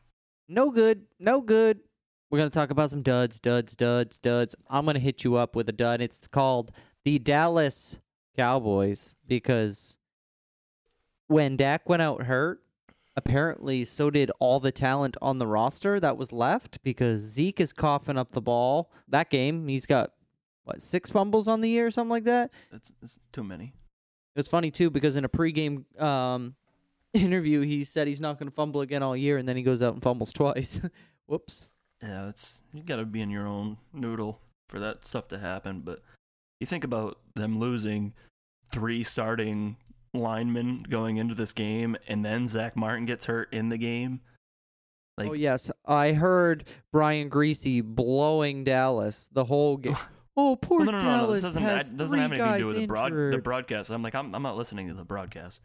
no 0.49 0.71
good, 0.71 1.07
no 1.19 1.41
good. 1.41 1.81
We're 2.31 2.39
gonna 2.39 2.51
talk 2.51 2.71
about 2.71 2.91
some 2.91 3.03
duds, 3.03 3.39
duds, 3.39 3.77
duds, 3.77 4.19
duds. 4.19 4.55
I'm 4.69 4.85
gonna 4.85 4.99
hit 4.99 5.25
you 5.25 5.37
up 5.37 5.57
with 5.57 5.69
a 5.69 5.73
dud. 5.73 6.01
It's 6.01 6.27
called 6.27 6.73
the 7.05 7.19
Dallas 7.19 8.01
Cowboys 8.37 9.15
because 9.27 9.97
when 11.27 11.57
Dak 11.57 11.89
went 11.89 12.03
out 12.03 12.25
hurt, 12.25 12.61
apparently 13.17 13.85
so 13.85 14.11
did 14.11 14.31
all 14.39 14.61
the 14.61 14.73
talent 14.73 15.17
on 15.23 15.39
the 15.39 15.47
roster 15.47 16.01
that 16.01 16.17
was 16.17 16.33
left 16.33 16.83
because 16.83 17.21
Zeke 17.21 17.61
is 17.61 17.73
coughing 17.73 18.19
up 18.19 18.33
the 18.33 18.41
ball. 18.41 18.91
That 19.09 19.31
game, 19.31 19.69
he's 19.69 19.87
got 19.87 20.13
what 20.65 20.83
six 20.83 21.11
fumbles 21.11 21.47
on 21.47 21.61
the 21.61 21.69
year 21.69 21.87
or 21.87 21.91
something 21.91 22.11
like 22.11 22.25
that. 22.25 22.51
That's, 22.71 22.93
that's 23.01 23.19
too 23.33 23.45
many. 23.45 23.73
It 24.35 24.39
was 24.39 24.49
funny 24.49 24.71
too 24.71 24.91
because 24.91 25.17
in 25.17 25.25
a 25.25 25.29
pregame 25.29 25.85
um, 26.01 26.57
interview, 27.13 27.61
he 27.61 27.85
said 27.85 28.09
he's 28.09 28.21
not 28.21 28.39
going 28.39 28.49
to 28.49 28.55
fumble 28.55 28.81
again 28.81 29.03
all 29.03 29.17
year, 29.17 29.39
and 29.39 29.49
then 29.49 29.57
he 29.57 29.63
goes 29.63 29.83
out 29.83 29.95
and 29.95 30.03
fumbles 30.03 30.33
twice. 30.33 30.81
Whoops. 31.27 31.67
Yeah, 32.03 32.29
it's 32.29 32.61
you 32.73 32.83
got 32.83 32.97
to 32.97 33.05
be 33.05 33.21
in 33.21 33.31
your 33.31 33.47
own 33.47 33.79
noodle 33.93 34.41
for 34.69 34.79
that 34.81 35.07
stuff 35.07 35.29
to 35.29 35.39
happen. 35.39 35.81
But 35.81 36.03
you 36.61 36.67
think 36.67 36.85
about 36.85 37.19
them 37.35 37.59
losing 37.59 38.15
three 38.71 39.03
starting 39.03 39.77
linemen 40.13 40.85
going 40.89 41.17
into 41.17 41.35
this 41.35 41.53
game, 41.53 41.97
and 42.09 42.25
then 42.25 42.49
Zack 42.49 42.77
Martin 42.77 43.07
gets 43.07 43.27
hurt 43.27 43.53
in 43.53 43.69
the 43.69 43.79
game. 43.79 44.21
Like, 45.17 45.31
oh 45.31 45.33
yes, 45.33 45.71
I 45.87 46.13
heard 46.13 46.65
Brian 46.93 47.31
Griese 47.31 47.83
blowing 47.83 48.65
Dallas 48.65 49.29
the 49.33 49.45
whole 49.45 49.77
game. 49.77 49.97
Oh, 50.37 50.57
poor 50.57 50.81
Well, 50.81 50.87
no, 50.87 50.99
no, 50.99 50.99
no, 50.99 51.05
no. 51.05 51.17
Dallas 51.19 51.43
This 51.43 51.43
doesn't, 51.43 51.63
has 51.63 51.91
that 51.91 51.97
doesn't 51.97 52.19
have 52.19 52.33
anything 52.33 52.53
to 52.55 52.59
do 52.59 52.67
with 52.67 52.77
the, 52.77 52.87
broad, 52.87 53.13
the 53.13 53.39
broadcast. 53.39 53.91
I'm 53.91 54.03
like, 54.03 54.17
I'm, 54.17 54.35
I'm 54.35 54.43
not 54.43 54.57
listening 54.57 54.89
to 54.89 54.95
the 54.95 55.05
broadcast. 55.05 55.61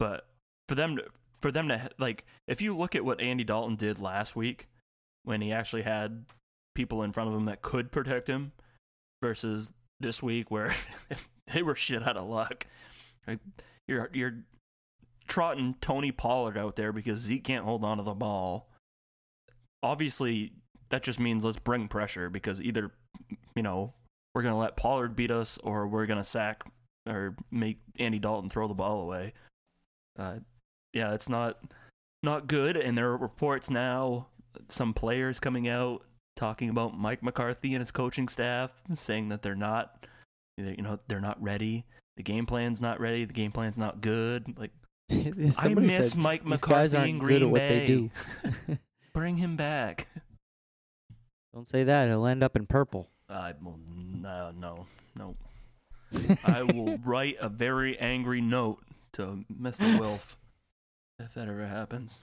But 0.00 0.26
for 0.68 0.74
them 0.74 0.96
to, 0.96 1.04
for 1.40 1.52
them 1.52 1.68
to 1.68 1.88
like, 1.98 2.24
if 2.48 2.60
you 2.60 2.76
look 2.76 2.96
at 2.96 3.04
what 3.04 3.20
Andy 3.20 3.44
Dalton 3.44 3.76
did 3.76 4.00
last 4.00 4.34
week, 4.34 4.66
when 5.22 5.40
he 5.40 5.52
actually 5.52 5.82
had 5.82 6.24
people 6.74 7.04
in 7.04 7.12
front 7.12 7.28
of 7.28 7.36
him 7.36 7.44
that 7.44 7.62
could 7.62 7.92
protect 7.92 8.28
him, 8.28 8.50
versus 9.22 9.72
this 10.00 10.22
week 10.22 10.50
where 10.50 10.74
they 11.54 11.62
were 11.62 11.74
shit 11.74 12.06
out 12.06 12.16
of 12.16 12.28
luck. 12.28 12.66
Like, 13.26 13.40
you're 13.86 14.10
you're 14.12 14.44
trotting 15.26 15.74
Tony 15.80 16.12
Pollard 16.12 16.56
out 16.56 16.76
there 16.76 16.92
because 16.92 17.20
Zeke 17.20 17.44
can't 17.44 17.64
hold 17.64 17.84
on 17.84 17.98
to 17.98 18.02
the 18.02 18.14
ball. 18.14 18.70
Obviously, 19.82 20.52
that 20.88 21.02
just 21.02 21.20
means 21.20 21.44
let's 21.44 21.58
bring 21.58 21.88
pressure 21.88 22.30
because 22.30 22.60
either 22.60 22.90
you 23.54 23.62
know 23.62 23.94
we're 24.34 24.42
gonna 24.42 24.58
let 24.58 24.76
Pollard 24.76 25.16
beat 25.16 25.30
us 25.30 25.58
or 25.58 25.86
we're 25.86 26.06
gonna 26.06 26.24
sack 26.24 26.64
or 27.06 27.36
make 27.50 27.78
Andy 27.98 28.18
Dalton 28.18 28.50
throw 28.50 28.68
the 28.68 28.74
ball 28.74 29.02
away. 29.02 29.32
Uh, 30.18 30.38
yeah, 30.92 31.14
it's 31.14 31.28
not 31.28 31.58
not 32.22 32.46
good, 32.48 32.76
and 32.76 32.98
there 32.98 33.10
are 33.10 33.16
reports 33.16 33.70
now, 33.70 34.28
some 34.68 34.92
players 34.92 35.38
coming 35.38 35.68
out 35.68 36.04
talking 36.38 36.70
about 36.70 36.96
Mike 36.96 37.22
McCarthy 37.22 37.74
and 37.74 37.80
his 37.80 37.90
coaching 37.90 38.28
staff, 38.28 38.72
saying 38.96 39.28
that 39.28 39.42
they're 39.42 39.56
not, 39.56 40.06
you 40.56 40.76
know, 40.76 40.98
they're 41.08 41.20
not 41.20 41.42
ready. 41.42 41.84
The 42.16 42.22
game 42.22 42.46
plan's 42.46 42.80
not 42.80 43.00
ready. 43.00 43.24
The 43.24 43.32
game 43.32 43.50
plan's 43.52 43.76
not 43.76 44.00
good. 44.00 44.56
Like 44.56 44.70
I 45.10 45.74
miss 45.74 46.10
said, 46.10 46.18
Mike 46.18 46.44
"These 46.44 46.60
guys 46.60 46.92
McCarthy 46.92 47.10
in 47.10 47.18
Green 47.18 47.52
Bay. 47.52 47.68
they 47.68 47.86
do. 47.86 48.10
Bring 49.12 49.36
him 49.36 49.56
back. 49.56 50.06
Don't 51.52 51.68
say 51.68 51.82
that; 51.84 52.08
he'll 52.08 52.26
end 52.26 52.42
up 52.42 52.56
in 52.56 52.66
purple. 52.66 53.08
I 53.28 53.54
will 53.60 53.78
no 53.86 54.52
no 54.56 54.86
no. 55.16 55.36
I 56.44 56.62
will 56.62 56.98
write 57.04 57.36
a 57.40 57.48
very 57.48 57.98
angry 57.98 58.40
note 58.40 58.78
to 59.14 59.44
Mr. 59.52 59.98
Wilf 59.98 60.38
if 61.18 61.34
that 61.34 61.48
ever 61.48 61.66
happens. 61.66 62.20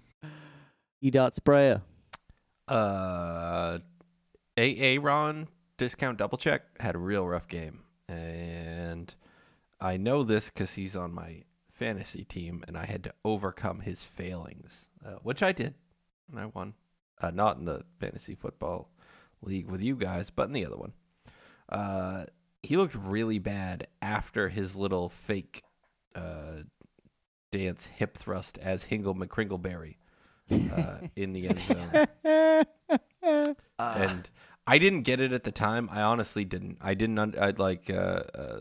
E 1.02 1.12
dot 1.12 1.36
sprayer. 1.36 1.82
Uh, 2.68 3.80
AA 4.58 4.98
Ron 5.02 5.48
discount 5.78 6.18
double 6.18 6.38
check 6.38 6.64
had 6.80 6.96
a 6.96 7.00
real 7.00 7.28
rough 7.28 7.48
game, 7.48 7.82
and 8.08 9.14
I 9.80 9.98
know 9.98 10.24
this 10.24 10.50
because 10.50 10.76
he's 10.76 10.96
on 10.96 11.14
my 11.14 11.44
fantasy 11.72 12.24
team, 12.24 12.64
and 12.68 12.78
I 12.78 12.86
had 12.86 13.04
to 13.04 13.14
overcome 13.24 13.82
his 13.82 14.04
failings, 14.04 14.90
uh, 15.06 15.16
which 15.24 15.44
I 15.44 15.52
did, 15.52 15.76
and 16.30 16.40
I 16.40 16.46
won. 16.46 16.74
Uh, 17.22 17.32
not 17.32 17.58
in 17.58 17.66
the 17.66 17.84
fantasy 18.00 18.36
football 18.36 18.90
league 19.42 19.70
with 19.70 19.82
you 19.82 19.96
guys, 19.96 20.30
but 20.30 20.48
in 20.48 20.54
the 20.54 20.66
other 20.66 20.78
one. 20.78 20.94
Uh, 21.70 22.26
he 22.62 22.78
looked 22.78 22.96
really 22.96 23.40
bad 23.40 23.88
after 24.02 24.50
his 24.50 24.76
little 24.76 25.10
fake 25.10 25.64
uh, 26.16 26.64
dance 27.52 27.88
hip 27.88 28.18
thrust 28.18 28.58
as 28.58 28.86
Hingle 28.86 29.16
McCringleberry 29.16 29.96
uh, 30.52 31.08
in 31.16 31.34
the 31.34 31.50
end 31.50 31.60
zone 31.60 32.66
and 34.00 34.30
I 34.68 34.78
didn't 34.78 35.02
get 35.04 35.20
it 35.20 35.32
at 35.32 35.44
the 35.44 35.52
time. 35.52 35.90
I 35.92 36.02
honestly 36.02 36.46
didn't. 36.46 36.78
I 36.82 36.94
didn't. 36.94 37.20
Un- 37.20 37.36
I'd 37.40 37.60
like. 37.60 37.90
Uh, 37.90 38.24
uh, 38.34 38.60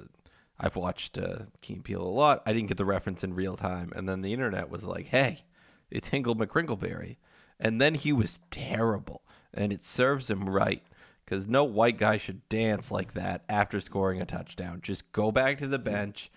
I've 0.59 0.77
watched 0.77 1.19
uh, 1.19 1.47
Key 1.63 1.75
and 1.75 1.85
Peele 1.85 2.03
a 2.03 2.05
lot. 2.05 2.43
I 2.47 2.53
didn't 2.53 2.69
get 2.69 2.77
the 2.77 2.85
reference 2.85 3.25
in 3.25 3.35
real 3.35 3.57
time, 3.57 3.93
and 3.95 4.09
then 4.09 4.23
the 4.23 4.33
internet 4.33 4.71
was 4.71 4.85
like, 4.85 5.07
"Hey, 5.07 5.45
it's 5.91 6.11
Hingle 6.11 6.37
McCringleberry," 6.37 7.17
and 7.59 7.81
then 7.81 7.95
he 7.95 8.13
was 8.13 8.41
terrible, 8.51 9.23
and 9.53 9.73
it 9.73 9.83
serves 9.83 10.31
him 10.31 10.49
right 10.49 10.83
because 11.25 11.47
no 11.47 11.65
white 11.65 11.99
guy 11.99 12.17
should 12.17 12.47
dance 12.49 12.91
like 12.91 13.15
that 13.15 13.43
after 13.49 13.81
scoring 13.81 14.21
a 14.21 14.27
touchdown. 14.27 14.81
Just 14.83 15.11
go 15.13 15.33
back 15.33 15.59
to 15.59 15.67
the 15.67 15.79
bench. 15.79 16.31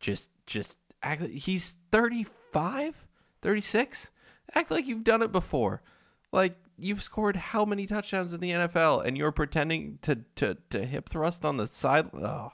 Just, 0.00 0.28
just 0.46 0.78
act. 1.02 1.22
Like, 1.22 1.30
he's 1.30 1.76
35, 1.90 3.06
36. 3.42 4.10
Act 4.54 4.70
like 4.70 4.86
you've 4.86 5.04
done 5.04 5.22
it 5.22 5.32
before. 5.32 5.82
Like 6.30 6.56
you've 6.78 7.02
scored 7.02 7.36
how 7.36 7.64
many 7.64 7.86
touchdowns 7.86 8.32
in 8.32 8.40
the 8.40 8.50
NFL, 8.50 9.04
and 9.04 9.16
you're 9.16 9.32
pretending 9.32 9.98
to 10.02 10.20
to 10.36 10.56
to 10.70 10.84
hip 10.84 11.08
thrust 11.08 11.44
on 11.44 11.56
the 11.56 11.66
side. 11.66 12.10
Oh, 12.14 12.52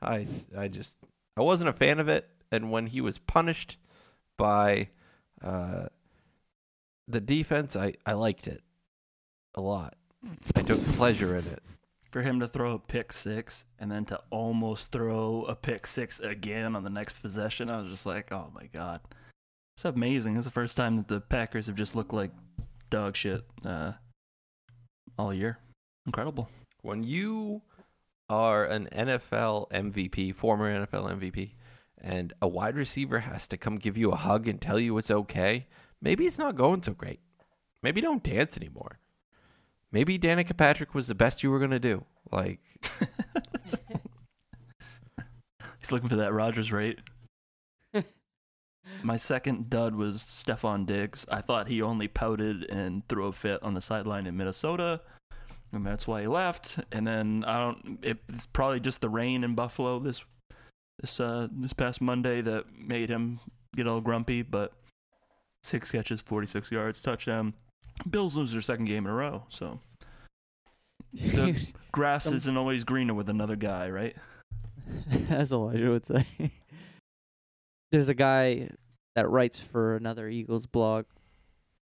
I 0.00 0.26
I 0.56 0.68
just 0.68 0.96
I 1.36 1.42
wasn't 1.42 1.70
a 1.70 1.74
fan 1.74 1.98
of 1.98 2.08
it. 2.08 2.28
And 2.50 2.70
when 2.70 2.88
he 2.88 3.00
was 3.00 3.18
punished 3.18 3.78
by 4.36 4.90
uh, 5.42 5.86
the 7.08 7.20
defense, 7.20 7.76
I 7.76 7.94
I 8.04 8.12
liked 8.12 8.46
it 8.46 8.62
a 9.54 9.60
lot. 9.60 9.96
I 10.54 10.62
took 10.62 10.80
pleasure 10.80 11.36
in 11.36 11.44
it. 11.44 11.60
For 12.10 12.20
him 12.20 12.40
to 12.40 12.46
throw 12.46 12.72
a 12.74 12.78
pick 12.78 13.10
six 13.10 13.64
and 13.78 13.90
then 13.90 14.04
to 14.06 14.20
almost 14.28 14.92
throw 14.92 15.44
a 15.44 15.56
pick 15.56 15.86
six 15.86 16.20
again 16.20 16.76
on 16.76 16.84
the 16.84 16.90
next 16.90 17.14
possession, 17.22 17.70
I 17.70 17.78
was 17.78 17.86
just 17.86 18.04
like, 18.04 18.30
oh 18.30 18.50
my 18.54 18.66
god. 18.66 19.00
It's 19.74 19.86
amazing. 19.86 20.36
It's 20.36 20.44
the 20.44 20.50
first 20.50 20.76
time 20.76 20.98
that 20.98 21.08
the 21.08 21.22
Packers 21.22 21.66
have 21.66 21.74
just 21.74 21.96
looked 21.96 22.12
like 22.12 22.30
dog 22.92 23.16
shit 23.16 23.42
uh, 23.64 23.92
all 25.18 25.32
year. 25.32 25.58
Incredible. 26.06 26.50
When 26.82 27.02
you 27.02 27.62
are 28.28 28.64
an 28.64 28.86
NFL 28.92 29.70
MVP, 29.70 30.34
former 30.34 30.86
NFL 30.86 31.18
MVP, 31.18 31.54
and 31.98 32.34
a 32.42 32.46
wide 32.46 32.76
receiver 32.76 33.20
has 33.20 33.48
to 33.48 33.56
come 33.56 33.78
give 33.78 33.96
you 33.96 34.10
a 34.10 34.16
hug 34.16 34.46
and 34.46 34.60
tell 34.60 34.78
you 34.78 34.98
it's 34.98 35.10
okay, 35.10 35.66
maybe 36.02 36.26
it's 36.26 36.38
not 36.38 36.54
going 36.54 36.82
so 36.82 36.92
great. 36.92 37.20
Maybe 37.82 38.02
don't 38.02 38.22
dance 38.22 38.56
anymore. 38.56 38.98
Maybe 39.90 40.18
Danica 40.18 40.56
Patrick 40.56 40.94
was 40.94 41.08
the 41.08 41.14
best 41.14 41.42
you 41.42 41.50
were 41.50 41.58
gonna 41.58 41.80
do. 41.80 42.04
Like, 42.30 42.60
He's 45.78 45.90
looking 45.90 46.08
for 46.08 46.16
that 46.16 46.32
Rodgers 46.32 46.70
rate. 46.70 47.00
My 49.02 49.16
second 49.16 49.68
dud 49.68 49.94
was 49.94 50.18
Stefon 50.18 50.86
Diggs. 50.86 51.26
I 51.30 51.40
thought 51.40 51.68
he 51.68 51.82
only 51.82 52.08
pouted 52.08 52.64
and 52.70 53.06
threw 53.08 53.26
a 53.26 53.32
fit 53.32 53.62
on 53.62 53.74
the 53.74 53.80
sideline 53.80 54.26
in 54.26 54.36
Minnesota, 54.36 55.00
and 55.72 55.84
that's 55.84 56.06
why 56.06 56.22
he 56.22 56.26
left. 56.26 56.78
And 56.92 57.06
then 57.06 57.44
I 57.46 57.58
don't. 57.58 57.98
It's 58.02 58.46
probably 58.46 58.80
just 58.80 59.00
the 59.00 59.08
rain 59.08 59.44
in 59.44 59.54
Buffalo 59.54 59.98
this 59.98 60.24
this 61.00 61.18
uh 61.18 61.48
this 61.50 61.72
past 61.72 62.00
Monday 62.00 62.40
that 62.42 62.64
made 62.78 63.08
him 63.08 63.40
get 63.74 63.86
all 63.88 64.00
grumpy. 64.00 64.42
But 64.42 64.72
six 65.64 65.90
catches, 65.90 66.22
forty 66.22 66.46
six 66.46 66.70
yards, 66.70 67.00
touchdown. 67.00 67.54
Bills 68.08 68.36
lose 68.36 68.52
their 68.52 68.62
second 68.62 68.86
game 68.86 69.04
in 69.06 69.10
a 69.12 69.14
row, 69.14 69.44
so 69.48 69.80
the 71.12 71.72
grass 71.90 72.24
Some- 72.24 72.34
isn't 72.34 72.56
always 72.56 72.84
greener 72.84 73.14
with 73.14 73.28
another 73.28 73.56
guy, 73.56 73.90
right? 73.90 74.16
As 75.28 75.52
Elijah 75.52 75.90
would 75.90 76.06
say. 76.06 76.26
There's 77.90 78.08
a 78.08 78.14
guy 78.14 78.70
that 79.14 79.28
writes 79.28 79.60
for 79.60 79.96
another 79.96 80.28
Eagles 80.28 80.66
blog, 80.66 81.04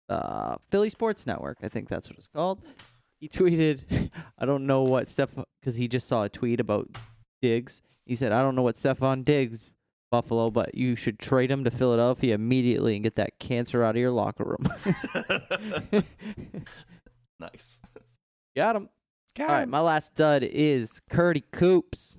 uh, 0.08 0.56
Philly 0.68 0.90
Sports 0.90 1.26
Network. 1.26 1.58
I 1.62 1.68
think 1.68 1.88
that's 1.88 2.08
what 2.08 2.18
it's 2.18 2.28
called. 2.28 2.62
He 3.18 3.28
tweeted, 3.28 4.10
I 4.38 4.44
don't 4.44 4.66
know 4.66 4.82
what 4.82 5.08
Steph, 5.08 5.34
because 5.60 5.76
he 5.76 5.88
just 5.88 6.06
saw 6.06 6.24
a 6.24 6.28
tweet 6.28 6.60
about 6.60 6.88
Diggs. 7.40 7.82
He 8.04 8.14
said, 8.14 8.32
I 8.32 8.42
don't 8.42 8.54
know 8.54 8.62
what 8.62 8.76
Stefon 8.76 9.24
Diggs, 9.24 9.64
Buffalo, 10.10 10.50
but 10.50 10.74
you 10.74 10.94
should 10.94 11.18
trade 11.18 11.50
him 11.50 11.64
to 11.64 11.70
Philadelphia 11.70 12.34
immediately 12.34 12.94
and 12.94 13.02
get 13.02 13.16
that 13.16 13.38
cancer 13.38 13.82
out 13.82 13.96
of 13.96 14.00
your 14.00 14.12
locker 14.12 14.44
room. 14.44 14.68
nice. 17.40 17.80
Got 18.54 18.76
him. 18.76 18.88
All 19.38 19.46
right, 19.46 19.68
my 19.68 19.80
last 19.80 20.14
dud 20.14 20.42
is 20.42 21.02
Curdy 21.10 21.44
Coops. 21.52 22.18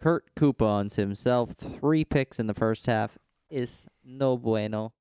Kurt 0.00 0.34
coupons 0.36 0.96
himself 0.96 1.52
three 1.52 2.04
picks 2.04 2.38
in 2.38 2.46
the 2.46 2.54
first 2.54 2.86
half 2.86 3.18
is 3.54 3.86
no 4.04 4.36
bueno. 4.36 4.92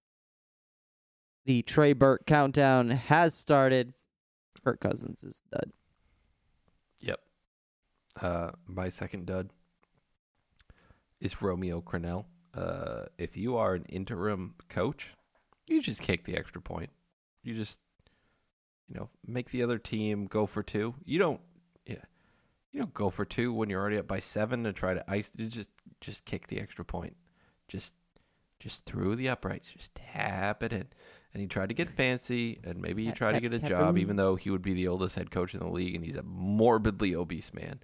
The 1.46 1.64
Trey 1.64 1.94
Burke 1.94 2.26
countdown 2.26 2.92
has 2.92 3.34
started. 3.34 3.94
Kirk 4.64 4.80
Cousins 4.80 5.24
is 5.24 5.42
dud. 5.52 5.72
Yep. 7.02 7.20
Uh, 8.22 8.52
my 8.66 8.88
second 8.88 9.26
dud 9.26 9.50
is 11.20 11.42
Romeo 11.42 11.82
Crennel. 11.82 12.26
Uh, 12.54 13.06
if 13.18 13.36
you 13.36 13.58
are 13.58 13.74
an 13.74 13.86
interim 13.90 14.54
coach, 14.70 15.16
you 15.68 15.82
just 15.82 16.02
kick 16.02 16.24
the 16.24 16.38
extra 16.38 16.62
point. 16.62 16.92
You 17.42 17.56
just, 17.56 17.80
you 18.88 18.96
know, 18.96 19.10
make 19.26 19.50
the 19.50 19.64
other 19.64 19.80
team 19.80 20.28
go 20.28 20.46
for 20.46 20.64
two. 20.64 20.96
You 21.04 21.20
don't, 21.20 21.42
yeah, 21.86 22.06
you 22.72 22.80
don't 22.80 22.94
go 22.94 23.10
for 23.10 23.26
two 23.26 23.52
when 23.52 23.70
you're 23.70 23.82
already 23.82 23.98
up 23.98 24.08
by 24.08 24.20
seven 24.20 24.64
to 24.64 24.72
try 24.72 24.94
to 24.94 25.04
ice. 25.12 25.32
Just, 25.36 25.72
just 26.00 26.24
kick 26.24 26.48
the 26.48 26.60
extra 26.60 26.86
point. 26.86 27.18
Just, 27.68 27.96
just 28.64 28.86
through 28.86 29.16
the 29.16 29.28
uprights. 29.28 29.70
Just 29.70 29.94
tap 29.94 30.64
it 30.64 30.72
in. 30.72 30.88
And 31.34 31.42
he 31.42 31.48
tried 31.48 31.70
to 31.70 31.76
get 31.76 31.90
fancy, 31.90 32.60
and 32.64 32.80
maybe 32.80 33.04
he 33.04 33.12
tried 33.12 33.34
to 33.34 33.42
get 33.42 33.54
a 33.54 33.60
job, 33.60 33.98
even 33.98 34.16
though 34.16 34.36
he 34.36 34.50
would 34.50 34.62
be 34.62 34.74
the 34.74 34.88
oldest 34.88 35.16
head 35.16 35.32
coach 35.32 35.54
in 35.54 35.60
the 35.60 35.68
league, 35.68 35.96
and 35.96 36.06
he's 36.06 36.16
a 36.16 36.24
morbidly 36.24 37.16
obese 37.16 37.54
man. 37.54 37.82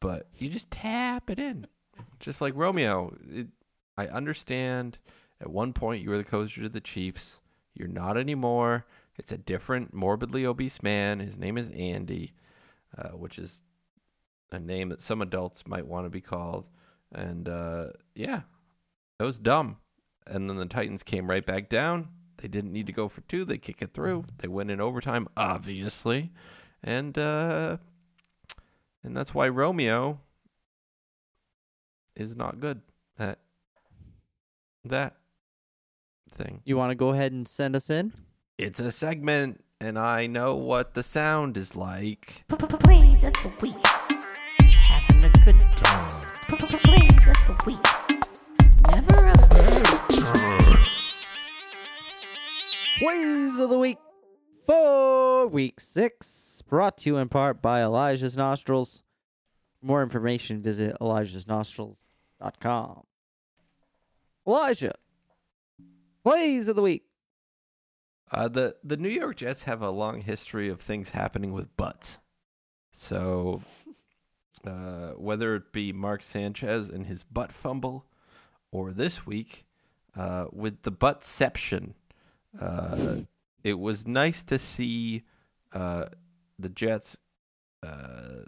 But 0.00 0.28
you 0.38 0.48
just 0.48 0.70
tap 0.70 1.28
it 1.28 1.38
in, 1.38 1.66
just 2.20 2.40
like 2.40 2.54
Romeo. 2.56 3.16
It, 3.28 3.48
I 3.96 4.06
understand. 4.06 4.98
At 5.40 5.50
one 5.50 5.72
point, 5.72 6.02
you 6.02 6.10
were 6.10 6.16
the 6.16 6.24
coach 6.24 6.54
to 6.54 6.68
the 6.68 6.80
Chiefs. 6.80 7.40
You're 7.74 7.88
not 7.88 8.16
anymore. 8.16 8.86
It's 9.16 9.32
a 9.32 9.38
different 9.38 9.92
morbidly 9.92 10.46
obese 10.46 10.82
man. 10.82 11.18
His 11.18 11.36
name 11.36 11.58
is 11.58 11.70
Andy, 11.70 12.32
uh, 12.96 13.08
which 13.08 13.38
is 13.38 13.62
a 14.52 14.60
name 14.60 14.90
that 14.90 15.02
some 15.02 15.20
adults 15.20 15.66
might 15.66 15.86
want 15.86 16.06
to 16.06 16.10
be 16.10 16.20
called. 16.20 16.66
And 17.12 17.48
uh, 17.48 17.88
yeah, 18.14 18.42
that 19.18 19.24
was 19.24 19.40
dumb. 19.40 19.78
And 20.26 20.48
then 20.48 20.56
the 20.56 20.66
Titans 20.66 21.02
came 21.02 21.28
right 21.28 21.44
back 21.44 21.68
down. 21.68 22.08
They 22.38 22.48
didn't 22.48 22.72
need 22.72 22.86
to 22.86 22.92
go 22.92 23.08
for 23.08 23.20
two. 23.22 23.44
They 23.44 23.58
kick 23.58 23.80
it 23.80 23.92
through. 23.92 24.24
They 24.38 24.48
win 24.48 24.70
in 24.70 24.80
overtime, 24.80 25.28
obviously, 25.36 26.32
and 26.82 27.16
uh, 27.16 27.78
and 29.02 29.16
that's 29.16 29.34
why 29.34 29.48
Romeo 29.48 30.20
is 32.16 32.36
not 32.36 32.60
good 32.60 32.82
at 33.18 33.38
that 34.84 35.16
thing. 36.30 36.60
You 36.64 36.76
want 36.76 36.90
to 36.90 36.94
go 36.94 37.10
ahead 37.10 37.32
and 37.32 37.46
send 37.48 37.76
us 37.76 37.88
in? 37.88 38.12
It's 38.58 38.80
a 38.80 38.90
segment, 38.90 39.64
and 39.80 39.98
I 39.98 40.26
know 40.26 40.54
what 40.54 40.94
the 40.94 41.02
sound 41.02 41.56
is 41.56 41.74
like. 41.74 42.44
Plays 42.48 43.24
at 43.24 43.34
the 43.34 43.52
week. 43.62 43.74
Having 44.74 45.24
a 45.24 45.30
good 45.44 45.60
time. 45.76 46.08
Plays 46.48 47.28
at 47.28 47.40
the 47.46 47.56
week. 47.66 47.78
Never 48.90 49.26
a 49.26 49.43
Plays 52.98 53.58
of 53.58 53.68
the 53.68 53.78
week 53.78 53.98
for 54.64 55.46
week 55.46 55.80
six, 55.80 56.62
brought 56.62 56.96
to 56.98 57.10
you 57.10 57.16
in 57.18 57.28
part 57.28 57.60
by 57.60 57.82
Elijah's 57.82 58.34
Nostrils. 58.34 59.02
For 59.78 59.86
more 59.86 60.02
information, 60.02 60.62
visit 60.62 60.96
Elijah'sNostrils.com. 61.00 63.02
Elijah, 64.46 64.94
plays 66.24 66.68
of 66.68 66.76
the 66.76 66.82
week. 66.82 67.02
Uh, 68.30 68.48
the 68.48 68.76
the 68.82 68.96
New 68.96 69.10
York 69.10 69.36
Jets 69.36 69.64
have 69.64 69.82
a 69.82 69.90
long 69.90 70.22
history 70.22 70.70
of 70.70 70.80
things 70.80 71.10
happening 71.10 71.52
with 71.52 71.76
butts. 71.76 72.20
So, 72.92 73.60
uh, 74.66 75.10
whether 75.16 75.56
it 75.56 75.72
be 75.72 75.92
Mark 75.92 76.22
Sanchez 76.22 76.88
and 76.88 77.04
his 77.04 77.22
butt 77.22 77.52
fumble, 77.52 78.06
or 78.72 78.92
this 78.92 79.26
week 79.26 79.66
uh, 80.16 80.46
with 80.52 80.82
the 80.82 80.92
buttception, 80.92 81.94
uh, 82.60 83.16
it 83.62 83.78
was 83.78 84.06
nice 84.06 84.42
to 84.44 84.58
see 84.58 85.22
uh, 85.72 86.06
the 86.58 86.68
Jets. 86.68 87.16
Uh, 87.82 88.44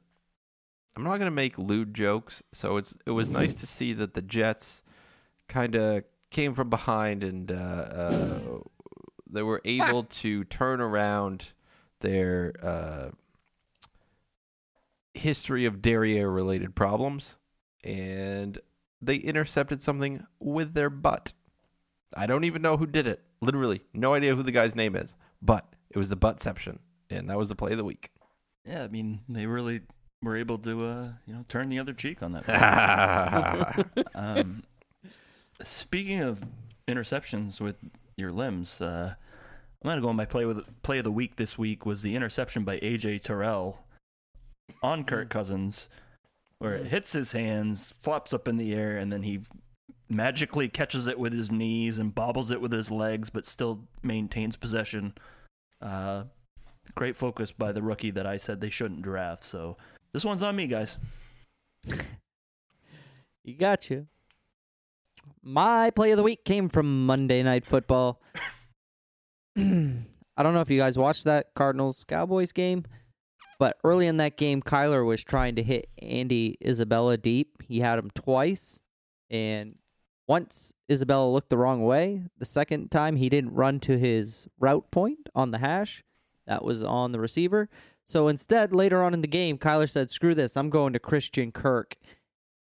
I'm 0.97 1.05
not 1.05 1.19
gonna 1.19 1.31
make 1.31 1.59
lewd 1.59 1.95
jokes, 1.95 2.43
so 2.53 2.77
it's 2.77 2.97
it 3.05 3.11
was 3.11 3.31
nice 3.31 3.55
to 3.57 3.67
see 3.67 3.93
that 3.95 4.15
the 4.15 4.23
Jets 4.23 4.83
kind 5.49 5.75
of 5.75 6.05
came 6.31 6.55
from 6.55 6.71
behind 6.71 7.23
and 7.23 7.51
uh, 7.51 7.55
uh, 7.55 8.41
they 9.29 9.43
were 9.43 9.61
able 9.65 10.03
to 10.23 10.45
turn 10.45 10.81
around 10.81 11.53
their 12.01 12.53
uh, 12.63 13.11
history 15.15 15.65
of 15.65 15.81
derriere 15.81 16.29
related 16.29 16.75
problems 16.75 17.39
and 17.83 18.59
they 19.01 19.17
intercepted 19.17 19.83
something 19.83 20.27
with 20.41 20.75
their 20.75 20.91
butt. 20.91 21.33
I 22.15 22.27
don't 22.27 22.45
even 22.45 22.63
know 22.63 22.77
who 22.77 22.87
did 22.87 23.07
it. 23.07 23.23
Literally, 23.41 23.83
no 23.93 24.15
idea 24.15 24.35
who 24.35 24.43
the 24.43 24.53
guy's 24.53 24.75
name 24.75 24.97
is, 24.97 25.15
but 25.43 25.67
it 25.91 25.99
was 25.99 26.11
the 26.11 26.17
buttception, 26.17 26.79
and 27.11 27.29
that 27.29 27.39
was 27.39 27.49
the 27.49 27.55
play 27.55 27.73
of 27.73 27.79
the 27.79 27.85
week. 27.85 28.11
Yeah, 28.65 28.85
I 28.85 28.89
mean, 28.89 29.21
they 29.29 29.47
really 29.47 29.83
were 30.23 30.37
able 30.37 30.59
to, 30.59 30.85
uh, 30.85 31.09
you 31.27 31.35
know, 31.35 31.45
turn 31.49 31.69
the 31.69 31.79
other 31.79 31.93
cheek 31.93 32.23
on 32.23 32.33
that. 32.33 33.87
um, 34.15 34.65
speaking 35.63 36.21
of 36.21 36.43
interceptions 36.89 37.61
with 37.61 37.77
your 38.17 38.33
limbs, 38.33 38.81
uh, 38.81 39.15
I'm 39.83 39.89
gonna 39.89 40.01
go 40.01 40.09
on 40.09 40.17
my 40.17 40.25
play 40.25 40.45
with 40.47 40.83
play 40.83 40.99
of 40.99 41.05
the 41.05 41.13
week 41.13 41.37
this 41.37 41.59
week 41.59 41.87
was 41.87 42.03
the 42.03 42.17
interception 42.17 42.65
by 42.65 42.79
AJ 42.79 43.23
Terrell 43.23 43.85
on 44.83 45.05
Kirk 45.05 45.29
Cousins, 45.29 45.89
where 46.59 46.75
it 46.75 46.87
hits 46.87 47.13
his 47.13 47.33
hands, 47.33 47.95
flops 48.01 48.33
up 48.33 48.49
in 48.49 48.57
the 48.57 48.75
air, 48.75 48.97
and 48.97 49.13
then 49.13 49.23
he 49.23 49.41
magically 50.09 50.69
catches 50.69 51.07
it 51.07 51.19
with 51.19 51.33
his 51.33 51.51
knees 51.51 51.99
and 51.99 52.15
bobbles 52.15 52.51
it 52.51 52.61
with 52.61 52.73
his 52.73 52.91
legs, 52.91 53.31
but 53.31 53.47
still 53.47 53.89
maintains 54.03 54.57
possession. 54.57 55.15
Uh, 55.81 56.25
great 56.95 57.17
focus 57.17 57.53
by 57.53 57.73
the 57.73 57.83
rookie 57.83 58.11
that 58.11 58.27
I 58.27 58.37
said 58.37 58.61
they 58.61 58.71
shouldn't 58.71 59.03
draft. 59.03 59.43
So 59.43 59.77
this 60.13 60.25
one's 60.25 60.43
on 60.43 60.57
me, 60.57 60.67
guys. 60.67 60.99
You 63.45 63.55
got 63.55 63.91
you. 63.91 64.09
My 65.41 65.91
play 65.91 66.11
of 66.11 66.17
the 66.17 66.25
week 66.25 66.45
came 66.45 66.69
from 66.69 67.07
Monday 67.07 67.43
Night 67.45 67.65
Football. 67.65 68.21
I 69.57 70.43
don't 70.43 70.53
know 70.53 70.61
if 70.61 70.71
you 70.71 70.79
guys 70.79 70.99
watched 70.99 71.25
that 71.25 71.55
Cardinals 71.55 72.03
Cowboys 72.03 72.51
game, 72.51 72.85
but 73.61 73.79
early 73.85 74.09
in 74.09 74.17
that 74.17 74.37
game, 74.37 74.61
Kyler 74.61 75.07
was 75.07 75.23
trying 75.23 75.55
to 75.55 75.63
hit 75.63 75.89
Andy 76.03 76.59
Isabella 76.65 77.17
deep. 77.17 77.63
He 77.63 77.81
had 77.81 78.01
him 78.01 78.11
twice, 78.11 78.81
and 79.31 79.77
once 80.27 80.73
Isabella 80.91 81.31
looked 81.31 81.51
the 81.51 81.59
wrong 81.59 81.85
way. 81.85 82.23
The 82.39 82.45
second 82.45 82.91
time, 82.91 83.17
he 83.17 83.29
didn't 83.29 83.55
run 83.55 83.81
to 83.81 83.99
his 83.99 84.49
route 84.59 84.91
point 84.91 85.29
on 85.35 85.51
the 85.51 85.59
hash. 85.59 86.03
That 86.47 86.65
was 86.65 86.83
on 86.83 87.13
the 87.13 87.21
receiver. 87.21 87.69
So 88.05 88.29
instead, 88.29 88.73
later 88.73 89.03
on 89.03 89.15
in 89.15 89.21
the 89.21 89.27
game, 89.29 89.59
Kyler 89.59 89.91
said, 89.91 90.11
"Screw 90.11 90.35
this! 90.35 90.57
I'm 90.57 90.71
going 90.71 90.93
to 90.93 90.99
Christian 91.01 91.51
Kirk." 91.51 91.97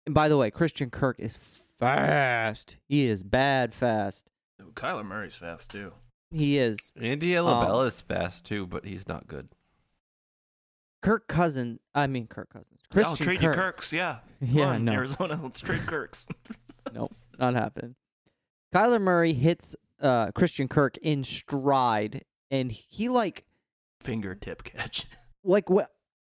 And 0.05 0.13
by 0.13 0.27
the 0.29 0.37
way, 0.37 0.51
Christian 0.51 0.89
Kirk 0.89 1.19
is 1.19 1.35
fast. 1.35 2.77
He 2.87 3.03
is 3.05 3.23
bad 3.23 3.73
fast. 3.73 4.29
Kyler 4.75 5.05
Murray's 5.05 5.35
fast 5.35 5.71
too. 5.71 5.93
He 6.31 6.57
is. 6.57 6.93
Andy 6.99 7.33
Isabella 7.33 7.81
um, 7.81 7.87
is 7.87 8.01
fast 8.01 8.45
too, 8.45 8.65
but 8.67 8.85
he's 8.85 9.07
not 9.07 9.27
good. 9.27 9.49
Kirk 11.01 11.27
Cousin. 11.27 11.79
I 11.93 12.07
mean 12.07 12.27
Kirk 12.27 12.49
Cousins. 12.49 12.79
I'll 12.95 13.15
trade 13.15 13.39
Kirk. 13.39 13.55
you 13.55 13.61
Kirks. 13.61 13.91
Yeah. 13.93 14.19
Come 14.39 14.49
Yeah, 14.49 14.65
on, 14.69 14.85
no. 14.85 14.93
Arizona, 14.93 15.39
let's 15.41 15.59
trade 15.59 15.81
Kirks. 15.81 16.25
Nope, 16.93 17.13
not 17.39 17.55
happening. 17.55 17.95
Kyler 18.73 19.01
Murray 19.01 19.33
hits 19.33 19.75
uh, 20.01 20.31
Christian 20.31 20.67
Kirk 20.67 20.97
in 20.97 21.23
stride, 21.23 22.23
and 22.49 22.71
he 22.71 23.09
like 23.09 23.45
Fingertip 24.01 24.63
catch. 24.63 25.05
like 25.43 25.69
wh- 25.69 25.87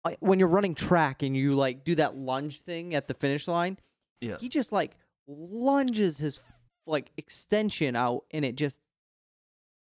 uh, 0.05 0.12
when 0.20 0.38
you're 0.38 0.48
running 0.48 0.74
track 0.74 1.22
and 1.22 1.36
you 1.36 1.55
like 1.55 1.84
do 1.84 1.94
that 1.94 2.16
lunge 2.16 2.61
thing 2.61 2.94
at 2.94 3.09
the 3.09 3.14
finish 3.14 3.46
line. 3.46 3.78
Yeah. 4.20 4.36
He 4.40 4.48
just 4.48 4.72
like 4.72 4.96
lunges 5.26 6.18
his 6.18 6.40
like 6.86 7.12
extension 7.16 7.94
out, 7.96 8.24
and 8.30 8.44
it 8.44 8.57
just 8.57 8.80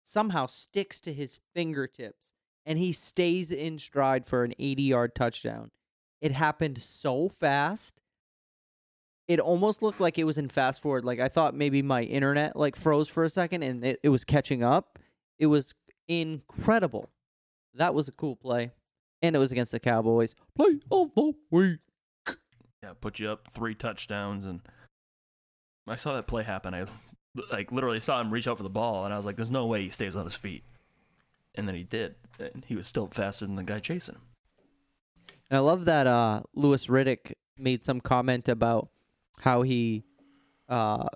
somehow 0.03 0.45
sticks 0.45 0.99
to 1.01 1.13
his 1.13 1.39
fingertips, 1.53 2.33
and 2.65 2.77
he 2.77 2.91
stays 2.91 3.51
in 3.51 3.77
stride 3.77 4.25
for 4.25 4.43
an 4.43 4.53
80 4.59 4.83
yard 4.83 5.15
touchdown. 5.15 5.71
It 6.21 6.31
happened 6.31 6.77
so 6.77 7.27
fast. 7.27 7.99
It 9.27 9.39
almost 9.39 9.81
looked 9.81 10.01
like 10.01 10.17
it 10.17 10.25
was 10.25 10.37
in 10.37 10.49
fast 10.49 10.81
forward. 10.81 11.05
Like 11.05 11.19
I 11.19 11.29
thought 11.29 11.55
maybe 11.55 11.81
my 11.81 12.03
internet 12.03 12.55
like 12.55 12.75
froze 12.75 13.07
for 13.07 13.23
a 13.23 13.29
second 13.29 13.63
and 13.63 13.83
it, 13.85 13.99
it 14.03 14.09
was 14.09 14.25
catching 14.25 14.63
up. 14.63 14.99
It 15.39 15.47
was 15.47 15.73
incredible. 16.07 17.09
That 17.73 17.93
was 17.93 18.07
a 18.07 18.11
cool 18.11 18.35
play. 18.35 18.71
And 19.21 19.35
it 19.35 19.39
was 19.39 19.51
against 19.51 19.71
the 19.71 19.79
Cowboys. 19.79 20.35
Play 20.55 20.79
of 20.91 21.15
the 21.15 21.33
week. 21.49 21.79
Yeah, 22.83 22.91
put 22.99 23.19
you 23.19 23.29
up 23.29 23.47
three 23.49 23.73
touchdowns, 23.73 24.45
and 24.45 24.59
I 25.87 25.95
saw 25.95 26.13
that 26.15 26.27
play 26.27 26.43
happen. 26.43 26.73
I 26.73 26.85
like 27.49 27.71
literally 27.71 28.01
saw 28.01 28.19
him 28.19 28.31
reach 28.31 28.49
out 28.49 28.57
for 28.57 28.63
the 28.63 28.69
ball, 28.69 29.05
and 29.05 29.13
I 29.13 29.17
was 29.17 29.25
like, 29.25 29.37
"There's 29.37 29.49
no 29.49 29.65
way 29.65 29.83
he 29.83 29.89
stays 29.89 30.17
on 30.17 30.25
his 30.25 30.35
feet." 30.35 30.65
And 31.55 31.65
then 31.65 31.75
he 31.75 31.83
did. 31.83 32.15
And 32.37 32.65
he 32.67 32.75
was 32.75 32.87
still 32.87 33.07
faster 33.07 33.45
than 33.45 33.55
the 33.55 33.63
guy 33.63 33.79
chasing 33.79 34.15
him. 34.15 34.21
And 35.49 35.57
I 35.57 35.59
love 35.61 35.85
that 35.85 36.05
uh 36.05 36.41
Louis 36.53 36.85
Riddick 36.87 37.33
made 37.57 37.83
some 37.83 38.01
comment 38.01 38.49
about 38.49 38.89
how 39.39 39.61
he 39.61 40.03
uh 40.69 41.07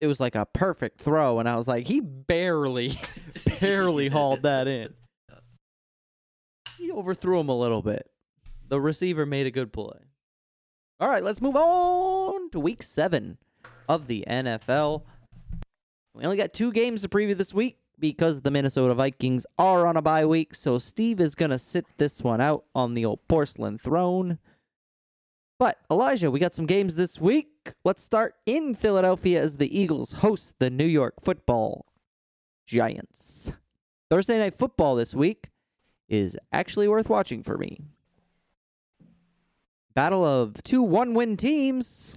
it 0.00 0.06
was 0.06 0.20
like 0.20 0.34
a 0.34 0.46
perfect 0.46 1.00
throw 1.00 1.38
and 1.38 1.48
I 1.48 1.56
was 1.56 1.68
like 1.68 1.86
he 1.86 2.00
barely 2.00 2.92
barely 3.60 4.08
hauled 4.10 4.42
that 4.42 4.68
in. 4.68 4.94
He 6.78 6.90
overthrew 6.90 7.40
him 7.40 7.48
a 7.48 7.58
little 7.58 7.82
bit. 7.82 8.10
The 8.68 8.80
receiver 8.80 9.24
made 9.26 9.46
a 9.46 9.50
good 9.50 9.72
play. 9.72 9.98
All 11.00 11.08
right, 11.08 11.22
let's 11.22 11.40
move 11.40 11.56
on 11.56 12.50
to 12.50 12.60
week 12.60 12.82
7 12.82 13.38
of 13.88 14.06
the 14.06 14.24
NFL. 14.28 15.02
We 16.14 16.24
only 16.24 16.36
got 16.36 16.52
two 16.52 16.72
games 16.72 17.02
to 17.02 17.08
preview 17.08 17.36
this 17.36 17.52
week 17.52 17.78
because 17.98 18.42
the 18.42 18.50
Minnesota 18.50 18.94
Vikings 18.94 19.46
are 19.58 19.86
on 19.86 19.96
a 19.96 20.02
bye 20.02 20.24
week, 20.24 20.54
so 20.54 20.78
Steve 20.78 21.20
is 21.20 21.34
going 21.34 21.50
to 21.50 21.58
sit 21.58 21.84
this 21.98 22.22
one 22.22 22.40
out 22.40 22.64
on 22.74 22.94
the 22.94 23.04
old 23.04 23.26
porcelain 23.28 23.78
throne. 23.78 24.38
But 25.58 25.78
Elijah, 25.90 26.30
we 26.30 26.40
got 26.40 26.52
some 26.52 26.66
games 26.66 26.96
this 26.96 27.20
week. 27.20 27.48
Let's 27.84 28.02
start 28.02 28.34
in 28.44 28.74
Philadelphia 28.74 29.40
as 29.40 29.58
the 29.58 29.78
Eagles 29.78 30.14
host 30.14 30.56
the 30.58 30.68
New 30.68 30.84
York 30.84 31.14
Football 31.22 31.86
Giants. 32.66 33.52
Thursday 34.10 34.38
night 34.38 34.58
football 34.58 34.96
this 34.96 35.14
week 35.14 35.50
is 36.08 36.36
actually 36.52 36.88
worth 36.88 37.08
watching 37.08 37.42
for 37.42 37.56
me. 37.56 37.78
Battle 39.94 40.24
of 40.24 40.62
two 40.64 40.82
one-win 40.82 41.36
teams. 41.36 42.16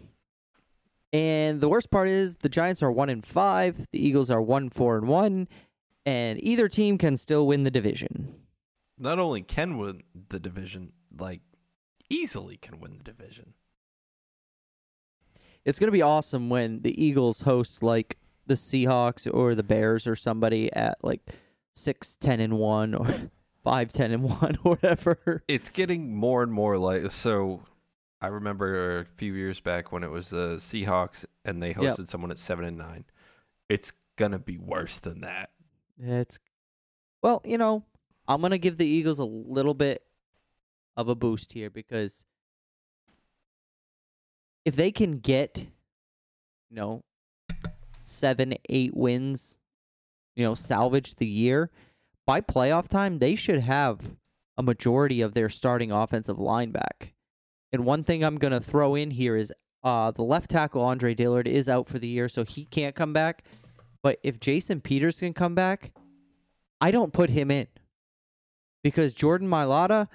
And 1.13 1.61
the 1.61 1.69
worst 1.69 1.91
part 1.91 2.07
is 2.07 2.37
the 2.37 2.49
Giants 2.49 2.81
are 2.83 2.91
one 2.91 3.09
and 3.09 3.25
five, 3.25 3.87
the 3.91 4.05
Eagles 4.05 4.29
are 4.29 4.41
one 4.41 4.69
four 4.69 4.97
and 4.97 5.07
one, 5.07 5.47
and 6.05 6.43
either 6.43 6.67
team 6.67 6.97
can 6.97 7.15
still 7.15 7.47
win 7.47 7.63
the 7.63 7.71
division. 7.71 8.35
Not 8.97 9.17
only 9.19 9.41
can 9.41 9.77
win 9.77 10.03
the 10.29 10.39
division, 10.39 10.91
like 11.17 11.41
easily 12.09 12.57
can 12.57 12.79
win 12.79 12.97
the 12.97 13.03
division. 13.03 13.53
It's 15.65 15.79
gonna 15.79 15.91
be 15.91 16.01
awesome 16.01 16.49
when 16.49 16.81
the 16.81 17.03
Eagles 17.03 17.41
host 17.41 17.83
like 17.83 18.17
the 18.45 18.53
Seahawks 18.53 19.27
or 19.31 19.53
the 19.55 19.63
Bears 19.63 20.07
or 20.07 20.15
somebody 20.15 20.71
at 20.73 21.03
like 21.03 21.21
six 21.75 22.15
ten 22.15 22.39
and 22.39 22.57
one 22.57 22.93
or 22.95 23.07
five 23.63 23.91
ten 23.91 24.11
and 24.11 24.23
one 24.23 24.57
or 24.63 24.71
whatever. 24.75 25.43
It's 25.47 25.69
getting 25.69 26.15
more 26.15 26.43
and 26.43 26.51
more 26.53 26.77
like 26.77 27.11
so. 27.11 27.63
I 28.19 28.27
remember 28.27 28.99
a 29.01 29.05
few 29.05 29.33
years 29.33 29.59
back 29.59 29.91
when 29.91 30.03
it 30.03 30.09
was 30.09 30.29
the 30.29 30.55
Seahawks 30.57 31.23
and 31.45 31.61
they 31.61 31.69
Yep. 31.69 31.77
hosted 31.77 32.07
someone 32.07 32.31
at 32.31 32.39
seven 32.39 32.65
and 32.65 32.77
nine. 32.77 33.05
It's 33.69 33.91
gonna 34.15 34.39
be 34.39 34.57
worse 34.57 34.99
than 34.99 35.21
that. 35.21 35.49
It's 36.01 36.39
well, 37.21 37.41
you 37.43 37.57
know, 37.57 37.83
I'm 38.27 38.39
gonna 38.41 38.57
give 38.57 38.77
the 38.77 38.87
Eagles 38.87 39.19
a 39.19 39.25
little 39.25 39.73
bit 39.73 40.01
of 40.97 41.07
a 41.07 41.15
boost 41.15 41.53
here 41.53 41.69
because 41.69 42.25
if 44.65 44.75
they 44.75 44.91
can 44.91 45.19
get, 45.19 45.67
you 46.69 46.75
know, 46.75 47.03
seven, 48.03 48.55
eight 48.67 48.95
wins, 48.95 49.59
you 50.35 50.43
know, 50.43 50.55
salvage 50.55 51.15
the 51.15 51.27
year 51.27 51.69
by 52.25 52.41
playoff 52.41 52.89
time, 52.89 53.19
they 53.19 53.35
should 53.35 53.61
have 53.61 54.17
a 54.57 54.63
majority 54.63 55.21
of 55.21 55.33
their 55.33 55.49
starting 55.49 55.91
offensive 55.91 56.39
line 56.39 56.71
back. 56.71 57.13
And 57.71 57.85
one 57.85 58.03
thing 58.03 58.23
I'm 58.23 58.37
gonna 58.37 58.59
throw 58.59 58.95
in 58.95 59.11
here 59.11 59.37
is 59.37 59.53
uh 59.83 60.11
the 60.11 60.23
left 60.23 60.49
tackle 60.49 60.81
Andre 60.81 61.13
Dillard 61.13 61.47
is 61.47 61.69
out 61.69 61.87
for 61.87 61.99
the 61.99 62.07
year, 62.07 62.27
so 62.27 62.43
he 62.43 62.65
can't 62.65 62.95
come 62.95 63.13
back. 63.13 63.43
But 64.01 64.19
if 64.23 64.39
Jason 64.39 64.81
Peters 64.81 65.19
can 65.19 65.33
come 65.33 65.55
back, 65.55 65.91
I 66.81 66.91
don't 66.91 67.13
put 67.13 67.29
him 67.29 67.51
in 67.51 67.67
because 68.83 69.13
Jordan 69.13 69.47
Mailata, 69.47 70.07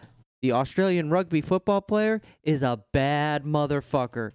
the 0.42 0.52
Australian 0.52 1.08
rugby 1.08 1.40
football 1.40 1.80
player, 1.80 2.20
is 2.42 2.62
a 2.62 2.82
bad 2.92 3.44
motherfucker. 3.44 4.32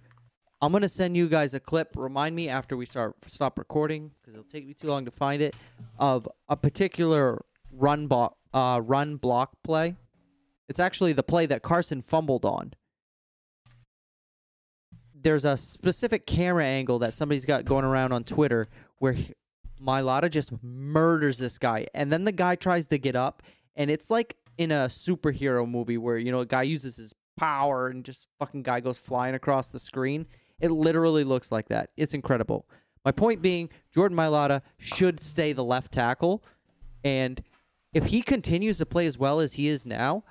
I'm 0.60 0.72
gonna 0.72 0.88
send 0.88 1.16
you 1.16 1.28
guys 1.28 1.54
a 1.54 1.60
clip. 1.60 1.92
Remind 1.94 2.34
me 2.34 2.48
after 2.48 2.76
we 2.76 2.86
start 2.86 3.14
stop 3.26 3.58
recording 3.58 4.10
because 4.20 4.34
it'll 4.34 4.50
take 4.50 4.66
me 4.66 4.74
too 4.74 4.88
long 4.88 5.04
to 5.04 5.10
find 5.12 5.40
it. 5.40 5.54
Of 5.98 6.26
a 6.48 6.56
particular 6.56 7.44
run 7.70 8.08
block, 8.08 8.36
uh, 8.52 8.80
run 8.82 9.16
block 9.16 9.52
play. 9.62 9.94
It's 10.68 10.80
actually 10.80 11.12
the 11.12 11.22
play 11.22 11.46
that 11.46 11.62
Carson 11.62 12.02
fumbled 12.02 12.44
on. 12.44 12.72
There's 15.14 15.44
a 15.44 15.56
specific 15.56 16.26
camera 16.26 16.64
angle 16.64 16.98
that 17.00 17.14
somebody's 17.14 17.44
got 17.44 17.64
going 17.64 17.84
around 17.84 18.12
on 18.12 18.24
Twitter 18.24 18.66
where 18.98 19.12
he- 19.12 19.34
just 20.28 20.52
murders 20.62 21.38
this 21.38 21.58
guy, 21.58 21.86
and 21.94 22.10
then 22.10 22.24
the 22.24 22.32
guy 22.32 22.56
tries 22.56 22.86
to 22.88 22.98
get 22.98 23.14
up, 23.14 23.42
and 23.76 23.90
it's 23.90 24.10
like 24.10 24.36
in 24.58 24.70
a 24.70 24.86
superhero 24.86 25.66
movie 25.68 25.96
where 25.96 26.18
you 26.18 26.30
know 26.30 26.40
a 26.40 26.46
guy 26.46 26.62
uses 26.62 26.96
his 26.98 27.14
power 27.36 27.86
and 27.88 28.04
just 28.04 28.28
fucking 28.38 28.64
guy 28.64 28.80
goes 28.80 28.98
flying 28.98 29.34
across 29.34 29.68
the 29.68 29.78
screen. 29.78 30.26
It 30.60 30.70
literally 30.70 31.24
looks 31.24 31.50
like 31.52 31.68
that. 31.68 31.90
It's 31.96 32.12
incredible. 32.12 32.66
My 33.04 33.12
point 33.12 33.40
being, 33.40 33.70
Jordan 33.94 34.18
Mailata 34.18 34.60
should 34.76 35.22
stay 35.22 35.52
the 35.52 35.64
left 35.64 35.92
tackle, 35.92 36.44
and 37.04 37.42
if 37.94 38.06
he 38.06 38.20
continues 38.20 38.78
to 38.78 38.86
play 38.86 39.06
as 39.06 39.16
well 39.16 39.40
as 39.40 39.54
he 39.54 39.68
is 39.68 39.86
now, 39.86 40.24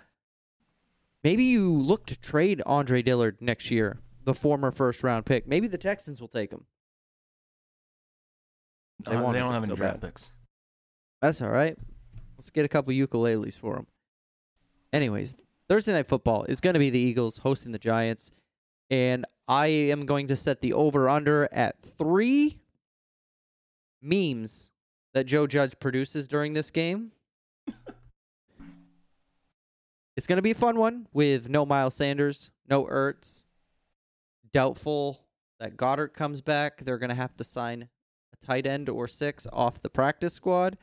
maybe 1.24 1.46
you 1.46 1.72
look 1.72 2.06
to 2.08 2.20
trade 2.20 2.62
Andre 2.66 3.02
Dillard 3.02 3.38
next 3.42 3.72
year, 3.72 4.00
the 4.26 4.34
former 4.34 4.70
first 4.72 5.02
round 5.02 5.26
pick. 5.26 5.48
Maybe 5.48 5.68
the 5.68 5.78
Texans 5.78 6.20
will 6.20 6.28
take 6.28 6.52
him. 6.52 6.66
They 9.06 9.16
Uh, 9.16 9.32
they 9.32 9.40
don't 9.40 9.54
have 9.54 9.64
any 9.64 9.72
so 9.72 9.76
draft 9.76 10.02
bad. 10.02 10.10
picks. 10.10 10.34
That's 11.22 11.42
all 11.42 11.50
right. 11.50 11.78
Let's 12.38 12.50
get 12.50 12.66
a 12.66 12.68
couple 12.68 12.94
ukuleles 12.94 13.58
for 13.58 13.78
him. 13.78 13.88
Anyways, 14.94 15.36
Thursday 15.68 15.92
night 15.94 16.08
football 16.08 16.44
is 16.46 16.62
going 16.62 16.74
to 16.74 16.80
be 16.80 16.90
the 16.90 17.00
Eagles 17.00 17.40
hosting 17.40 17.72
the 17.72 17.80
Giants, 17.80 18.32
and 18.90 19.26
I 19.48 19.68
am 19.68 20.06
going 20.06 20.28
to 20.28 20.36
set 20.36 20.62
the 20.62 20.74
over 20.74 21.10
under 21.10 21.48
at 21.52 21.82
three 21.82 22.60
memes 24.02 24.70
that 25.14 25.26
Joe 25.26 25.48
Judge 25.48 25.80
produces 25.80 26.28
during 26.28 26.54
this 26.54 26.72
game. 26.72 27.12
it's 30.16 30.28
going 30.28 30.38
to 30.38 30.42
be 30.42 30.52
a 30.52 30.56
fun 30.56 30.78
one 30.78 31.08
with 31.14 31.50
no 31.50 31.66
Miles 31.66 31.96
Sanders, 31.96 32.52
no 32.68 32.86
Ertz. 32.86 33.44
Doubtful 34.54 35.26
that 35.60 35.76
Goedert 35.76 36.14
comes 36.14 36.42
back. 36.42 36.86
They're 36.86 36.98
going 36.98 37.10
to 37.10 37.16
have 37.16 37.36
to 37.38 37.44
sign 37.44 37.90
a 38.34 38.46
tight 38.46 38.66
end 38.66 38.88
or 38.90 39.08
six 39.08 39.46
off 39.52 39.82
the 39.82 39.90
practice 39.90 40.34
squad. 40.34 40.78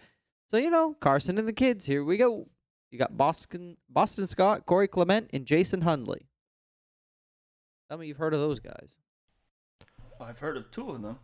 So 0.49 0.59
you 0.59 0.71
know, 0.71 0.95
Carson 1.01 1.39
and 1.39 1.49
the 1.49 1.53
kids. 1.53 1.87
Here 1.87 2.05
we 2.05 2.17
go. 2.17 2.49
You 2.95 2.99
got 2.99 3.17
Boston, 3.17 3.77
Boston 3.89 4.29
Scott, 4.29 4.67
Corey 4.67 4.87
Clement, 4.87 5.29
and 5.33 5.45
Jason 5.47 5.81
Huntley. 5.81 6.29
Tell 7.89 7.99
me 7.99 8.07
you've 8.07 8.19
heard 8.19 8.33
of 8.33 8.39
those 8.39 8.61
guys. 8.61 8.99
I've 10.21 10.39
heard 10.39 10.57
of 10.57 10.71
two 10.71 10.91
of 10.91 11.03
them. 11.03 11.19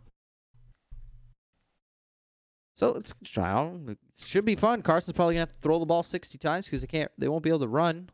So 2.75 2.95
it's 2.95 3.15
try 3.23 3.53
on. 3.53 3.87
It 3.91 3.99
should 4.27 4.45
be 4.45 4.57
fun. 4.57 4.83
Carson's 4.83 5.15
probably 5.15 5.35
gonna 5.35 5.43
have 5.43 5.53
to 5.53 5.61
throw 5.61 5.79
the 5.79 5.87
ball 5.87 6.03
sixty 6.03 6.39
times 6.39 6.65
because 6.65 6.81
they 6.81 6.89
can't. 6.89 7.13
They 7.17 7.29
won't 7.29 7.45
be 7.45 7.51
able 7.51 7.61
to 7.61 7.69
run. 7.69 8.09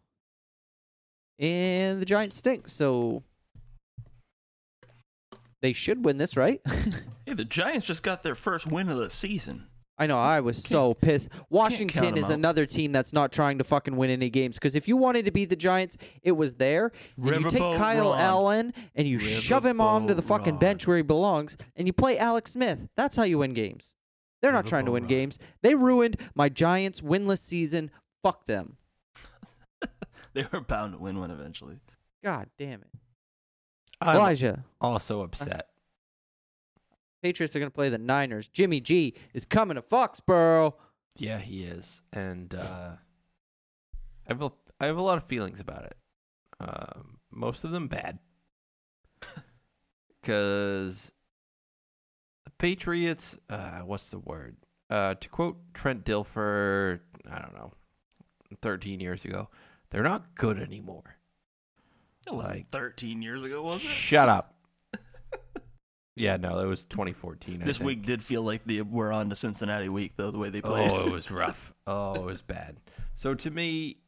And 1.39 1.99
the 1.99 2.05
Giants 2.05 2.37
stink. 2.37 2.69
So 2.69 3.23
they 5.63 5.73
should 5.73 6.05
win 6.05 6.19
this, 6.19 6.37
right? 6.37 6.61
Hey, 7.25 7.35
the 7.35 7.45
Giants 7.45 7.87
just 7.87 8.05
got 8.05 8.23
their 8.23 8.37
first 8.37 8.71
win 8.71 8.89
of 8.89 8.99
the 8.99 9.11
season. 9.11 9.67
I 9.99 10.07
know. 10.07 10.19
I 10.19 10.41
was 10.41 10.63
so 10.63 10.93
pissed. 10.95 11.31
Washington 11.49 12.19
is 12.19 12.27
out. 12.27 12.33
another 12.33 12.67
team 12.67 12.93
that's 12.93 13.13
not 13.15 13.33
trying 13.33 13.57
to 13.59 13.65
fucking 13.65 13.97
win 13.97 14.11
any 14.11 14.29
games. 14.29 14.57
Because 14.57 14.75
if 14.75 14.87
you 14.87 14.97
wanted 14.97 15.25
to 15.25 15.31
beat 15.31 15.47
the 15.47 15.57
Giants, 15.57 15.97
it 16.23 16.33
was 16.33 16.57
there. 16.57 16.93
And 17.17 17.27
you 17.27 17.51
take 17.51 17.61
Riverboat 17.63 17.77
Kyle 17.79 18.11
Ron. 18.11 18.21
Allen 18.21 18.75
and 18.95 19.09
you 19.09 19.19
shove 19.19 19.65
him 19.65 19.81
onto 19.81 20.13
the 20.13 20.21
Riverboat 20.23 20.27
fucking 20.27 20.55
Ron. 20.55 20.61
bench 20.61 20.87
where 20.87 20.99
he 20.99 21.03
belongs, 21.03 21.57
and 21.75 21.87
you 21.87 21.93
play 21.95 22.19
Alex 22.19 22.53
Smith. 22.53 22.89
That's 22.97 23.17
how 23.17 23.23
you 23.23 23.39
win 23.39 23.55
games. 23.55 23.95
They're 24.43 24.53
not 24.53 24.67
trying 24.67 24.85
to 24.85 24.91
Riverboat 24.91 24.95
win 24.95 25.03
Ron. 25.05 25.09
games. 25.09 25.39
They 25.63 25.75
ruined 25.75 26.17
my 26.35 26.49
Giants 26.51 27.01
winless 27.01 27.39
season. 27.39 27.91
Fuck 28.23 28.47
them. 28.47 28.77
They 30.35 30.45
were 30.53 30.61
bound 30.61 30.93
to 30.93 30.99
win 30.99 31.19
one 31.19 31.31
eventually. 31.31 31.81
God 32.23 32.51
damn 32.59 32.83
it. 32.83 32.91
I'm 34.03 34.17
Elijah. 34.17 34.65
also 34.83 35.23
upset. 35.23 35.69
Patriots 37.27 37.57
are 37.57 37.59
going 37.59 37.71
to 37.73 37.75
play 37.75 37.89
the 37.89 37.99
Niners. 37.99 38.47
Jimmy 38.47 38.81
G 38.81 39.13
is 39.35 39.45
coming 39.45 39.75
to 39.75 39.83
Foxborough. 39.83 40.75
Yeah, 41.17 41.39
he 41.39 41.65
is, 41.65 42.01
and 42.13 42.55
uh, 42.55 42.91
I 43.93 44.29
have 44.29 44.41
a, 44.43 44.53
I 44.79 44.87
have 44.87 44.97
a 44.97 45.03
lot 45.03 45.19
of 45.19 45.25
feelings 45.25 45.59
about 45.59 45.83
it. 45.87 45.97
Um, 46.61 47.19
most 47.33 47.65
of 47.65 47.73
them 47.73 47.89
bad, 47.89 48.21
because 50.23 51.11
the 52.45 52.51
Patriots. 52.59 53.37
Uh, 53.51 53.81
what's 53.81 54.11
the 54.11 54.19
word? 54.21 54.57
Uh, 54.89 55.15
to 55.15 55.29
quote 55.29 55.57
Trent 55.75 56.05
Dilfer, 56.05 57.01
I 57.29 57.41
don't 57.41 57.55
know, 57.57 57.73
thirteen 58.63 59.01
years 59.01 59.25
ago, 59.25 59.49
they're 59.91 60.05
not 60.05 60.37
good 60.37 60.59
anymore. 60.61 61.17
It 62.27 62.33
Like- 62.33 62.71
13 62.71 63.21
years 63.23 63.43
ago, 63.45 63.63
was 63.63 63.83
it? 63.83 63.87
Shut 63.89 64.29
up. 64.29 64.55
Yeah, 66.17 66.37
no, 66.37 66.59
it 66.59 66.67
was 66.67 66.85
2014. 66.87 67.63
I 67.63 67.65
This 67.65 67.79
week 67.81 68.03
did 68.03 68.23
feel 68.23 68.43
like 68.43 68.65
they 68.65 68.83
were 68.83 69.13
on 69.13 69.29
to 69.29 69.37
Cincinnati 69.37 69.89
week, 69.89 70.15
though, 70.17 70.31
the 70.31 70.39
way 70.39 70.51
they 70.51 70.61
played. 70.61 70.91
Oh, 70.91 71.07
it 71.07 71.13
was 71.13 71.31
rough. 71.31 71.73
Oh, 71.87 72.15
it 72.15 72.25
was 72.25 72.43
bad. 72.43 72.79
So 73.15 73.35
to 73.35 73.51
me, 73.51 73.99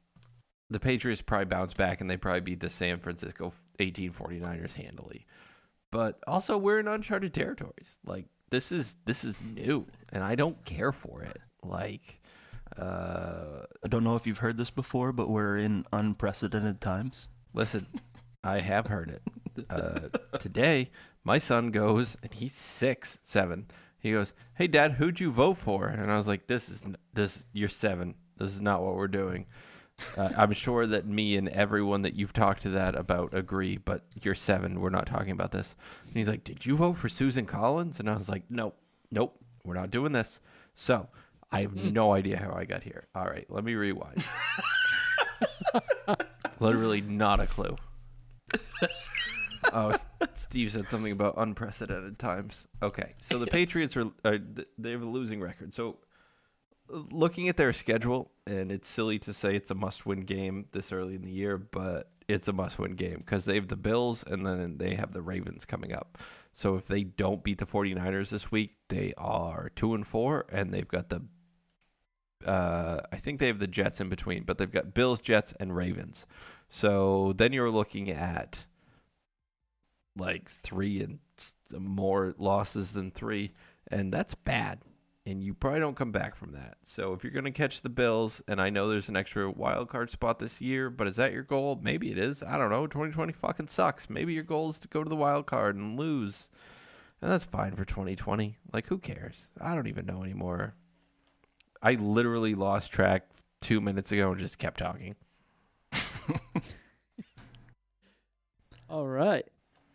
the 0.70 0.80
Patriots 0.80 1.22
probably 1.22 1.46
bounce 1.46 1.74
back 1.74 2.00
and 2.00 2.11
they 2.11 2.16
probably 2.16 2.40
beat 2.40 2.61
the 2.61 2.70
San 2.70 2.98
Francisco 2.98 3.52
1849ers 3.80 4.74
handily. 4.74 5.26
But 5.90 6.18
also 6.26 6.59
we're 6.59 6.78
in 6.80 6.88
uncharted 6.88 7.32
territories. 7.32 7.98
Like 8.04 8.26
this 8.50 8.70
is 8.72 8.96
this 9.06 9.24
is 9.24 9.38
new 9.40 9.86
and 10.12 10.22
I 10.22 10.34
don't 10.34 10.62
care 10.66 10.92
for 10.92 11.22
it. 11.22 11.38
Like 11.62 12.20
uh 12.76 13.62
I 13.82 13.88
don't 13.88 14.04
know 14.04 14.14
if 14.16 14.26
you've 14.26 14.38
heard 14.38 14.59
this 14.59 14.70
before, 14.70 15.12
but 15.12 15.30
we're 15.30 15.56
in 15.56 15.86
unprecedented 15.92 16.80
times. 16.82 17.30
listen, 17.54 17.86
I 18.44 18.61
have 18.61 18.88
heard 18.88 19.09
it. 19.09 19.22
Uh 19.70 20.00
today 20.38 20.90
my 21.25 21.39
son 21.39 21.71
goes 21.71 22.16
and 22.23 22.33
he's 22.33 22.55
6, 22.55 23.19
7. 23.23 23.66
He 24.01 24.12
goes, 24.12 24.33
"Hey 24.55 24.69
dad, 24.69 24.93
who'd 24.93 25.19
you 25.21 25.33
vote 25.33 25.59
for?" 25.59 25.89
And 25.89 26.11
I 26.11 26.16
was 26.16 26.29
like, 26.29 26.47
"This 26.47 26.69
is 26.69 26.85
this 27.12 27.47
you're 27.53 27.69
7. 27.69 28.14
This 28.37 28.51
is 28.51 28.61
not 28.61 28.83
what 28.83 28.95
we're 28.95 29.09
doing." 29.09 29.47
Uh, 30.16 30.31
I'm 30.37 30.53
sure 30.53 30.87
that 30.87 31.07
me 31.07 31.37
and 31.37 31.49
everyone 31.49 32.03
that 32.03 32.14
you've 32.14 32.33
talked 32.33 32.62
to 32.62 32.71
that 32.71 32.95
about 32.95 33.35
agree, 33.35 33.79
but 33.79 34.05
you're 34.23 34.35
seven. 34.35 34.81
We're 34.81 34.91
not 34.91 35.07
talking 35.07 35.33
about 35.33 35.51
this. 35.51 35.75
And 36.07 36.14
he's 36.14 36.29
like, 36.29 36.45
Did 36.45 36.64
you 36.64 36.77
vote 36.77 36.97
for 36.97 37.09
Susan 37.09 37.47
Collins? 37.47 37.99
And 37.99 38.09
I 38.09 38.14
was 38.14 38.29
like, 38.29 38.45
Nope, 38.49 38.79
nope, 39.11 39.37
we're 39.64 39.75
not 39.75 39.91
doing 39.91 40.12
this. 40.12 40.41
So 40.75 41.09
I 41.51 41.62
have 41.62 41.75
no 41.75 42.12
idea 42.12 42.39
how 42.39 42.53
I 42.53 42.64
got 42.64 42.85
here. 42.85 43.09
All 43.14 43.25
right, 43.25 43.47
let 43.49 43.64
me 43.64 43.75
rewind. 43.75 44.25
Literally 46.61 47.01
not 47.01 47.41
a 47.41 47.47
clue. 47.47 47.77
Oh, 49.73 49.95
Steve 50.35 50.73
said 50.73 50.89
something 50.89 51.12
about 51.12 51.35
unprecedented 51.37 52.19
times. 52.19 52.66
Okay, 52.83 53.14
so 53.21 53.39
the 53.39 53.47
Patriots 53.47 53.97
are, 53.97 54.11
are 54.25 54.39
they 54.79 54.91
have 54.91 55.03
a 55.03 55.07
losing 55.07 55.41
record. 55.41 55.75
So 55.75 55.99
looking 56.89 57.49
at 57.49 57.57
their 57.57 57.73
schedule, 57.73 58.31
and 58.47 58.73
it's 58.73 58.89
silly 58.89 59.19
to 59.21 59.33
say 59.33 59.57
it's 59.57 59.71
a 59.71 59.75
must-win 59.75 60.21
game 60.21 60.66
this 60.73 60.93
early 60.93 61.14
in 61.14 61.23
the 61.23 61.31
year, 61.31 61.59
but 61.59 62.11
it's 62.29 62.49
a 62.49 62.53
must-win 62.53 62.93
game 62.93 63.19
because 63.19 63.45
they 63.45 63.55
have 63.55 63.69
the 63.69 63.77
Bills 63.77 64.23
and 64.27 64.45
then 64.45 64.79
they 64.79 64.95
have 64.95 65.12
the 65.12 65.23
Ravens 65.23 65.64
coming 65.64 65.93
up. 65.93 66.19
So 66.53 66.77
if 66.77 66.87
they 66.87 67.05
don't 67.05 67.43
beat 67.45 67.59
the 67.59 67.66
49ers 67.66 68.31
this 68.31 68.51
week, 68.51 68.77
they 68.89 69.14
are 69.16 69.71
2 69.77 69.95
and 69.95 70.07
4 70.07 70.47
and 70.51 70.73
they've 70.73 70.89
got 70.89 71.09
the 71.09 71.23
uh 72.47 73.01
I 73.12 73.16
think 73.16 73.41
they 73.41 73.49
have 73.49 73.59
the 73.59 73.66
Jets 73.66 74.01
in 74.01 74.09
between, 74.09 74.45
but 74.45 74.59
they've 74.59 74.71
got 74.71 74.95
Bills, 74.95 75.21
Jets 75.21 75.53
and 75.59 75.75
Ravens. 75.75 76.27
So 76.69 77.33
then 77.33 77.53
you're 77.53 77.71
looking 77.71 78.11
at 78.11 78.66
like 80.19 80.51
three 80.51 81.01
and 81.01 81.19
more 81.79 82.35
losses 82.39 82.93
than 82.93 83.11
three, 83.11 83.53
and 83.91 84.12
that's 84.12 84.35
bad. 84.35 84.81
And 85.27 85.43
you 85.45 85.53
probably 85.53 85.81
don't 85.81 85.97
come 85.97 86.11
back 86.11 86.37
from 86.37 86.53
that. 86.53 86.79
So 86.85 87.12
if 87.12 87.23
you're 87.23 87.33
going 87.33 87.45
to 87.45 87.51
catch 87.51 87.83
the 87.83 87.91
Bills, 87.91 88.43
and 88.49 88.62
I 88.62 88.71
know 88.71 88.89
there's 88.89 89.11
an 89.11 89.16
extra 89.16 89.51
wild 89.51 89.91
card 89.91 90.11
spot 90.11 90.39
this 90.39 90.62
year, 90.62 90.89
but 90.89 91.07
is 91.07 91.16
that 91.16 91.35
your 91.35 91.43
goal? 91.43 91.79
Maybe 91.83 92.11
it 92.11 92.16
is. 92.16 92.43
I 92.43 92.57
don't 92.57 92.71
know. 92.71 92.87
2020 92.87 93.35
fucking 93.35 93.69
sucks. 93.69 94.09
Maybe 94.09 94.33
your 94.33 94.43
goal 94.43 94.71
is 94.71 94.79
to 94.79 94.89
go 94.89 95.05
to 95.05 95.09
the 95.11 95.16
wild 95.16 95.45
card 95.45 95.77
and 95.77 95.99
lose. 95.99 96.49
And 97.21 97.31
that's 97.31 97.45
fine 97.45 97.77
for 97.77 97.85
2020. 97.85 98.57
Like, 98.73 98.87
who 98.87 98.97
cares? 98.97 99.51
I 99.61 99.75
don't 99.75 99.89
even 99.89 100.07
know 100.07 100.23
anymore. 100.23 100.77
I 101.83 101.95
literally 101.95 102.55
lost 102.55 102.91
track 102.91 103.29
two 103.61 103.83
minutes 103.83 104.11
ago 104.12 104.31
and 104.31 104.41
just 104.41 104.59
kept 104.59 104.79
talking. 104.79 105.14
All 108.89 109.07
right. 109.07 109.47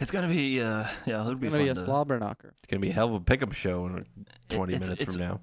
It's 0.03 0.11
gonna 0.11 0.27
be 0.27 0.61
uh 0.61 0.85
yeah, 1.05 1.21
it'll 1.21 1.31
It's 1.31 1.39
be 1.39 1.47
gonna 1.47 1.63
be 1.63 1.69
a 1.69 1.75
fun 1.75 1.83
to- 1.83 1.85
slobber 1.89 2.19
knocker. 2.19 2.49
It's 2.49 2.67
gonna 2.67 2.81
be 2.81 2.89
a 2.89 2.93
hell 2.93 3.07
of 3.07 3.13
a 3.15 3.19
pickup 3.21 3.53
show 3.53 3.85
in 3.87 4.05
20 4.49 4.73
it's- 4.73 4.89
minutes 4.89 5.01
it's- 5.01 5.15
from 5.15 5.21
now. 5.25 5.41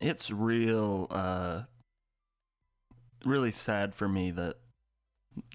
it's 0.00 0.30
real 0.30 1.06
uh 1.10 1.62
really 3.24 3.50
sad 3.50 3.94
for 3.94 4.08
me 4.08 4.30
that 4.32 4.56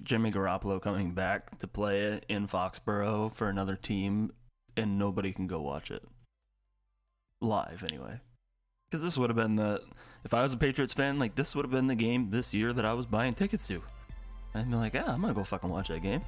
Jimmy 0.04 0.30
Garoppolo 0.30 0.80
coming 0.80 1.12
back 1.12 1.58
to 1.58 1.66
play 1.66 2.20
in 2.28 2.46
Foxborough 2.46 3.32
for 3.32 3.48
another 3.48 3.74
team 3.76 4.30
and 4.76 4.98
nobody 4.98 5.32
can 5.32 5.46
go 5.46 5.60
watch 5.60 5.90
it 5.90 6.06
live 7.40 7.82
anyway. 7.82 8.20
Cuz 8.92 9.02
this 9.02 9.18
would 9.18 9.30
have 9.30 9.36
been 9.36 9.56
the 9.56 9.82
if 10.24 10.34
I 10.34 10.42
was 10.42 10.52
a 10.52 10.56
Patriots 10.56 10.92
fan, 10.94 11.18
like 11.18 11.34
this 11.34 11.56
would 11.56 11.64
have 11.64 11.72
been 11.72 11.86
the 11.88 11.94
game 11.94 12.30
this 12.30 12.52
year 12.54 12.72
that 12.74 12.84
I 12.84 12.92
was 12.92 13.06
buying 13.06 13.34
tickets 13.34 13.66
to. 13.68 13.82
I'd 14.54 14.68
be 14.68 14.76
like, 14.76 14.94
"Yeah, 14.94 15.04
I'm 15.12 15.20
going 15.22 15.32
to 15.32 15.38
go 15.38 15.44
fucking 15.44 15.70
watch 15.70 15.88
that 15.88 16.02
game." 16.02 16.22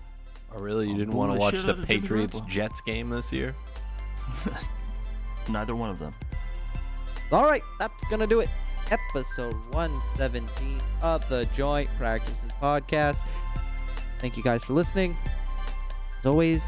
Oh, 0.55 0.61
really? 0.61 0.87
You 0.87 0.93
I'll 0.93 0.99
didn't 0.99 1.15
want 1.15 1.33
to 1.33 1.39
watch 1.39 1.55
the 1.55 1.61
out 1.61 1.69
of 1.71 1.89
Jimmy 1.89 2.01
Patriots 2.01 2.41
Jets 2.43 2.81
game 2.81 3.09
this 3.09 3.33
year? 3.33 3.55
Neither 5.49 5.75
one 5.75 5.91
of 5.91 5.99
them. 5.99 6.13
All 7.31 7.45
right, 7.45 7.63
that's 7.79 8.05
gonna 8.05 8.27
do 8.27 8.41
it. 8.41 8.51
Episode 8.91 9.55
117 9.73 10.79
of 11.01 11.27
the 11.29 11.47
Joint 11.55 11.89
Practices 11.97 12.51
Podcast. 12.61 13.21
Thank 14.19 14.37
you 14.37 14.43
guys 14.43 14.63
for 14.63 14.75
listening. 14.75 15.17
As 16.19 16.27
always, 16.27 16.63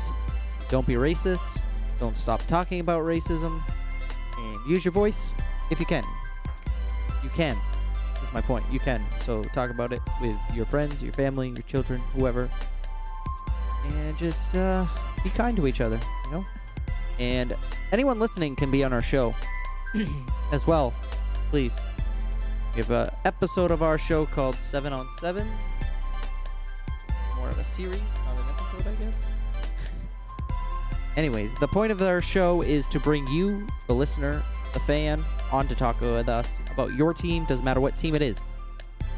don't 0.70 0.86
be 0.86 0.94
racist. 0.94 1.60
Don't 1.98 2.16
stop 2.16 2.40
talking 2.46 2.80
about 2.80 3.04
racism. 3.04 3.62
And 4.38 4.70
use 4.70 4.84
your 4.84 4.92
voice 4.92 5.32
if 5.70 5.78
you 5.78 5.86
can. 5.86 6.04
You 7.22 7.28
can. 7.28 7.56
That's 8.14 8.32
my 8.32 8.40
point. 8.40 8.64
You 8.72 8.80
can. 8.80 9.04
So 9.20 9.42
talk 9.44 9.70
about 9.70 9.92
it 9.92 10.00
with 10.20 10.36
your 10.54 10.66
friends, 10.66 11.02
your 11.02 11.12
family, 11.12 11.48
your 11.48 11.62
children, 11.62 12.00
whoever. 12.14 12.48
And 13.86 14.16
just 14.16 14.54
uh, 14.54 14.86
be 15.22 15.30
kind 15.30 15.56
to 15.56 15.66
each 15.66 15.80
other, 15.80 15.98
you 16.24 16.30
know? 16.30 16.46
And 17.18 17.54
anyone 17.92 18.18
listening 18.18 18.56
can 18.56 18.70
be 18.70 18.82
on 18.82 18.92
our 18.92 19.02
show 19.02 19.34
as 20.52 20.66
well, 20.66 20.92
please. 21.50 21.78
We 22.74 22.82
have 22.82 22.90
an 22.90 23.10
episode 23.24 23.70
of 23.70 23.82
our 23.82 23.98
show 23.98 24.26
called 24.26 24.56
Seven 24.56 24.92
on 24.92 25.08
Seven. 25.18 25.48
More 27.36 27.48
of 27.48 27.58
a 27.58 27.64
series, 27.64 28.18
not 28.24 28.36
an 28.36 28.54
episode, 28.54 28.86
I 28.88 29.04
guess. 29.04 29.30
Anyways, 31.16 31.54
the 31.54 31.68
point 31.68 31.92
of 31.92 32.02
our 32.02 32.20
show 32.20 32.62
is 32.62 32.88
to 32.88 32.98
bring 32.98 33.26
you, 33.28 33.68
the 33.86 33.94
listener, 33.94 34.42
the 34.72 34.80
fan, 34.80 35.24
on 35.52 35.68
to 35.68 35.74
talk 35.76 36.00
with 36.00 36.28
us 36.28 36.58
about 36.72 36.94
your 36.94 37.14
team. 37.14 37.44
Doesn't 37.44 37.64
matter 37.64 37.80
what 37.80 37.96
team 37.96 38.16
it 38.16 38.22
is. 38.22 38.40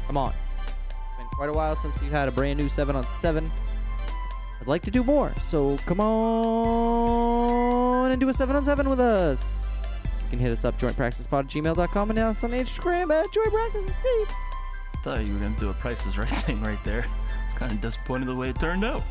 Come 0.05 0.17
on. 0.17 0.33
It's 0.63 0.75
been 1.17 1.25
quite 1.27 1.49
a 1.49 1.53
while 1.53 1.75
since 1.75 1.99
we've 1.99 2.11
had 2.11 2.27
a 2.27 2.31
brand 2.31 2.59
new 2.59 2.69
Seven 2.69 2.95
on 2.95 3.07
Seven. 3.07 3.49
I'd 4.59 4.67
like 4.67 4.83
to 4.83 4.91
do 4.91 5.03
more, 5.03 5.33
so 5.39 5.77
come 5.85 5.99
on 5.99 7.27
and 8.11 8.19
do 8.19 8.27
a 8.29 8.33
7 8.33 8.55
on 8.55 8.63
7 8.63 8.89
with 8.89 8.99
us. 8.99 9.65
You 10.23 10.29
can 10.29 10.39
hit 10.39 10.51
us 10.51 10.65
up, 10.65 10.77
jointpracticepod 10.79 11.39
at 11.39 11.47
gmail.com, 11.47 12.09
and 12.09 12.17
now 12.17 12.29
us 12.29 12.43
on 12.43 12.51
Instagram 12.51 13.11
at 13.13 13.27
jointpracticesteve. 13.27 14.31
thought 15.03 15.23
you 15.23 15.33
were 15.33 15.39
gonna 15.39 15.55
do 15.59 15.69
a 15.69 15.73
Price 15.73 16.05
is 16.05 16.17
Right 16.17 16.27
thing 16.45 16.61
right 16.61 16.83
there. 16.83 17.05
It's 17.45 17.53
kind 17.55 17.71
of 17.71 17.79
disappointed 17.79 18.25
the 18.25 18.35
way 18.35 18.49
it 18.49 18.59
turned 18.59 18.83
out. 18.83 19.03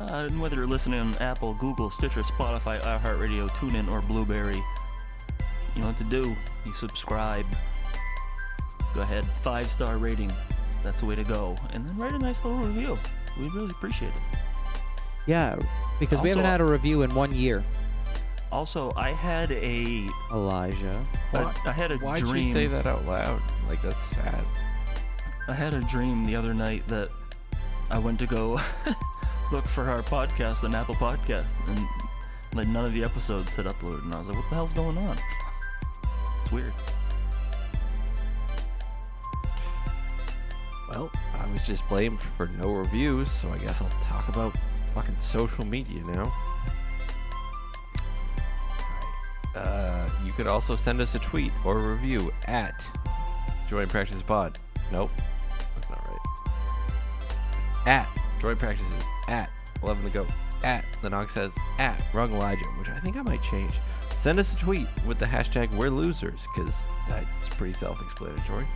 Uh, 0.00 0.26
and 0.28 0.40
whether 0.40 0.56
you're 0.56 0.66
listening 0.66 1.00
on 1.00 1.14
Apple, 1.16 1.54
Google, 1.54 1.90
Stitcher, 1.90 2.22
Spotify, 2.22 2.80
iHeartRadio, 2.80 3.50
TuneIn, 3.50 3.90
or 3.90 4.00
Blueberry, 4.02 4.62
you 5.74 5.80
know 5.80 5.88
what 5.88 5.98
to 5.98 6.04
do. 6.04 6.36
You 6.64 6.72
subscribe. 6.74 7.46
Go 8.94 9.02
ahead, 9.02 9.24
five 9.42 9.68
star 9.70 9.98
rating. 9.98 10.32
That's 10.82 11.00
the 11.00 11.06
way 11.06 11.14
to 11.16 11.24
go. 11.24 11.56
And 11.72 11.86
then 11.86 11.96
write 11.98 12.14
a 12.14 12.18
nice 12.18 12.44
little 12.44 12.60
review. 12.60 12.98
We'd 13.38 13.52
really 13.52 13.70
appreciate 13.70 14.10
it. 14.10 14.38
Yeah, 15.30 15.54
because 16.00 16.20
we 16.20 16.28
haven't 16.28 16.44
had 16.44 16.60
a 16.60 16.64
review 16.64 17.02
in 17.02 17.14
one 17.14 17.32
year. 17.32 17.62
Also, 18.50 18.92
I 18.96 19.12
had 19.12 19.52
a, 19.52 20.08
Elijah. 20.32 21.00
I, 21.32 21.54
I 21.64 21.70
had 21.70 21.92
a 21.92 21.98
Why'd 21.98 22.18
dream. 22.18 22.48
you 22.48 22.52
say 22.52 22.66
that 22.66 22.84
out 22.84 23.04
loud? 23.04 23.40
Like, 23.68 23.80
that's 23.80 23.96
sad. 23.96 24.44
I 25.46 25.52
had 25.54 25.72
a 25.72 25.82
dream 25.82 26.26
the 26.26 26.34
other 26.34 26.52
night 26.52 26.84
that 26.88 27.10
I 27.92 28.00
went 28.00 28.18
to 28.18 28.26
go 28.26 28.58
look 29.52 29.68
for 29.68 29.88
our 29.88 30.02
podcast 30.02 30.64
on 30.64 30.74
Apple 30.74 30.96
Podcasts, 30.96 31.64
and 31.68 31.78
like 32.52 32.66
none 32.66 32.84
of 32.84 32.92
the 32.92 33.04
episodes 33.04 33.54
had 33.54 33.66
uploaded, 33.66 34.02
and 34.02 34.12
I 34.12 34.18
was 34.18 34.26
like, 34.26 34.36
"What 34.36 34.48
the 34.48 34.54
hell's 34.56 34.72
going 34.72 34.98
on?" 34.98 35.16
It's 36.42 36.50
weird. 36.50 36.74
Well, 40.90 41.08
I 41.36 41.52
was 41.52 41.64
just 41.64 41.88
blamed 41.88 42.18
for 42.18 42.48
no 42.58 42.72
reviews, 42.72 43.30
so 43.30 43.48
I 43.48 43.58
guess 43.58 43.80
I'll 43.80 43.88
talk 44.02 44.28
about 44.28 44.56
fucking 44.94 45.18
social 45.18 45.64
media 45.64 46.02
now. 46.04 46.32
Uh, 49.54 50.08
you 50.24 50.32
could 50.32 50.46
also 50.46 50.76
send 50.76 51.00
us 51.00 51.14
a 51.14 51.18
tweet 51.18 51.52
or 51.64 51.78
a 51.78 51.82
review 51.82 52.32
at 52.46 52.86
Join 53.68 53.88
Practice 53.88 54.22
Pod. 54.22 54.58
Nope, 54.92 55.10
that's 55.74 55.90
not 55.90 56.04
right. 56.08 57.86
At 57.86 58.08
Joint 58.40 58.58
Practices 58.58 59.04
at 59.28 59.50
11 59.82 60.04
to 60.04 60.10
go 60.10 60.26
at 60.62 60.84
the 61.02 61.10
Nog 61.10 61.30
says 61.30 61.56
at 61.78 62.02
Wrong 62.12 62.32
Elijah, 62.32 62.64
which 62.78 62.88
I 62.88 62.98
think 63.00 63.16
I 63.16 63.22
might 63.22 63.42
change. 63.42 63.72
Send 64.12 64.38
us 64.38 64.52
a 64.54 64.56
tweet 64.56 64.86
with 65.06 65.18
the 65.18 65.24
hashtag 65.24 65.74
We're 65.74 65.88
Losers 65.88 66.46
because 66.54 66.86
that's 67.08 67.48
pretty 67.48 67.72
self-explanatory. 67.72 68.66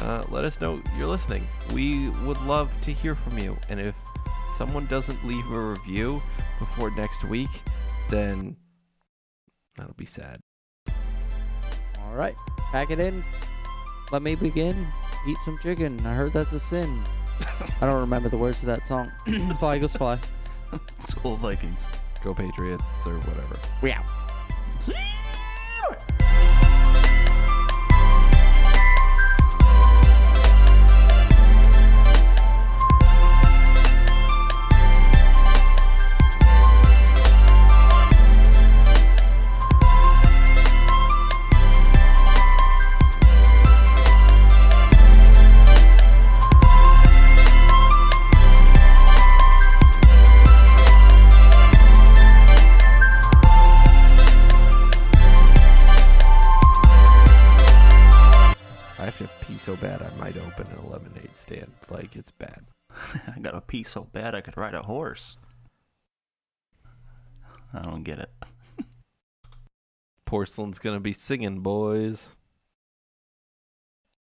Uh, 0.00 0.24
let 0.30 0.44
us 0.44 0.60
know 0.60 0.80
you're 0.96 1.06
listening. 1.06 1.46
We 1.72 2.08
would 2.24 2.40
love 2.42 2.70
to 2.82 2.92
hear 2.92 3.14
from 3.14 3.38
you. 3.38 3.56
And 3.68 3.80
if 3.80 3.94
someone 4.58 4.86
doesn't 4.86 5.24
leave 5.24 5.48
a 5.52 5.60
review 5.60 6.20
before 6.58 6.90
next 6.90 7.22
week, 7.22 7.62
then 8.10 8.56
that'll 9.76 9.94
be 9.94 10.04
sad. 10.04 10.40
All 12.02 12.14
right, 12.14 12.34
pack 12.72 12.90
it 12.90 12.98
in. 12.98 13.22
Let 14.10 14.22
me 14.22 14.34
begin. 14.34 14.86
Eat 15.28 15.36
some 15.44 15.58
chicken. 15.62 16.04
I 16.04 16.12
heard 16.14 16.32
that's 16.32 16.52
a 16.52 16.60
sin. 16.60 17.02
I 17.80 17.86
don't 17.86 18.00
remember 18.00 18.28
the 18.28 18.38
words 18.38 18.58
to 18.60 18.66
that 18.66 18.84
song. 18.84 19.12
fly, 19.58 19.78
goes 19.78 19.94
fly. 19.94 20.18
It's 21.00 21.14
old 21.24 21.38
Vikings. 21.38 21.86
Go 22.22 22.34
Patriots 22.34 22.82
or 23.06 23.18
whatever. 23.20 23.58
We 23.80 23.92
out. 23.92 24.04
bad 64.18 64.34
I 64.34 64.40
could 64.40 64.56
ride 64.56 64.74
a 64.74 64.82
horse. 64.82 65.36
I 67.72 67.82
don't 67.82 68.02
get 68.02 68.18
it. 68.18 68.30
Porcelain's 70.24 70.80
gonna 70.80 70.98
be 70.98 71.12
singing, 71.12 71.60
boys. 71.60 72.36